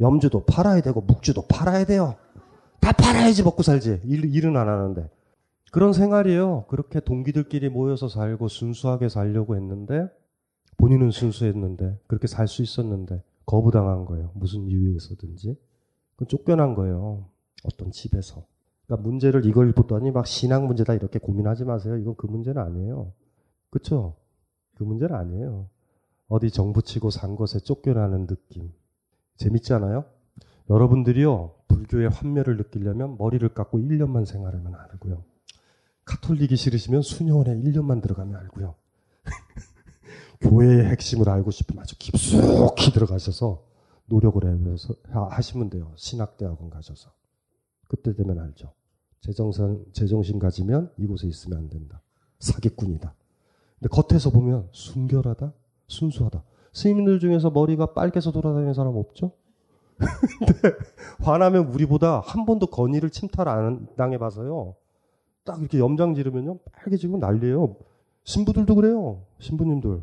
염주도 0.00 0.44
팔아야 0.44 0.82
되고 0.82 1.00
묵주도 1.00 1.46
팔아야 1.48 1.84
돼요. 1.84 2.16
다 2.80 2.92
팔아야지 2.92 3.42
먹고 3.42 3.62
살지. 3.62 4.02
일, 4.04 4.34
일은 4.34 4.56
안 4.56 4.68
하는데. 4.68 5.08
그런 5.72 5.92
생활이에요. 5.92 6.66
그렇게 6.68 7.00
동기들끼리 7.00 7.68
모여서 7.68 8.08
살고 8.08 8.48
순수하게 8.48 9.08
살려고 9.08 9.56
했는데 9.56 10.08
본인은 10.76 11.10
순수했는데 11.10 12.00
그렇게 12.06 12.26
살 12.26 12.46
수 12.48 12.62
있었는데 12.62 13.22
거부당한 13.46 14.04
거예요. 14.04 14.30
무슨 14.34 14.66
이유에서든지. 14.66 15.56
그건 16.12 16.28
쫓겨난 16.28 16.74
거예요. 16.74 17.28
어떤 17.64 17.90
집에서. 17.90 18.46
그러니까 18.86 19.08
문제를 19.08 19.46
이걸 19.46 19.72
보더니 19.72 20.10
막 20.10 20.26
신앙 20.26 20.66
문제다 20.66 20.94
이렇게 20.94 21.18
고민하지 21.18 21.64
마세요. 21.64 21.96
이건 21.96 22.14
그 22.16 22.26
문제는 22.26 22.60
아니에요. 22.62 23.12
그렇죠? 23.70 24.16
그 24.74 24.84
문제는 24.84 25.14
아니에요. 25.14 25.68
어디 26.28 26.50
정부 26.50 26.82
치고 26.82 27.10
산 27.10 27.36
것에 27.36 27.58
쫓겨나는 27.60 28.26
느낌. 28.26 28.72
재밌지 29.36 29.72
않아요? 29.74 30.04
여러분들이요, 30.70 31.54
불교의 31.68 32.08
환멸을 32.08 32.56
느끼려면 32.56 33.16
머리를 33.18 33.46
깎고 33.52 33.78
1년만 33.78 34.24
생활하면 34.24 34.74
알고요. 34.74 35.24
카톨릭이 36.04 36.56
싫으시면 36.56 37.02
수녀원에 37.02 37.54
1년만 37.56 38.00
들어가면 38.02 38.36
알고요. 38.36 38.74
교회의 40.44 40.86
핵심을 40.86 41.28
알고 41.28 41.50
싶으면 41.50 41.82
아주 41.82 41.96
깊숙이 41.98 42.92
들어가셔서 42.92 43.62
노력을 44.06 44.42
해서 44.46 44.94
하시면 45.30 45.70
돼요. 45.70 45.92
신학대학원 45.96 46.70
가셔서. 46.70 47.10
그때 47.88 48.14
되면 48.14 48.38
알죠. 48.38 48.72
제정신, 49.20 49.86
제정신 49.92 50.38
가지면 50.38 50.90
이곳에 50.98 51.26
있으면 51.26 51.58
안 51.58 51.68
된다. 51.70 52.02
사기꾼이다. 52.40 53.14
근데 53.78 53.88
겉에서 53.88 54.30
보면 54.30 54.68
순결하다, 54.72 55.52
순수하다. 55.88 56.42
스님들 56.72 57.20
중에서 57.20 57.50
머리가 57.50 57.94
빨개서 57.94 58.32
돌아다니는 58.32 58.74
사람 58.74 58.96
없죠? 58.96 59.32
근데 59.96 60.76
화나면 61.20 61.68
우리보다 61.68 62.20
한 62.20 62.44
번도 62.44 62.66
건의를 62.66 63.10
침탈 63.10 63.48
안 63.48 63.86
당해봐서요. 63.96 64.74
딱 65.44 65.60
이렇게 65.60 65.78
염장 65.78 66.14
지르면요. 66.14 66.58
빨개지고 66.72 67.18
난리예요. 67.18 67.76
신부들도 68.24 68.74
그래요. 68.74 69.22
신부님들. 69.38 70.02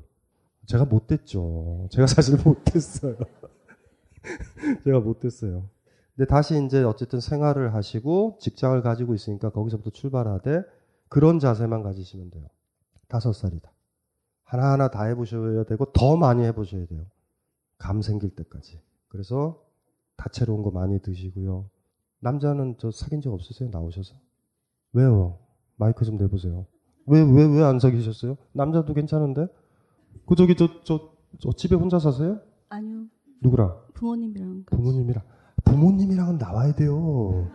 제가 0.72 0.86
못됐죠. 0.86 1.89
제가 1.91 2.07
사실 2.07 2.38
못됐어요. 2.45 3.17
제가 4.86 4.99
못됐어요. 5.01 5.67
근데 6.15 6.28
다시 6.30 6.63
이제 6.65 6.82
어쨌든 6.84 7.19
생활을 7.19 7.74
하시고 7.74 8.38
직장을 8.39 8.82
가지고 8.82 9.13
있으니까 9.13 9.49
거기서부터 9.49 9.89
출발하되 9.89 10.61
그런 11.09 11.39
자세만 11.39 11.84
가지시면 11.84 12.30
돼요. 12.32 12.47
다섯 13.09 13.34
살이다. 13.34 13.69
하나하나 14.45 14.89
다 14.89 15.03
해보셔야 15.03 15.65
되고 15.65 15.91
더 15.91 16.15
많이 16.15 16.43
해보셔야 16.43 16.86
돼요. 16.86 17.05
감 17.78 18.01
생길 18.01 18.34
때까지. 18.34 18.80
그래서 19.09 19.61
다채로운 20.15 20.61
거 20.63 20.72
많이 20.72 21.01
드시고요. 21.01 21.69
남자는 22.19 22.76
저 22.78 22.91
사귄 22.91 23.19
적 23.19 23.34
없으세요? 23.34 23.69
나오셔서? 23.72 24.15
왜요? 24.93 25.38
마이크 25.76 26.05
좀 26.05 26.15
내보세요. 26.17 26.65
왜, 27.07 27.22
왜, 27.22 27.45
왜 27.45 27.61
안 27.63 27.80
사귀셨어요? 27.80 28.38
남자도 28.53 28.93
괜찮은데? 28.93 29.47
그, 30.26 30.36
저기, 30.36 30.55
저, 30.55 30.84
저, 30.84 31.12
저 31.39 31.51
집에 31.51 31.76
혼자 31.76 31.99
사세요? 31.99 32.39
아니요. 32.70 33.05
누구랑? 33.41 33.76
부모님이랑. 33.93 34.66
부모님이랑. 34.68 35.24
부모님이랑은 35.64 36.38
나와야 36.38 36.74
돼요. 36.74 37.49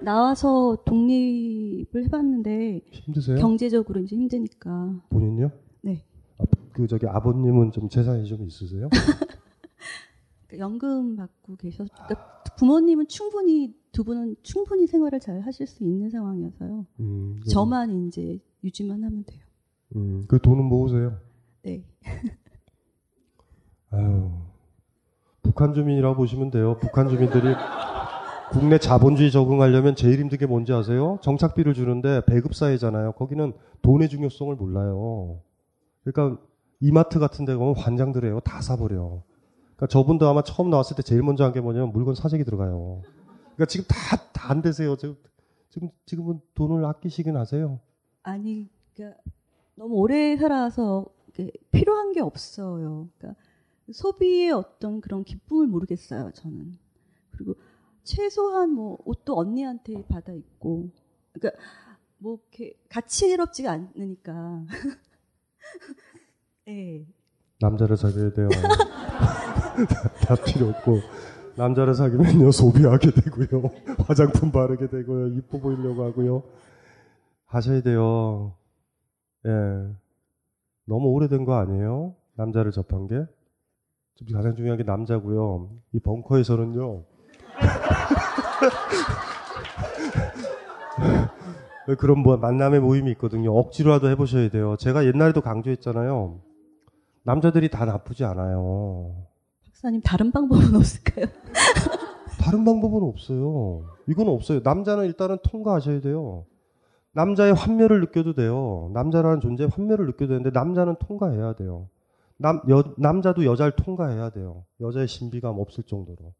나와서 0.00 0.78
독립을 0.84 2.04
해봤는데 2.04 2.82
힘드세요? 2.90 3.38
경제적으로 3.38 4.00
이제 4.00 4.16
힘드니까. 4.16 5.00
본인요? 5.10 5.50
네. 5.82 6.04
아, 6.38 6.44
그 6.72 6.86
저기 6.86 7.06
아버님은 7.06 7.72
좀 7.72 7.88
재산이 7.88 8.26
좀 8.26 8.46
있으세요? 8.46 8.88
그러니까 10.46 10.64
연금 10.64 11.16
받고 11.16 11.56
계셔서 11.56 11.90
그러니까 11.92 12.42
부모님은 12.56 13.08
충분히 13.08 13.74
두 13.92 14.04
분은 14.04 14.36
충분히 14.42 14.86
생활을 14.86 15.20
잘 15.20 15.40
하실 15.40 15.66
수 15.66 15.84
있는 15.84 16.10
상황이어서요. 16.10 16.86
음, 17.00 17.40
네. 17.44 17.50
저만 17.50 18.06
이제 18.06 18.38
유지만 18.64 19.04
하면 19.04 19.24
돼요. 19.24 19.40
음, 19.96 20.24
그 20.28 20.38
돈은 20.40 20.64
모으세요. 20.64 21.18
네. 21.62 21.82
아유, 23.90 24.30
북한 25.42 25.72
주민이라고 25.72 26.16
보시면 26.16 26.50
돼요. 26.50 26.76
북한 26.78 27.08
주민들이 27.08 27.54
국내 28.50 28.78
자본주의 28.78 29.30
적응하려면 29.30 29.94
제일 29.94 30.20
힘든 30.20 30.38
게 30.38 30.46
뭔지 30.46 30.72
아세요? 30.72 31.18
정착비를 31.22 31.74
주는데 31.74 32.22
배급사회잖아요. 32.26 33.12
거기는 33.12 33.52
돈의 33.82 34.08
중요성을 34.08 34.54
몰라요. 34.56 35.40
그러니까 36.04 36.40
이마트 36.80 37.18
같은 37.18 37.44
데 37.44 37.54
가면 37.54 37.76
환장들해요. 37.76 38.40
다 38.40 38.60
사버려. 38.62 39.22
그러니까 39.76 39.86
저분도 39.88 40.26
아마 40.28 40.42
처음 40.42 40.70
나왔을 40.70 40.96
때 40.96 41.02
제일 41.02 41.22
먼저 41.22 41.44
한 41.44 41.52
게 41.52 41.60
뭐냐면 41.60 41.92
물건 41.92 42.14
사재기 42.14 42.44
들어가요. 42.44 43.02
그러니까 43.54 43.66
지금 43.66 43.86
다, 43.88 44.16
다 44.32 44.48
안 44.50 44.62
되세요. 44.62 44.96
지금, 44.96 45.14
지금, 45.68 45.90
지금은 46.06 46.40
돈을 46.54 46.82
아끼시긴 46.86 47.36
하세요. 47.36 47.80
아니, 48.22 48.68
그러니까 48.94 49.20
너무 49.78 49.94
오래 49.94 50.36
살아서 50.36 51.06
필요한 51.70 52.12
게 52.12 52.20
없어요. 52.20 53.08
그러니까 53.16 53.40
소비의 53.92 54.50
어떤 54.50 55.00
그런 55.00 55.22
기쁨을 55.22 55.68
모르겠어요. 55.68 56.32
저는. 56.34 56.76
그리고 57.30 57.54
최소한 58.02 58.70
뭐 58.70 58.98
옷도 59.04 59.38
언니한테 59.38 60.04
받아 60.08 60.32
입고, 60.32 60.90
그러니까 61.32 61.62
뭐 62.18 62.40
이렇게 62.50 62.74
가치롭지가 62.88 63.70
않으니까. 63.70 64.64
네. 66.66 67.06
남자를 67.60 67.96
사귀어야 67.96 68.32
돼요. 68.32 68.48
다 70.26 70.34
필요 70.44 70.68
없고. 70.70 70.98
남자를 71.56 71.94
사귀면요, 71.94 72.50
소비하게 72.52 73.10
되고요. 73.12 73.62
화장품 74.06 74.50
바르게 74.50 74.88
되고요. 74.88 75.28
이뻐 75.28 75.58
보이려고 75.58 76.04
하고요. 76.04 76.42
하셔야 77.46 77.80
돼요. 77.80 78.54
예. 79.46 79.50
너무 80.86 81.08
오래된 81.08 81.44
거 81.44 81.56
아니에요? 81.56 82.14
남자를 82.34 82.72
접한 82.72 83.06
게? 83.06 83.24
가장 84.32 84.56
중요한 84.56 84.78
게 84.78 84.84
남자고요. 84.84 85.70
이 85.92 86.00
벙커에서는요. 86.00 87.04
그런 91.98 92.18
뭐 92.18 92.36
만남의 92.36 92.80
모임이 92.80 93.12
있거든요. 93.12 93.56
억지로라도 93.56 94.08
해보셔야 94.10 94.50
돼요. 94.50 94.76
제가 94.78 95.06
옛날에도 95.06 95.40
강조했잖아요. 95.40 96.40
남자들이 97.22 97.70
다 97.70 97.84
나쁘지 97.84 98.24
않아요. 98.24 99.14
박사님 99.64 100.00
다른 100.02 100.32
방법은 100.32 100.74
없을까요? 100.74 101.26
다른 102.40 102.64
방법은 102.64 103.02
없어요. 103.08 103.84
이건 104.08 104.28
없어요. 104.28 104.60
남자는 104.64 105.04
일단은 105.06 105.38
통과하셔야 105.42 106.00
돼요. 106.00 106.44
남자의 107.12 107.52
환멸을 107.52 108.00
느껴도 108.00 108.34
돼요. 108.34 108.90
남자라는 108.94 109.40
존재의 109.40 109.70
환멸을 109.70 110.06
느껴도 110.06 110.28
되는데 110.28 110.50
남자는 110.50 110.96
통과해야 111.00 111.54
돼요. 111.54 111.88
남, 112.36 112.60
여, 112.68 112.84
남자도 112.96 113.44
여자를 113.44 113.72
통과해야 113.76 114.30
돼요. 114.30 114.64
여자의 114.80 115.08
신비감 115.08 115.58
없을 115.58 115.84
정도로. 115.84 116.34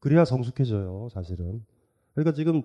그래야 0.00 0.24
성숙해져요, 0.24 1.08
사실은. 1.12 1.64
그러니까 2.14 2.34
지금, 2.34 2.62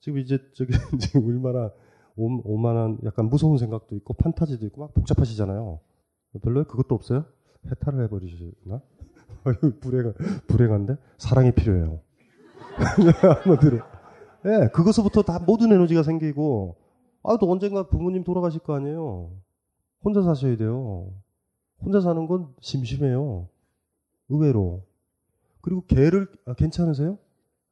지금 0.00 0.18
이제 0.18 0.38
저기, 0.54 0.72
지금 1.00 1.26
얼마나 1.26 1.70
오, 2.16 2.40
오만한 2.44 2.98
약간 3.04 3.26
무서운 3.26 3.58
생각도 3.58 3.96
있고 3.96 4.14
판타지도 4.14 4.64
있고 4.66 4.82
막 4.82 4.94
복잡하시잖아요. 4.94 5.80
별로요? 6.42 6.64
그것도 6.64 6.94
없어요? 6.94 7.24
해탈을 7.70 8.04
해버리시나? 8.04 8.80
불행, 9.80 10.12
불행한데? 10.46 10.96
사랑이 11.18 11.52
필요해요. 11.52 12.00
한마디로. 13.44 13.78
예, 14.46 14.48
네, 14.48 14.68
그것부터 14.68 15.22
다 15.22 15.38
모든 15.38 15.72
에너지가 15.72 16.02
생기고, 16.02 16.76
아, 17.24 17.36
또 17.38 17.50
언젠가 17.50 17.88
부모님 17.88 18.22
돌아가실 18.22 18.60
거 18.60 18.74
아니에요. 18.74 19.32
혼자 20.04 20.22
사셔야 20.22 20.56
돼요. 20.56 21.10
혼자 21.80 22.00
사는 22.00 22.26
건 22.26 22.54
심심해요. 22.60 23.48
의외로. 24.28 24.82
그리고 25.62 25.84
개를, 25.86 26.28
아, 26.44 26.52
괜찮으세요? 26.52 27.18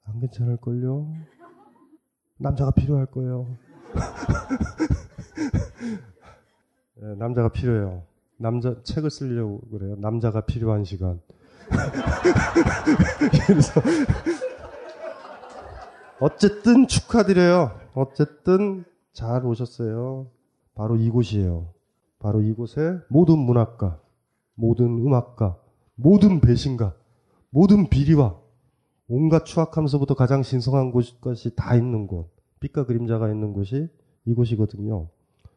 안 0.05 0.21
괜찮을걸요? 0.21 1.13
남자가 2.39 2.71
필요할 2.71 3.07
거예요. 3.07 3.59
네, 6.97 7.15
남자가 7.17 7.51
필요해요. 7.51 8.05
남자, 8.39 8.83
책을 8.83 9.11
쓰려고 9.11 9.61
그래요. 9.71 9.97
남자가 9.99 10.47
필요한 10.47 10.85
시간. 10.85 11.21
그래서, 13.47 13.81
어쨌든 16.21 16.87
축하드려요. 16.87 17.79
어쨌든 17.95 18.85
잘 19.13 19.45
오셨어요. 19.45 20.27
바로 20.75 20.97
이곳이에요. 20.97 21.69
바로 22.19 22.41
이곳에 22.41 22.99
모든 23.09 23.39
문학가, 23.39 24.01
모든 24.55 24.87
음악가, 24.99 25.59
모든 25.95 26.41
배신가, 26.41 26.95
모든 27.51 27.89
비리와 27.91 28.41
온갖 29.09 29.45
추악함서부터 29.45 30.15
가장 30.15 30.43
신성한 30.43 30.93
것이 31.21 31.55
다 31.55 31.75
있는 31.75 32.07
곳, 32.07 32.31
빛과 32.61 32.87
그림자가 32.87 33.29
있는 33.29 33.53
곳이 33.53 33.89
이곳이거든요. 34.25 35.09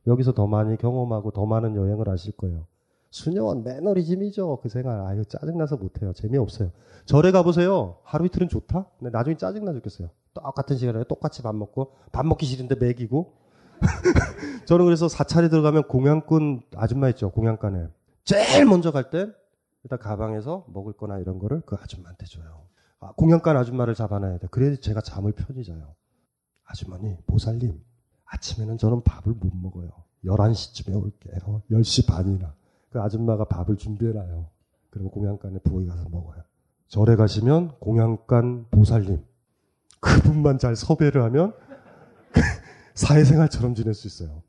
여기서 0.08 0.34
더 0.34 0.48
많이 0.48 0.78
경험하고 0.78 1.32
더 1.32 1.46
많은 1.46 1.76
여행을 1.76 2.10
하실 2.10 2.34
거예요. 2.36 2.66
수녀원 3.12 3.64
매너리즘이죠. 3.64 4.60
그 4.62 4.68
생활. 4.68 5.00
아유, 5.08 5.24
짜증나서 5.24 5.78
못해요. 5.78 6.12
재미없어요. 6.14 6.72
절에 7.06 7.32
가보세요. 7.32 7.98
하루 8.04 8.26
이틀은 8.26 8.50
좋다? 8.50 8.88
근데 9.00 9.10
나중에 9.10 9.38
짜증나 9.38 9.72
죽겠어요. 9.72 10.10
똑같은 10.34 10.76
시간에 10.76 11.06
똑같이 11.08 11.42
밥 11.42 11.56
먹고, 11.56 11.94
밥 12.12 12.26
먹기 12.26 12.46
싫은데 12.46 12.76
먹이고. 12.76 13.45
저는 14.66 14.86
그래서 14.86 15.08
사찰에 15.08 15.50
들어가면 15.50 15.88
공양꾼 15.88 16.64
아줌마 16.76 17.10
있죠. 17.10 17.32
공양간에. 17.32 17.88
제일 18.24 18.66
먼저 18.66 18.92
갈 18.92 19.10
때, 19.10 19.28
일단 19.84 20.00
가방에서 20.00 20.66
먹을 20.70 20.94
거나 20.94 21.20
이런 21.20 21.40
거를 21.40 21.62
그 21.66 21.76
아줌마한테 21.80 22.26
줘요. 22.26 22.66
아, 23.00 23.12
공양간 23.16 23.56
아줌마를 23.58 23.94
잡아놔야 23.94 24.40
돼. 24.40 24.48
그래야 24.50 24.76
제가 24.76 25.02
잠을 25.02 25.32
편히 25.32 25.64
자요. 25.64 25.94
아주머니, 26.66 27.18
보살님. 27.28 27.80
아침에는 28.26 28.78
저는 28.78 29.04
밥을 29.04 29.34
못 29.34 29.52
먹어요. 29.56 29.90
11시쯤에 30.26 30.96
올게요. 30.96 31.62
10시 31.70 32.08
반이나. 32.08 32.56
그 32.90 33.00
아줌마가 33.00 33.46
밥을 33.46 33.78
준비해놔요. 33.78 34.48
그러면 34.90 35.12
공양간에 35.12 35.60
부엌에 35.60 35.86
가서 35.86 36.10
먹어요. 36.10 36.42
절에 36.88 37.16
가시면 37.16 37.76
공양간 37.80 38.68
보살님 38.72 39.24
그분만 40.00 40.60
잘 40.60 40.76
섭외를 40.76 41.24
하면 41.24 41.54
사회생활처럼 42.96 43.76
지낼 43.76 43.94
수 43.94 44.08
있어요. 44.08 44.42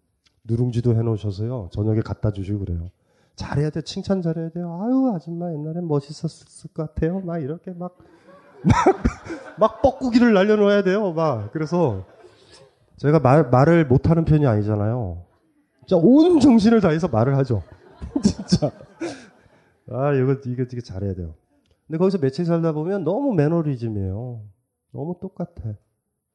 누룽지도 0.45 0.95
해놓으셔서요. 0.95 1.71
저녁에 1.73 2.01
갖다 2.01 2.31
주시고 2.31 2.61
그래요. 2.61 2.91
잘해야 3.35 3.71
돼. 3.71 3.83
칭찬 3.83 4.23
잘해야 4.23 4.49
돼요. 4.49 4.81
아유, 4.83 5.13
아줌마 5.15 5.53
옛날엔 5.53 5.87
멋있었을 5.87 6.73
것 6.73 6.95
같아요. 6.95 7.21
막 7.21 7.39
이렇게 7.39 7.73
막, 7.73 7.99
막, 8.63 9.03
막 9.59 9.83
뻐꾸기를 9.83 10.33
날려놓아야 10.33 10.83
돼요. 10.83 11.13
막. 11.13 11.53
그래서 11.53 12.07
제가 12.97 13.19
말, 13.19 13.51
말을 13.51 13.87
못하는 13.87 14.25
편이 14.25 14.47
아니잖아요. 14.47 15.23
진짜 15.81 15.97
온 15.97 16.41
정신을 16.41 16.81
다해서 16.81 17.09
말을 17.09 17.37
하죠. 17.39 17.63
진짜. 18.23 18.71
아, 19.91 20.15
이거, 20.15 20.33
이거, 20.47 20.63
이거 20.63 20.81
잘해야 20.81 21.15
돼요. 21.15 21.35
근데 21.87 21.99
거기서 21.99 22.19
며칠 22.19 22.45
살다 22.45 22.73
보면 22.73 23.05
너무 23.05 23.35
매너리즘이에요. 23.35 24.41
너무 24.93 25.17
똑같아. 25.21 25.75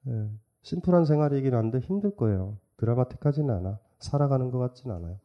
예. 0.07 0.30
심플한 0.64 1.05
생활이긴 1.05 1.53
한데 1.55 1.80
힘들 1.80 2.16
거예요. 2.16 2.57
드라마틱하진 2.78 3.49
않아. 3.49 3.80
살아가는 3.99 4.49
것 4.51 4.59
같진 4.59 4.91
않아요. 4.91 5.18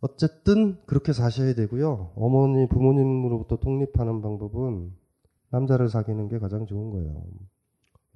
어쨌든 0.00 0.78
그렇게 0.86 1.12
사셔야 1.12 1.54
되고요. 1.54 2.12
어머니, 2.16 2.66
부모님으로부터 2.68 3.56
독립하는 3.56 4.22
방법은 4.22 4.92
남자를 5.50 5.88
사귀는 5.88 6.28
게 6.28 6.38
가장 6.38 6.64
좋은 6.66 6.90
거예요. 6.90 7.22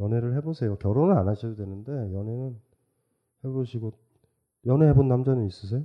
연애를 0.01 0.35
해보세요. 0.37 0.77
결혼은 0.77 1.17
안 1.17 1.29
하셔도 1.29 1.57
되는데 1.57 1.93
연애는 1.93 2.57
해보시고 3.45 3.93
연애 4.67 4.89
해본 4.89 5.09
남자는 5.09 5.47
있으세요? 5.47 5.85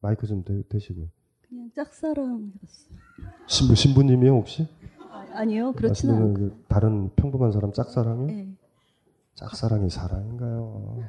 마이크 0.00 0.26
좀 0.26 0.44
대, 0.44 0.62
대시고요. 0.68 1.06
그냥 1.48 1.70
짝사랑 1.74 2.52
해봤어요. 2.54 2.98
신부 3.46 3.74
신부님이요 3.74 4.32
혹시? 4.34 4.68
아, 5.32 5.44
니요 5.44 5.72
그렇지는 5.72 6.14
않고. 6.14 6.34
그 6.34 6.64
다른 6.68 7.10
평범한 7.16 7.50
사람 7.50 7.72
짝사랑이요? 7.72 8.26
네. 8.26 8.54
짝사랑이 9.34 9.90
사랑인가요? 9.90 11.02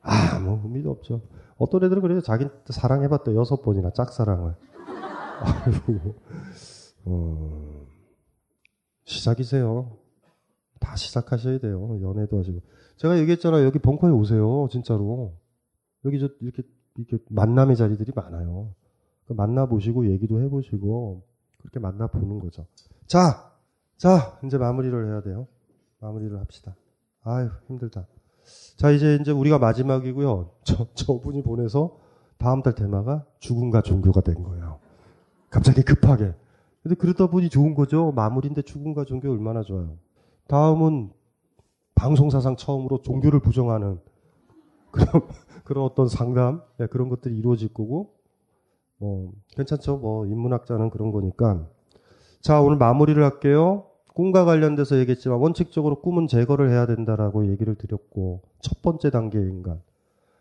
아무 0.00 0.60
의미도 0.64 0.90
없죠. 0.90 1.22
어떤 1.56 1.84
애들은 1.84 2.02
그래요. 2.02 2.20
자기 2.20 2.46
사랑해봤대 2.66 3.34
여섯 3.34 3.62
번이나 3.62 3.90
짝사랑을. 3.90 4.54
아이고, 5.42 6.14
어, 7.04 7.86
시작이세요. 9.04 9.96
다 10.80 10.96
시작하셔야 10.96 11.58
돼요. 11.58 12.00
연애도 12.02 12.38
하시고. 12.38 12.60
제가 12.96 13.18
얘기했잖아요. 13.20 13.64
여기 13.64 13.78
벙커에 13.78 14.10
오세요. 14.10 14.68
진짜로. 14.70 15.34
여기 16.04 16.18
저 16.18 16.28
이렇게 16.40 16.62
이렇게 16.96 17.18
만남의 17.28 17.76
자리들이 17.76 18.12
많아요. 18.14 18.74
그 19.26 19.32
만나보시고 19.32 20.10
얘기도 20.10 20.40
해보시고 20.42 21.22
그렇게 21.58 21.78
만나보는 21.78 22.40
거죠. 22.40 22.66
자, 23.06 23.52
자 23.96 24.38
이제 24.44 24.58
마무리를 24.58 25.06
해야 25.08 25.22
돼요. 25.22 25.46
마무리를 26.00 26.38
합시다. 26.38 26.74
아유 27.24 27.50
힘들다. 27.68 28.06
자 28.76 28.90
이제 28.90 29.18
이제 29.20 29.30
우리가 29.30 29.58
마지막이고요. 29.58 30.50
저 30.64 30.86
저분이 30.94 31.42
보내서 31.42 31.98
다음 32.38 32.62
달 32.62 32.74
테마가 32.74 33.24
죽음과 33.38 33.82
종교가 33.82 34.20
된 34.22 34.42
거예요. 34.42 34.80
갑자기 35.50 35.82
급하게. 35.82 36.34
근데 36.82 36.96
그러다 36.96 37.28
보니 37.28 37.48
좋은 37.48 37.74
거죠. 37.74 38.10
마무리인데 38.12 38.62
죽음과 38.62 39.04
종교 39.04 39.30
얼마나 39.30 39.62
좋아요. 39.62 39.96
다음은 40.48 41.12
방송사상 41.94 42.56
처음으로 42.56 43.02
종교를 43.02 43.40
부정하는 43.40 44.00
그런 44.90 45.06
그런 45.62 45.84
어떤 45.84 46.08
상담 46.08 46.62
네, 46.78 46.86
그런 46.88 47.08
것들이 47.08 47.36
이루어질 47.36 47.72
거고 47.72 48.14
뭐 48.98 49.32
괜찮죠. 49.50 49.98
뭐 49.98 50.26
인문학자는 50.26 50.90
그런 50.90 51.12
거니까 51.12 51.68
자 52.40 52.60
오늘 52.60 52.76
마무리를 52.78 53.22
할게요. 53.22 53.86
꿈과 54.14 54.44
관련돼서 54.44 54.98
얘기했지만 54.98 55.38
원칙적으로 55.38 56.00
꿈은 56.00 56.26
제거를 56.26 56.70
해야 56.70 56.86
된다라고 56.86 57.48
얘기를 57.48 57.74
드렸고 57.74 58.42
첫 58.60 58.82
번째 58.82 59.10
단계의 59.10 59.48
인간 59.48 59.80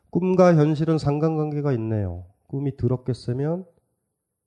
꿈과 0.09 0.55
현실은 0.55 0.97
상관관계가 0.97 1.71
있네요. 1.73 2.25
꿈이 2.47 2.75
더럽게 2.75 3.13
쓰면 3.13 3.65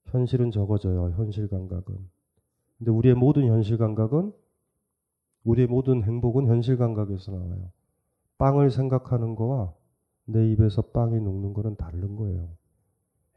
현실은 0.06 0.50
적어져요. 0.50 1.14
현실 1.16 1.48
감각은. 1.48 1.96
근데 2.78 2.90
우리의 2.90 3.14
모든 3.14 3.46
현실 3.46 3.78
감각은 3.78 4.32
우리의 5.44 5.68
모든 5.68 6.02
행복은 6.02 6.46
현실 6.46 6.76
감각에서 6.76 7.32
나와요. 7.32 7.70
빵을 8.36 8.70
생각하는 8.70 9.36
거와 9.36 9.72
내 10.26 10.50
입에서 10.52 10.82
빵이 10.82 11.20
녹는 11.20 11.54
거는 11.54 11.76
다른 11.76 12.16
거예요. 12.16 12.48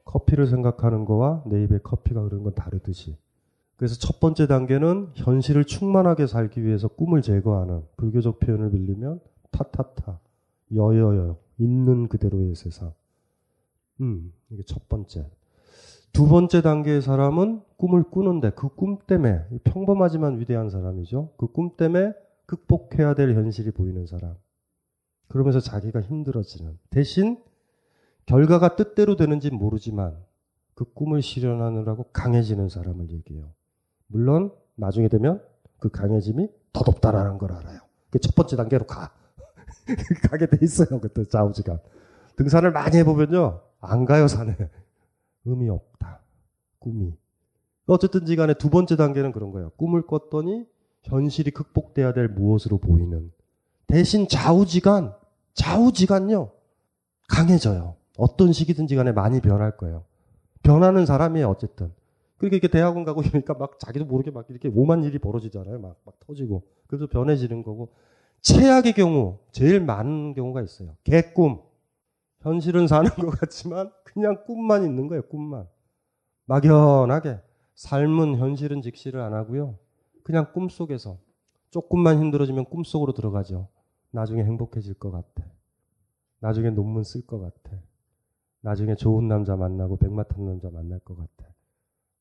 커피를 0.03 0.47
생각하는 0.47 1.05
거와 1.05 1.43
내 1.45 1.63
입에 1.63 1.79
커피가 1.79 2.21
흐르는 2.23 2.43
건 2.43 2.53
다르듯이. 2.55 3.17
그래서 3.77 3.95
첫 3.95 4.19
번째 4.19 4.47
단계는 4.47 5.11
현실을 5.15 5.65
충만하게 5.65 6.27
살기 6.27 6.63
위해서 6.63 6.87
꿈을 6.87 7.21
제거하는 7.21 7.83
불교적 7.97 8.39
표현을 8.39 8.71
빌리면 8.71 9.19
타타타, 9.51 10.19
여여여, 10.75 11.37
있는 11.59 12.07
그대로의 12.07 12.55
세상. 12.55 12.93
음, 14.01 14.33
이게 14.49 14.63
첫 14.63 14.89
번째. 14.89 15.29
두 16.13 16.27
번째 16.27 16.61
단계의 16.63 17.01
사람은 17.01 17.61
꿈을 17.77 18.03
꾸는데 18.03 18.51
그 18.51 18.69
꿈 18.69 18.97
때문에 19.05 19.45
평범하지만 19.63 20.39
위대한 20.39 20.69
사람이죠. 20.69 21.33
그 21.37 21.47
꿈 21.53 21.75
때문에 21.77 22.13
극복해야 22.47 23.13
될 23.13 23.35
현실이 23.35 23.71
보이는 23.71 24.05
사람. 24.07 24.35
그러면서 25.27 25.59
자기가 25.59 26.01
힘들어지는. 26.01 26.79
대신 26.89 27.37
결과가 28.25 28.75
뜻대로 28.75 29.15
되는지 29.15 29.51
모르지만 29.51 30.17
그 30.73 30.85
꿈을 30.93 31.21
실현하느라고 31.21 32.05
강해지는 32.13 32.69
사람을 32.69 33.11
얘기해요. 33.11 33.51
물론 34.07 34.51
나중에 34.75 35.07
되면 35.07 35.41
그 35.79 35.89
강해짐이 35.89 36.49
더 36.73 36.83
덥다라는 36.83 37.37
걸 37.37 37.51
알아요. 37.53 37.79
그 38.09 38.19
첫 38.19 38.33
번째 38.35 38.55
단계로 38.55 38.85
가. 38.85 39.11
가게 40.29 40.47
돼 40.47 40.57
있어요. 40.61 40.99
그때 40.99 41.23
좌우지간. 41.25 41.79
등산을 42.35 42.71
많이 42.71 42.97
해보면요. 42.97 43.61
안 43.79 44.05
가요, 44.05 44.27
산에. 44.27 44.55
의미 45.45 45.69
없다. 45.69 46.21
꿈이. 46.79 47.13
어쨌든지 47.85 48.35
간에 48.35 48.53
두 48.53 48.69
번째 48.69 48.95
단계는 48.95 49.31
그런 49.31 49.51
거예요. 49.51 49.69
꿈을 49.77 50.05
꿨더니 50.05 50.65
현실이 51.03 51.51
극복돼야 51.51 52.13
될 52.13 52.27
무엇으로 52.27 52.79
보이는. 52.79 53.31
대신 53.87 54.27
좌우지간, 54.27 55.13
좌우지간요. 55.53 56.51
강해져요. 57.29 57.95
어떤 58.17 58.51
시기든지 58.51 58.95
간에 58.95 59.11
많이 59.11 59.39
변할 59.41 59.77
거예요. 59.77 60.03
변하는 60.63 61.05
사람이에요, 61.05 61.47
어쨌든. 61.49 61.93
그러니까 62.37 62.55
이렇게 62.55 62.67
대학원 62.67 63.03
가고 63.03 63.21
이러니까 63.21 63.53
막 63.55 63.79
자기도 63.79 64.05
모르게 64.05 64.31
막 64.31 64.45
이렇게 64.49 64.69
오만 64.73 65.03
일이 65.03 65.17
벌어지잖아요. 65.19 65.79
막, 65.79 65.97
막 66.05 66.19
터지고. 66.19 66.63
그래서 66.87 67.07
변해지는 67.07 67.63
거고. 67.63 67.93
최악의 68.41 68.93
경우, 68.93 69.39
제일 69.51 69.81
많은 69.81 70.33
경우가 70.33 70.61
있어요. 70.61 70.95
개꿈. 71.03 71.61
현실은 72.41 72.87
사는 72.87 73.09
것 73.09 73.31
같지만 73.31 73.91
그냥 74.03 74.43
꿈만 74.45 74.83
있는 74.83 75.07
거예요, 75.07 75.23
꿈만. 75.23 75.67
막연하게. 76.45 77.39
삶은 77.75 78.37
현실은 78.37 78.81
직시를 78.81 79.19
안 79.19 79.33
하고요. 79.33 79.77
그냥 80.23 80.51
꿈 80.53 80.69
속에서. 80.69 81.17
조금만 81.71 82.19
힘들어지면 82.19 82.65
꿈 82.65 82.83
속으로 82.83 83.13
들어가죠. 83.13 83.67
나중에 84.11 84.43
행복해질 84.43 84.93
것 84.95 85.11
같아. 85.11 85.43
나중에 86.39 86.69
논문 86.69 87.03
쓸 87.03 87.25
것 87.25 87.39
같아. 87.39 87.77
나중에 88.61 88.95
좋은 88.95 89.27
남자 89.27 89.55
만나고 89.55 89.97
백마 89.97 90.23
탄 90.23 90.45
남자 90.45 90.69
만날 90.69 90.99
것 90.99 91.17
같아. 91.17 91.51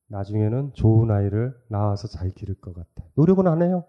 나중에는 0.08 0.72
좋은 0.74 1.10
아이를 1.10 1.56
낳아서 1.68 2.08
잘 2.08 2.30
기를 2.30 2.54
것 2.54 2.74
같아. 2.74 3.08
노력은 3.14 3.46
안 3.46 3.62
해요. 3.62 3.84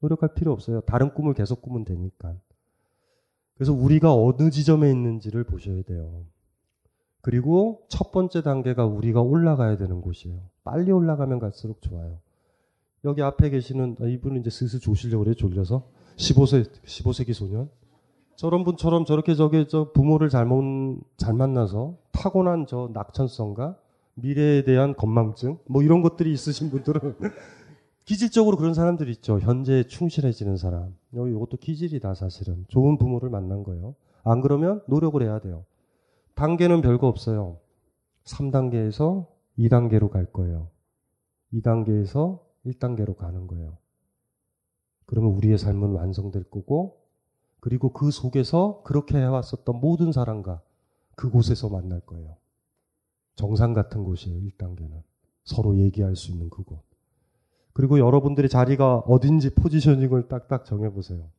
노력할 0.00 0.34
필요 0.34 0.52
없어요. 0.52 0.80
다른 0.82 1.12
꿈을 1.14 1.34
계속 1.34 1.62
꾸면 1.62 1.84
되니까. 1.84 2.34
그래서 3.54 3.72
우리가 3.72 4.14
어느 4.14 4.50
지점에 4.50 4.90
있는지를 4.90 5.44
보셔야 5.44 5.82
돼요. 5.82 6.24
그리고 7.20 7.82
첫 7.88 8.12
번째 8.12 8.42
단계가 8.42 8.86
우리가 8.86 9.20
올라가야 9.20 9.76
되는 9.76 10.00
곳이에요. 10.00 10.40
빨리 10.64 10.90
올라가면 10.90 11.38
갈수록 11.38 11.82
좋아요. 11.82 12.18
여기 13.04 13.22
앞에 13.22 13.50
계시는 13.50 13.96
아, 14.00 14.06
이분은 14.06 14.40
이제 14.40 14.50
슬슬 14.50 14.80
조시려고 14.80 15.24
그래요. 15.24 15.34
졸려서 15.34 15.86
15세 16.16 16.70
15세기 16.84 17.34
소년. 17.34 17.70
저런 18.36 18.64
분처럼 18.64 19.04
저렇게 19.04 19.34
저게 19.34 19.66
저 19.66 19.92
부모를 19.92 20.30
잘못 20.30 20.98
잘 21.18 21.34
만나서 21.34 21.98
타고난 22.12 22.66
저 22.66 22.88
낙천성과 22.94 23.76
미래에 24.14 24.64
대한 24.64 24.94
건망증 24.94 25.58
뭐 25.66 25.82
이런 25.82 26.02
것들이 26.02 26.32
있으신 26.32 26.70
분들은 26.70 27.16
기질적으로 28.04 28.56
그런 28.56 28.74
사람들이 28.74 29.10
있죠. 29.12 29.38
현재에 29.38 29.84
충실해지는 29.84 30.56
사람. 30.56 30.96
여기 31.14 31.30
이것도 31.30 31.58
기질이다 31.58 32.14
사실은. 32.14 32.64
좋은 32.68 32.98
부모를 32.98 33.30
만난 33.30 33.62
거예요. 33.62 33.94
안 34.24 34.40
그러면 34.40 34.82
노력을 34.86 35.22
해야 35.22 35.38
돼요. 35.38 35.64
단계는 36.34 36.80
별거 36.80 37.06
없어요. 37.06 37.58
3단계에서 38.24 39.26
2단계로 39.58 40.10
갈 40.10 40.26
거예요. 40.26 40.70
2단계에서 41.52 42.40
1단계로 42.66 43.16
가는 43.16 43.46
거예요. 43.46 43.76
그러면 45.06 45.32
우리의 45.32 45.58
삶은 45.58 45.92
완성될 45.92 46.44
거고, 46.44 47.00
그리고 47.60 47.92
그 47.92 48.10
속에서 48.10 48.82
그렇게 48.84 49.18
해왔었던 49.18 49.80
모든 49.80 50.12
사람과 50.12 50.62
그곳에서 51.16 51.68
만날 51.68 52.00
거예요. 52.00 52.36
정상 53.40 53.72
같은 53.72 54.04
곳이에요. 54.04 54.38
1단계는. 54.38 55.02
서로 55.44 55.74
얘기할 55.78 56.14
수 56.14 56.30
있는 56.30 56.50
그곳. 56.50 56.78
그리고 57.72 57.98
여러분들의 57.98 58.50
자리가 58.50 58.98
어딘지 58.98 59.54
포지셔닝을 59.54 60.28
딱딱 60.28 60.66
정해보세요. 60.66 61.30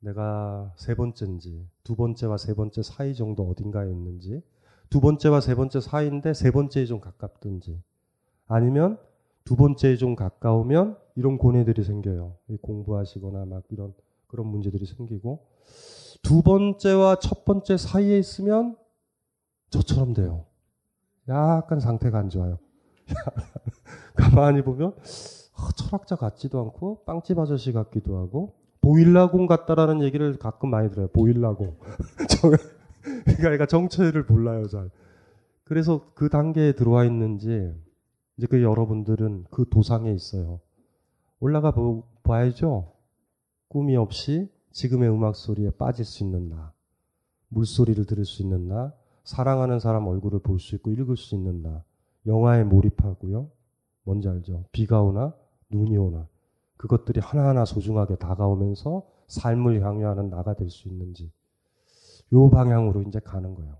내가 0.00 0.74
세 0.76 0.94
번째인지, 0.94 1.66
두 1.82 1.96
번째와 1.96 2.36
세 2.36 2.52
번째 2.52 2.82
사이 2.82 3.14
정도 3.14 3.48
어딘가에 3.48 3.90
있는지, 3.90 4.42
두 4.90 5.00
번째와 5.00 5.40
세 5.40 5.54
번째 5.54 5.80
사이인데 5.80 6.34
세 6.34 6.50
번째에 6.50 6.84
좀 6.84 7.00
가깝든지, 7.00 7.80
아니면 8.46 8.98
두 9.44 9.56
번째에 9.56 9.96
좀 9.96 10.14
가까우면 10.14 10.98
이런 11.14 11.38
고뇌들이 11.38 11.84
생겨요. 11.84 12.36
공부하시거나 12.60 13.46
막 13.46 13.62
이런 13.70 13.94
그런 14.26 14.46
문제들이 14.48 14.84
생기고, 14.84 15.46
두 16.22 16.42
번째와 16.42 17.18
첫 17.20 17.46
번째 17.46 17.78
사이에 17.78 18.18
있으면 18.18 18.76
저처럼 19.70 20.12
돼요. 20.12 20.45
약간 21.28 21.80
상태가 21.80 22.18
안 22.18 22.28
좋아요. 22.28 22.58
가만히 24.14 24.62
보면 24.62 24.88
어, 24.88 25.72
철학자 25.76 26.16
같지도 26.16 26.60
않고 26.60 27.04
빵집 27.04 27.38
아저씨 27.38 27.72
같기도 27.72 28.18
하고 28.18 28.54
보일라공 28.80 29.46
같다라는 29.46 30.02
얘기를 30.02 30.38
가끔 30.38 30.70
많이 30.70 30.90
들어요. 30.90 31.08
보일라공. 31.08 31.76
그러니까 33.38 33.66
정체를 33.66 34.24
몰라요, 34.28 34.68
잘. 34.68 34.90
그래서 35.64 36.12
그 36.14 36.28
단계에 36.28 36.72
들어와 36.72 37.04
있는지 37.04 37.74
이제 38.36 38.46
그 38.46 38.62
여러분들은 38.62 39.46
그 39.50 39.68
도상에 39.68 40.12
있어요. 40.12 40.60
올라가 41.40 41.72
보, 41.72 42.04
봐야죠. 42.22 42.92
꿈이 43.68 43.96
없이 43.96 44.48
지금의 44.70 45.10
음악 45.10 45.34
소리에 45.34 45.70
빠질 45.70 46.04
수 46.04 46.22
있는 46.22 46.48
나, 46.48 46.72
물소리를 47.48 48.04
들을 48.06 48.24
수 48.24 48.42
있는 48.42 48.68
나, 48.68 48.92
사랑하는 49.26 49.80
사람 49.80 50.06
얼굴을 50.06 50.38
볼 50.40 50.58
수 50.58 50.74
있고 50.76 50.90
읽을 50.92 51.16
수 51.16 51.34
있는 51.34 51.62
나, 51.62 51.84
영화에 52.26 52.64
몰입하고요. 52.64 53.50
뭔지 54.04 54.28
알죠? 54.28 54.64
비가 54.72 55.02
오나 55.02 55.34
눈이 55.70 55.96
오나 55.98 56.28
그것들이 56.76 57.20
하나하나 57.20 57.64
소중하게 57.64 58.16
다가오면서 58.16 59.06
삶을 59.28 59.82
향유하는 59.84 60.30
나가 60.30 60.54
될 60.54 60.70
수 60.70 60.88
있는지 60.88 61.30
요 62.32 62.50
방향으로 62.50 63.02
이제 63.02 63.20
가는 63.20 63.54
거예요. 63.54 63.76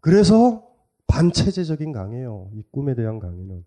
그래서 0.00 0.66
반체제적인 1.06 1.92
강의예요. 1.92 2.50
이 2.54 2.62
꿈에 2.70 2.94
대한 2.94 3.18
강의는 3.18 3.64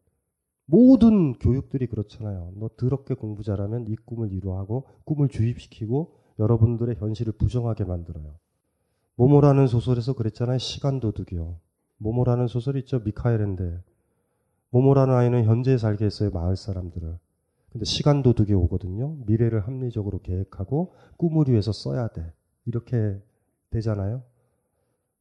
모든 0.65 1.33
교육들이 1.39 1.87
그렇잖아요. 1.87 2.53
너 2.55 2.69
더럽게 2.77 3.15
공부 3.15 3.43
잘하면 3.43 3.87
이 3.87 3.95
꿈을 3.95 4.31
이루하고 4.33 4.87
꿈을 5.05 5.29
주입시키고 5.29 6.13
여러분들의 6.39 6.95
현실을 6.95 7.33
부정하게 7.33 7.85
만들어요. 7.85 8.35
모모라는 9.17 9.67
소설에서 9.67 10.13
그랬잖아요. 10.13 10.59
시간 10.59 10.99
도둑이요. 10.99 11.59
모모라는 11.97 12.47
소설이 12.47 12.79
있죠. 12.81 12.99
미카엘인데 12.99 13.83
모모라는 14.69 15.13
아이는 15.13 15.43
현재에 15.43 15.77
살게 15.77 16.05
했어요. 16.05 16.29
마을 16.31 16.55
사람들을. 16.55 17.17
근데 17.71 17.85
시간 17.85 18.21
도둑이 18.21 18.53
오거든요. 18.53 19.17
미래를 19.25 19.67
합리적으로 19.67 20.19
계획하고 20.21 20.93
꿈을 21.17 21.49
위해서 21.49 21.71
써야 21.71 22.07
돼. 22.07 22.31
이렇게 22.65 23.19
되잖아요. 23.71 24.23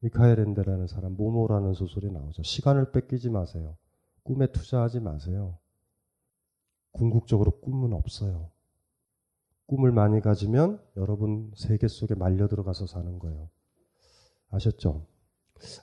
미카엘 0.00 0.40
엔데라는 0.40 0.86
사람, 0.86 1.16
모모라는 1.16 1.72
소설이 1.72 2.10
나오죠. 2.10 2.42
시간을 2.42 2.92
뺏기지 2.92 3.30
마세요. 3.30 3.76
꿈에 4.22 4.46
투자하지 4.48 5.00
마세요. 5.00 5.56
궁극적으로 6.92 7.52
꿈은 7.60 7.94
없어요. 7.94 8.50
꿈을 9.66 9.90
많이 9.90 10.20
가지면 10.20 10.80
여러분 10.96 11.50
세계 11.56 11.88
속에 11.88 12.14
말려 12.14 12.46
들어가서 12.46 12.86
사는 12.86 13.18
거예요. 13.18 13.48
아셨죠? 14.56 15.06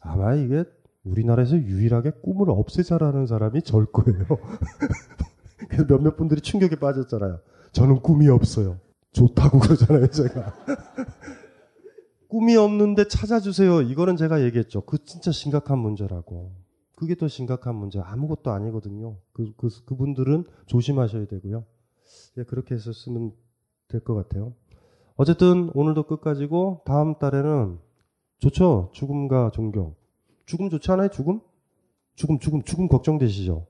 아마 0.01 0.35
이게 0.35 0.63
우리나라에서 1.03 1.57
유일하게 1.57 2.11
꿈을 2.23 2.49
없애자라는 2.49 3.27
사람이 3.27 3.61
절 3.63 3.85
거예요. 3.85 4.25
그래서 5.69 5.85
몇몇 5.87 6.15
분들이 6.17 6.41
충격에 6.41 6.75
빠졌잖아요. 6.77 7.39
저는 7.71 8.01
꿈이 8.01 8.27
없어요. 8.29 8.79
좋다고 9.11 9.59
그러잖아요, 9.61 10.07
제가. 10.07 10.53
꿈이 12.29 12.55
없는데 12.55 13.07
찾아주세요. 13.07 13.81
이거는 13.81 14.17
제가 14.17 14.43
얘기했죠. 14.43 14.81
그 14.81 15.03
진짜 15.05 15.31
심각한 15.31 15.77
문제라고. 15.79 16.51
그게 16.95 17.15
더 17.15 17.27
심각한 17.27 17.75
문제. 17.75 17.99
아무것도 17.99 18.51
아니거든요. 18.51 19.17
그, 19.33 19.53
그, 19.57 19.69
그분들은 19.85 20.45
조심하셔야 20.65 21.25
되고요. 21.27 21.65
예, 22.37 22.43
그렇게 22.43 22.75
해서 22.75 22.91
쓰면 22.91 23.33
될 23.87 24.01
것 24.01 24.15
같아요. 24.15 24.53
어쨌든 25.15 25.69
오늘도 25.75 26.03
끝까지고 26.07 26.81
다음 26.85 27.15
달에는 27.19 27.77
좋죠. 28.39 28.89
죽음과 28.93 29.51
종교. 29.53 29.95
죽음 30.45 30.69
좋지 30.69 30.91
않아요? 30.91 31.07
죽음? 31.09 31.39
죽음, 32.15 32.39
죽음, 32.39 32.61
죽음 32.63 32.87
걱정되시죠? 32.87 33.65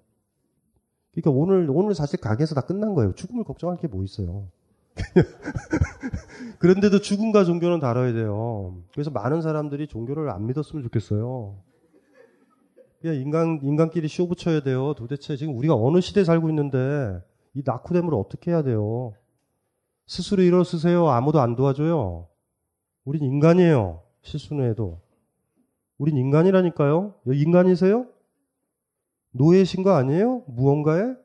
그러니까 1.11 1.31
오늘, 1.31 1.69
오늘 1.69 1.93
사실 1.93 2.19
가게에서 2.19 2.55
다 2.55 2.61
끝난 2.61 2.93
거예요. 2.95 3.13
죽음을 3.13 3.43
걱정할 3.43 3.77
게 3.77 3.87
뭐 3.87 4.03
있어요. 4.03 4.47
그런데도 6.59 6.99
죽음과 6.99 7.45
종교는 7.45 7.79
다뤄야 7.79 8.13
돼요. 8.13 8.77
그래서 8.93 9.09
많은 9.11 9.41
사람들이 9.41 9.87
종교를 9.87 10.29
안 10.29 10.45
믿었으면 10.47 10.83
좋겠어요. 10.83 11.55
그냥 13.01 13.15
인간, 13.17 13.59
인간끼리 13.61 14.07
쇼 14.07 14.27
붙여야 14.27 14.61
돼요. 14.61 14.93
도대체 14.95 15.35
지금 15.35 15.57
우리가 15.57 15.75
어느 15.75 15.99
시대에 15.99 16.23
살고 16.23 16.49
있는데 16.49 17.19
이 17.53 17.61
낙후됨을 17.65 18.13
어떻게 18.13 18.51
해야 18.51 18.63
돼요? 18.63 19.13
스스로 20.07 20.41
일어서세요. 20.41 21.07
아무도 21.09 21.39
안 21.41 21.55
도와줘요. 21.55 22.27
우린 23.05 23.23
인간이에요. 23.23 24.01
실수는 24.23 24.69
해도. 24.69 24.99
우린 25.97 26.17
인간이라니까요. 26.17 27.13
인간이세요? 27.27 28.07
노예신 29.31 29.83
거 29.83 29.91
아니에요? 29.91 30.43
무언가에? 30.47 31.15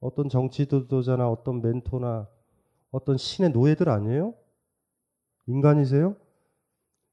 어떤 0.00 0.28
정치 0.28 0.66
지도자나 0.66 1.28
어떤 1.28 1.62
멘토나 1.62 2.28
어떤 2.90 3.16
신의 3.16 3.50
노예들 3.50 3.88
아니에요? 3.88 4.34
인간이세요? 5.46 6.16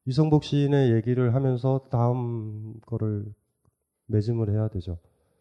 이성복 0.05 0.43
시인의 0.43 0.93
얘기를 0.93 1.33
하면서 1.33 1.85
다음 1.89 2.79
거를 2.85 3.25
매짐을 4.07 4.49
해야 4.49 4.67
되죠. 4.67 4.97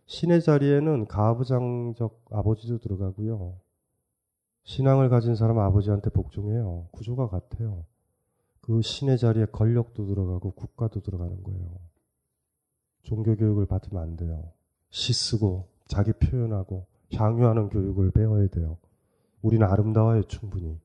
신의 0.07 0.43
자리에는 0.43 1.07
가부장적 1.07 2.25
아버지도 2.31 2.79
들어가고요. 2.79 3.59
신앙을 4.65 5.09
가진 5.09 5.35
사람 5.35 5.59
아버지한테 5.59 6.11
복종해요. 6.11 6.89
구조가 6.93 7.29
같아요. 7.29 7.85
그 8.63 8.81
신의 8.81 9.19
자리에 9.19 9.47
권력도 9.47 10.07
들어가고 10.07 10.53
국가도 10.53 11.01
들어가는 11.01 11.43
거예요. 11.43 11.79
종교 13.03 13.37
교육을 13.37 13.67
받으면 13.67 14.03
안 14.03 14.17
돼요. 14.17 14.53
시 14.91 15.13
쓰고 15.13 15.69
자기 15.89 16.13
표현하고 16.13 16.87
향유하는 17.13 17.69
교육을 17.69 18.13
배워야 18.13 18.47
돼요. 18.49 18.79
우리는 19.43 19.67
아름다워요, 19.67 20.23
충분히. 20.25 20.79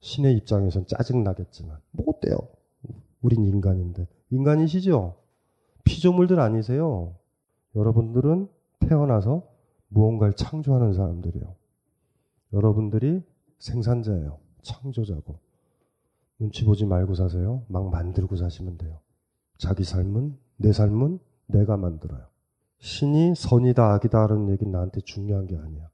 신의 0.00 0.36
입장에선 0.38 0.86
짜증나겠지만. 0.86 1.78
뭐 1.92 2.06
어때요? 2.08 2.36
우린 3.20 3.44
인간인데. 3.44 4.06
인간이시죠? 4.30 5.16
피조물들 5.84 6.40
아니세요? 6.40 7.14
여러분들은 7.76 8.48
태어나서 8.80 9.46
무언가를 9.88 10.34
창조하는 10.34 10.94
사람들이에요. 10.94 11.54
여러분들이 12.54 13.22
생산자예요. 13.58 14.38
창조자고. 14.62 15.43
눈치 16.38 16.64
보지 16.64 16.84
말고 16.86 17.14
사세요. 17.14 17.64
막 17.68 17.90
만들고 17.90 18.36
사시면 18.36 18.78
돼요. 18.78 19.00
자기 19.58 19.84
삶은, 19.84 20.36
내 20.56 20.72
삶은 20.72 21.18
내가 21.46 21.76
만들어요. 21.76 22.26
신이 22.78 23.34
선이다, 23.36 23.94
악이다 23.94 24.22
하는 24.22 24.50
얘기는 24.50 24.70
나한테 24.70 25.00
중요한 25.00 25.46
게 25.46 25.56
아니야. 25.56 25.88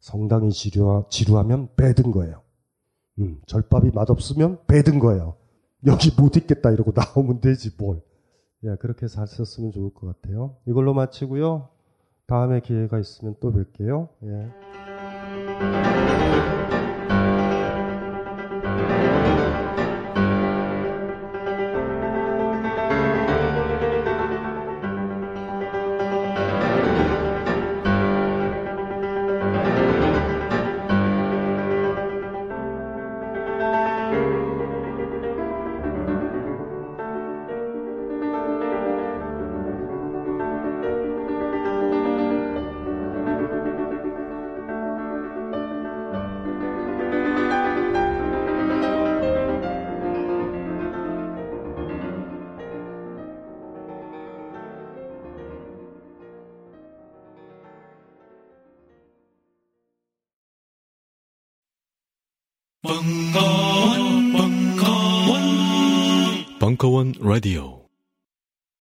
성당이 0.00 0.50
지루하, 0.52 1.04
지루하면 1.10 1.68
빼든 1.76 2.10
거예요. 2.10 2.42
음, 3.20 3.40
절밥이 3.46 3.90
맛없으면 3.94 4.60
빼든 4.66 4.98
거예요. 4.98 5.36
여기 5.86 6.10
못 6.16 6.36
있겠다 6.36 6.70
이러고 6.70 6.92
나오면 7.14 7.40
되지 7.40 7.70
뭘. 7.78 8.00
예, 8.64 8.74
그렇게 8.76 9.06
살셨으면 9.06 9.70
좋을 9.70 9.94
것 9.94 10.06
같아요. 10.06 10.56
이걸로 10.66 10.94
마치고요. 10.94 11.68
다음에 12.26 12.60
기회가 12.60 12.98
있으면 12.98 13.36
또 13.40 13.52
뵐게요. 13.52 14.08
예. 14.24 16.17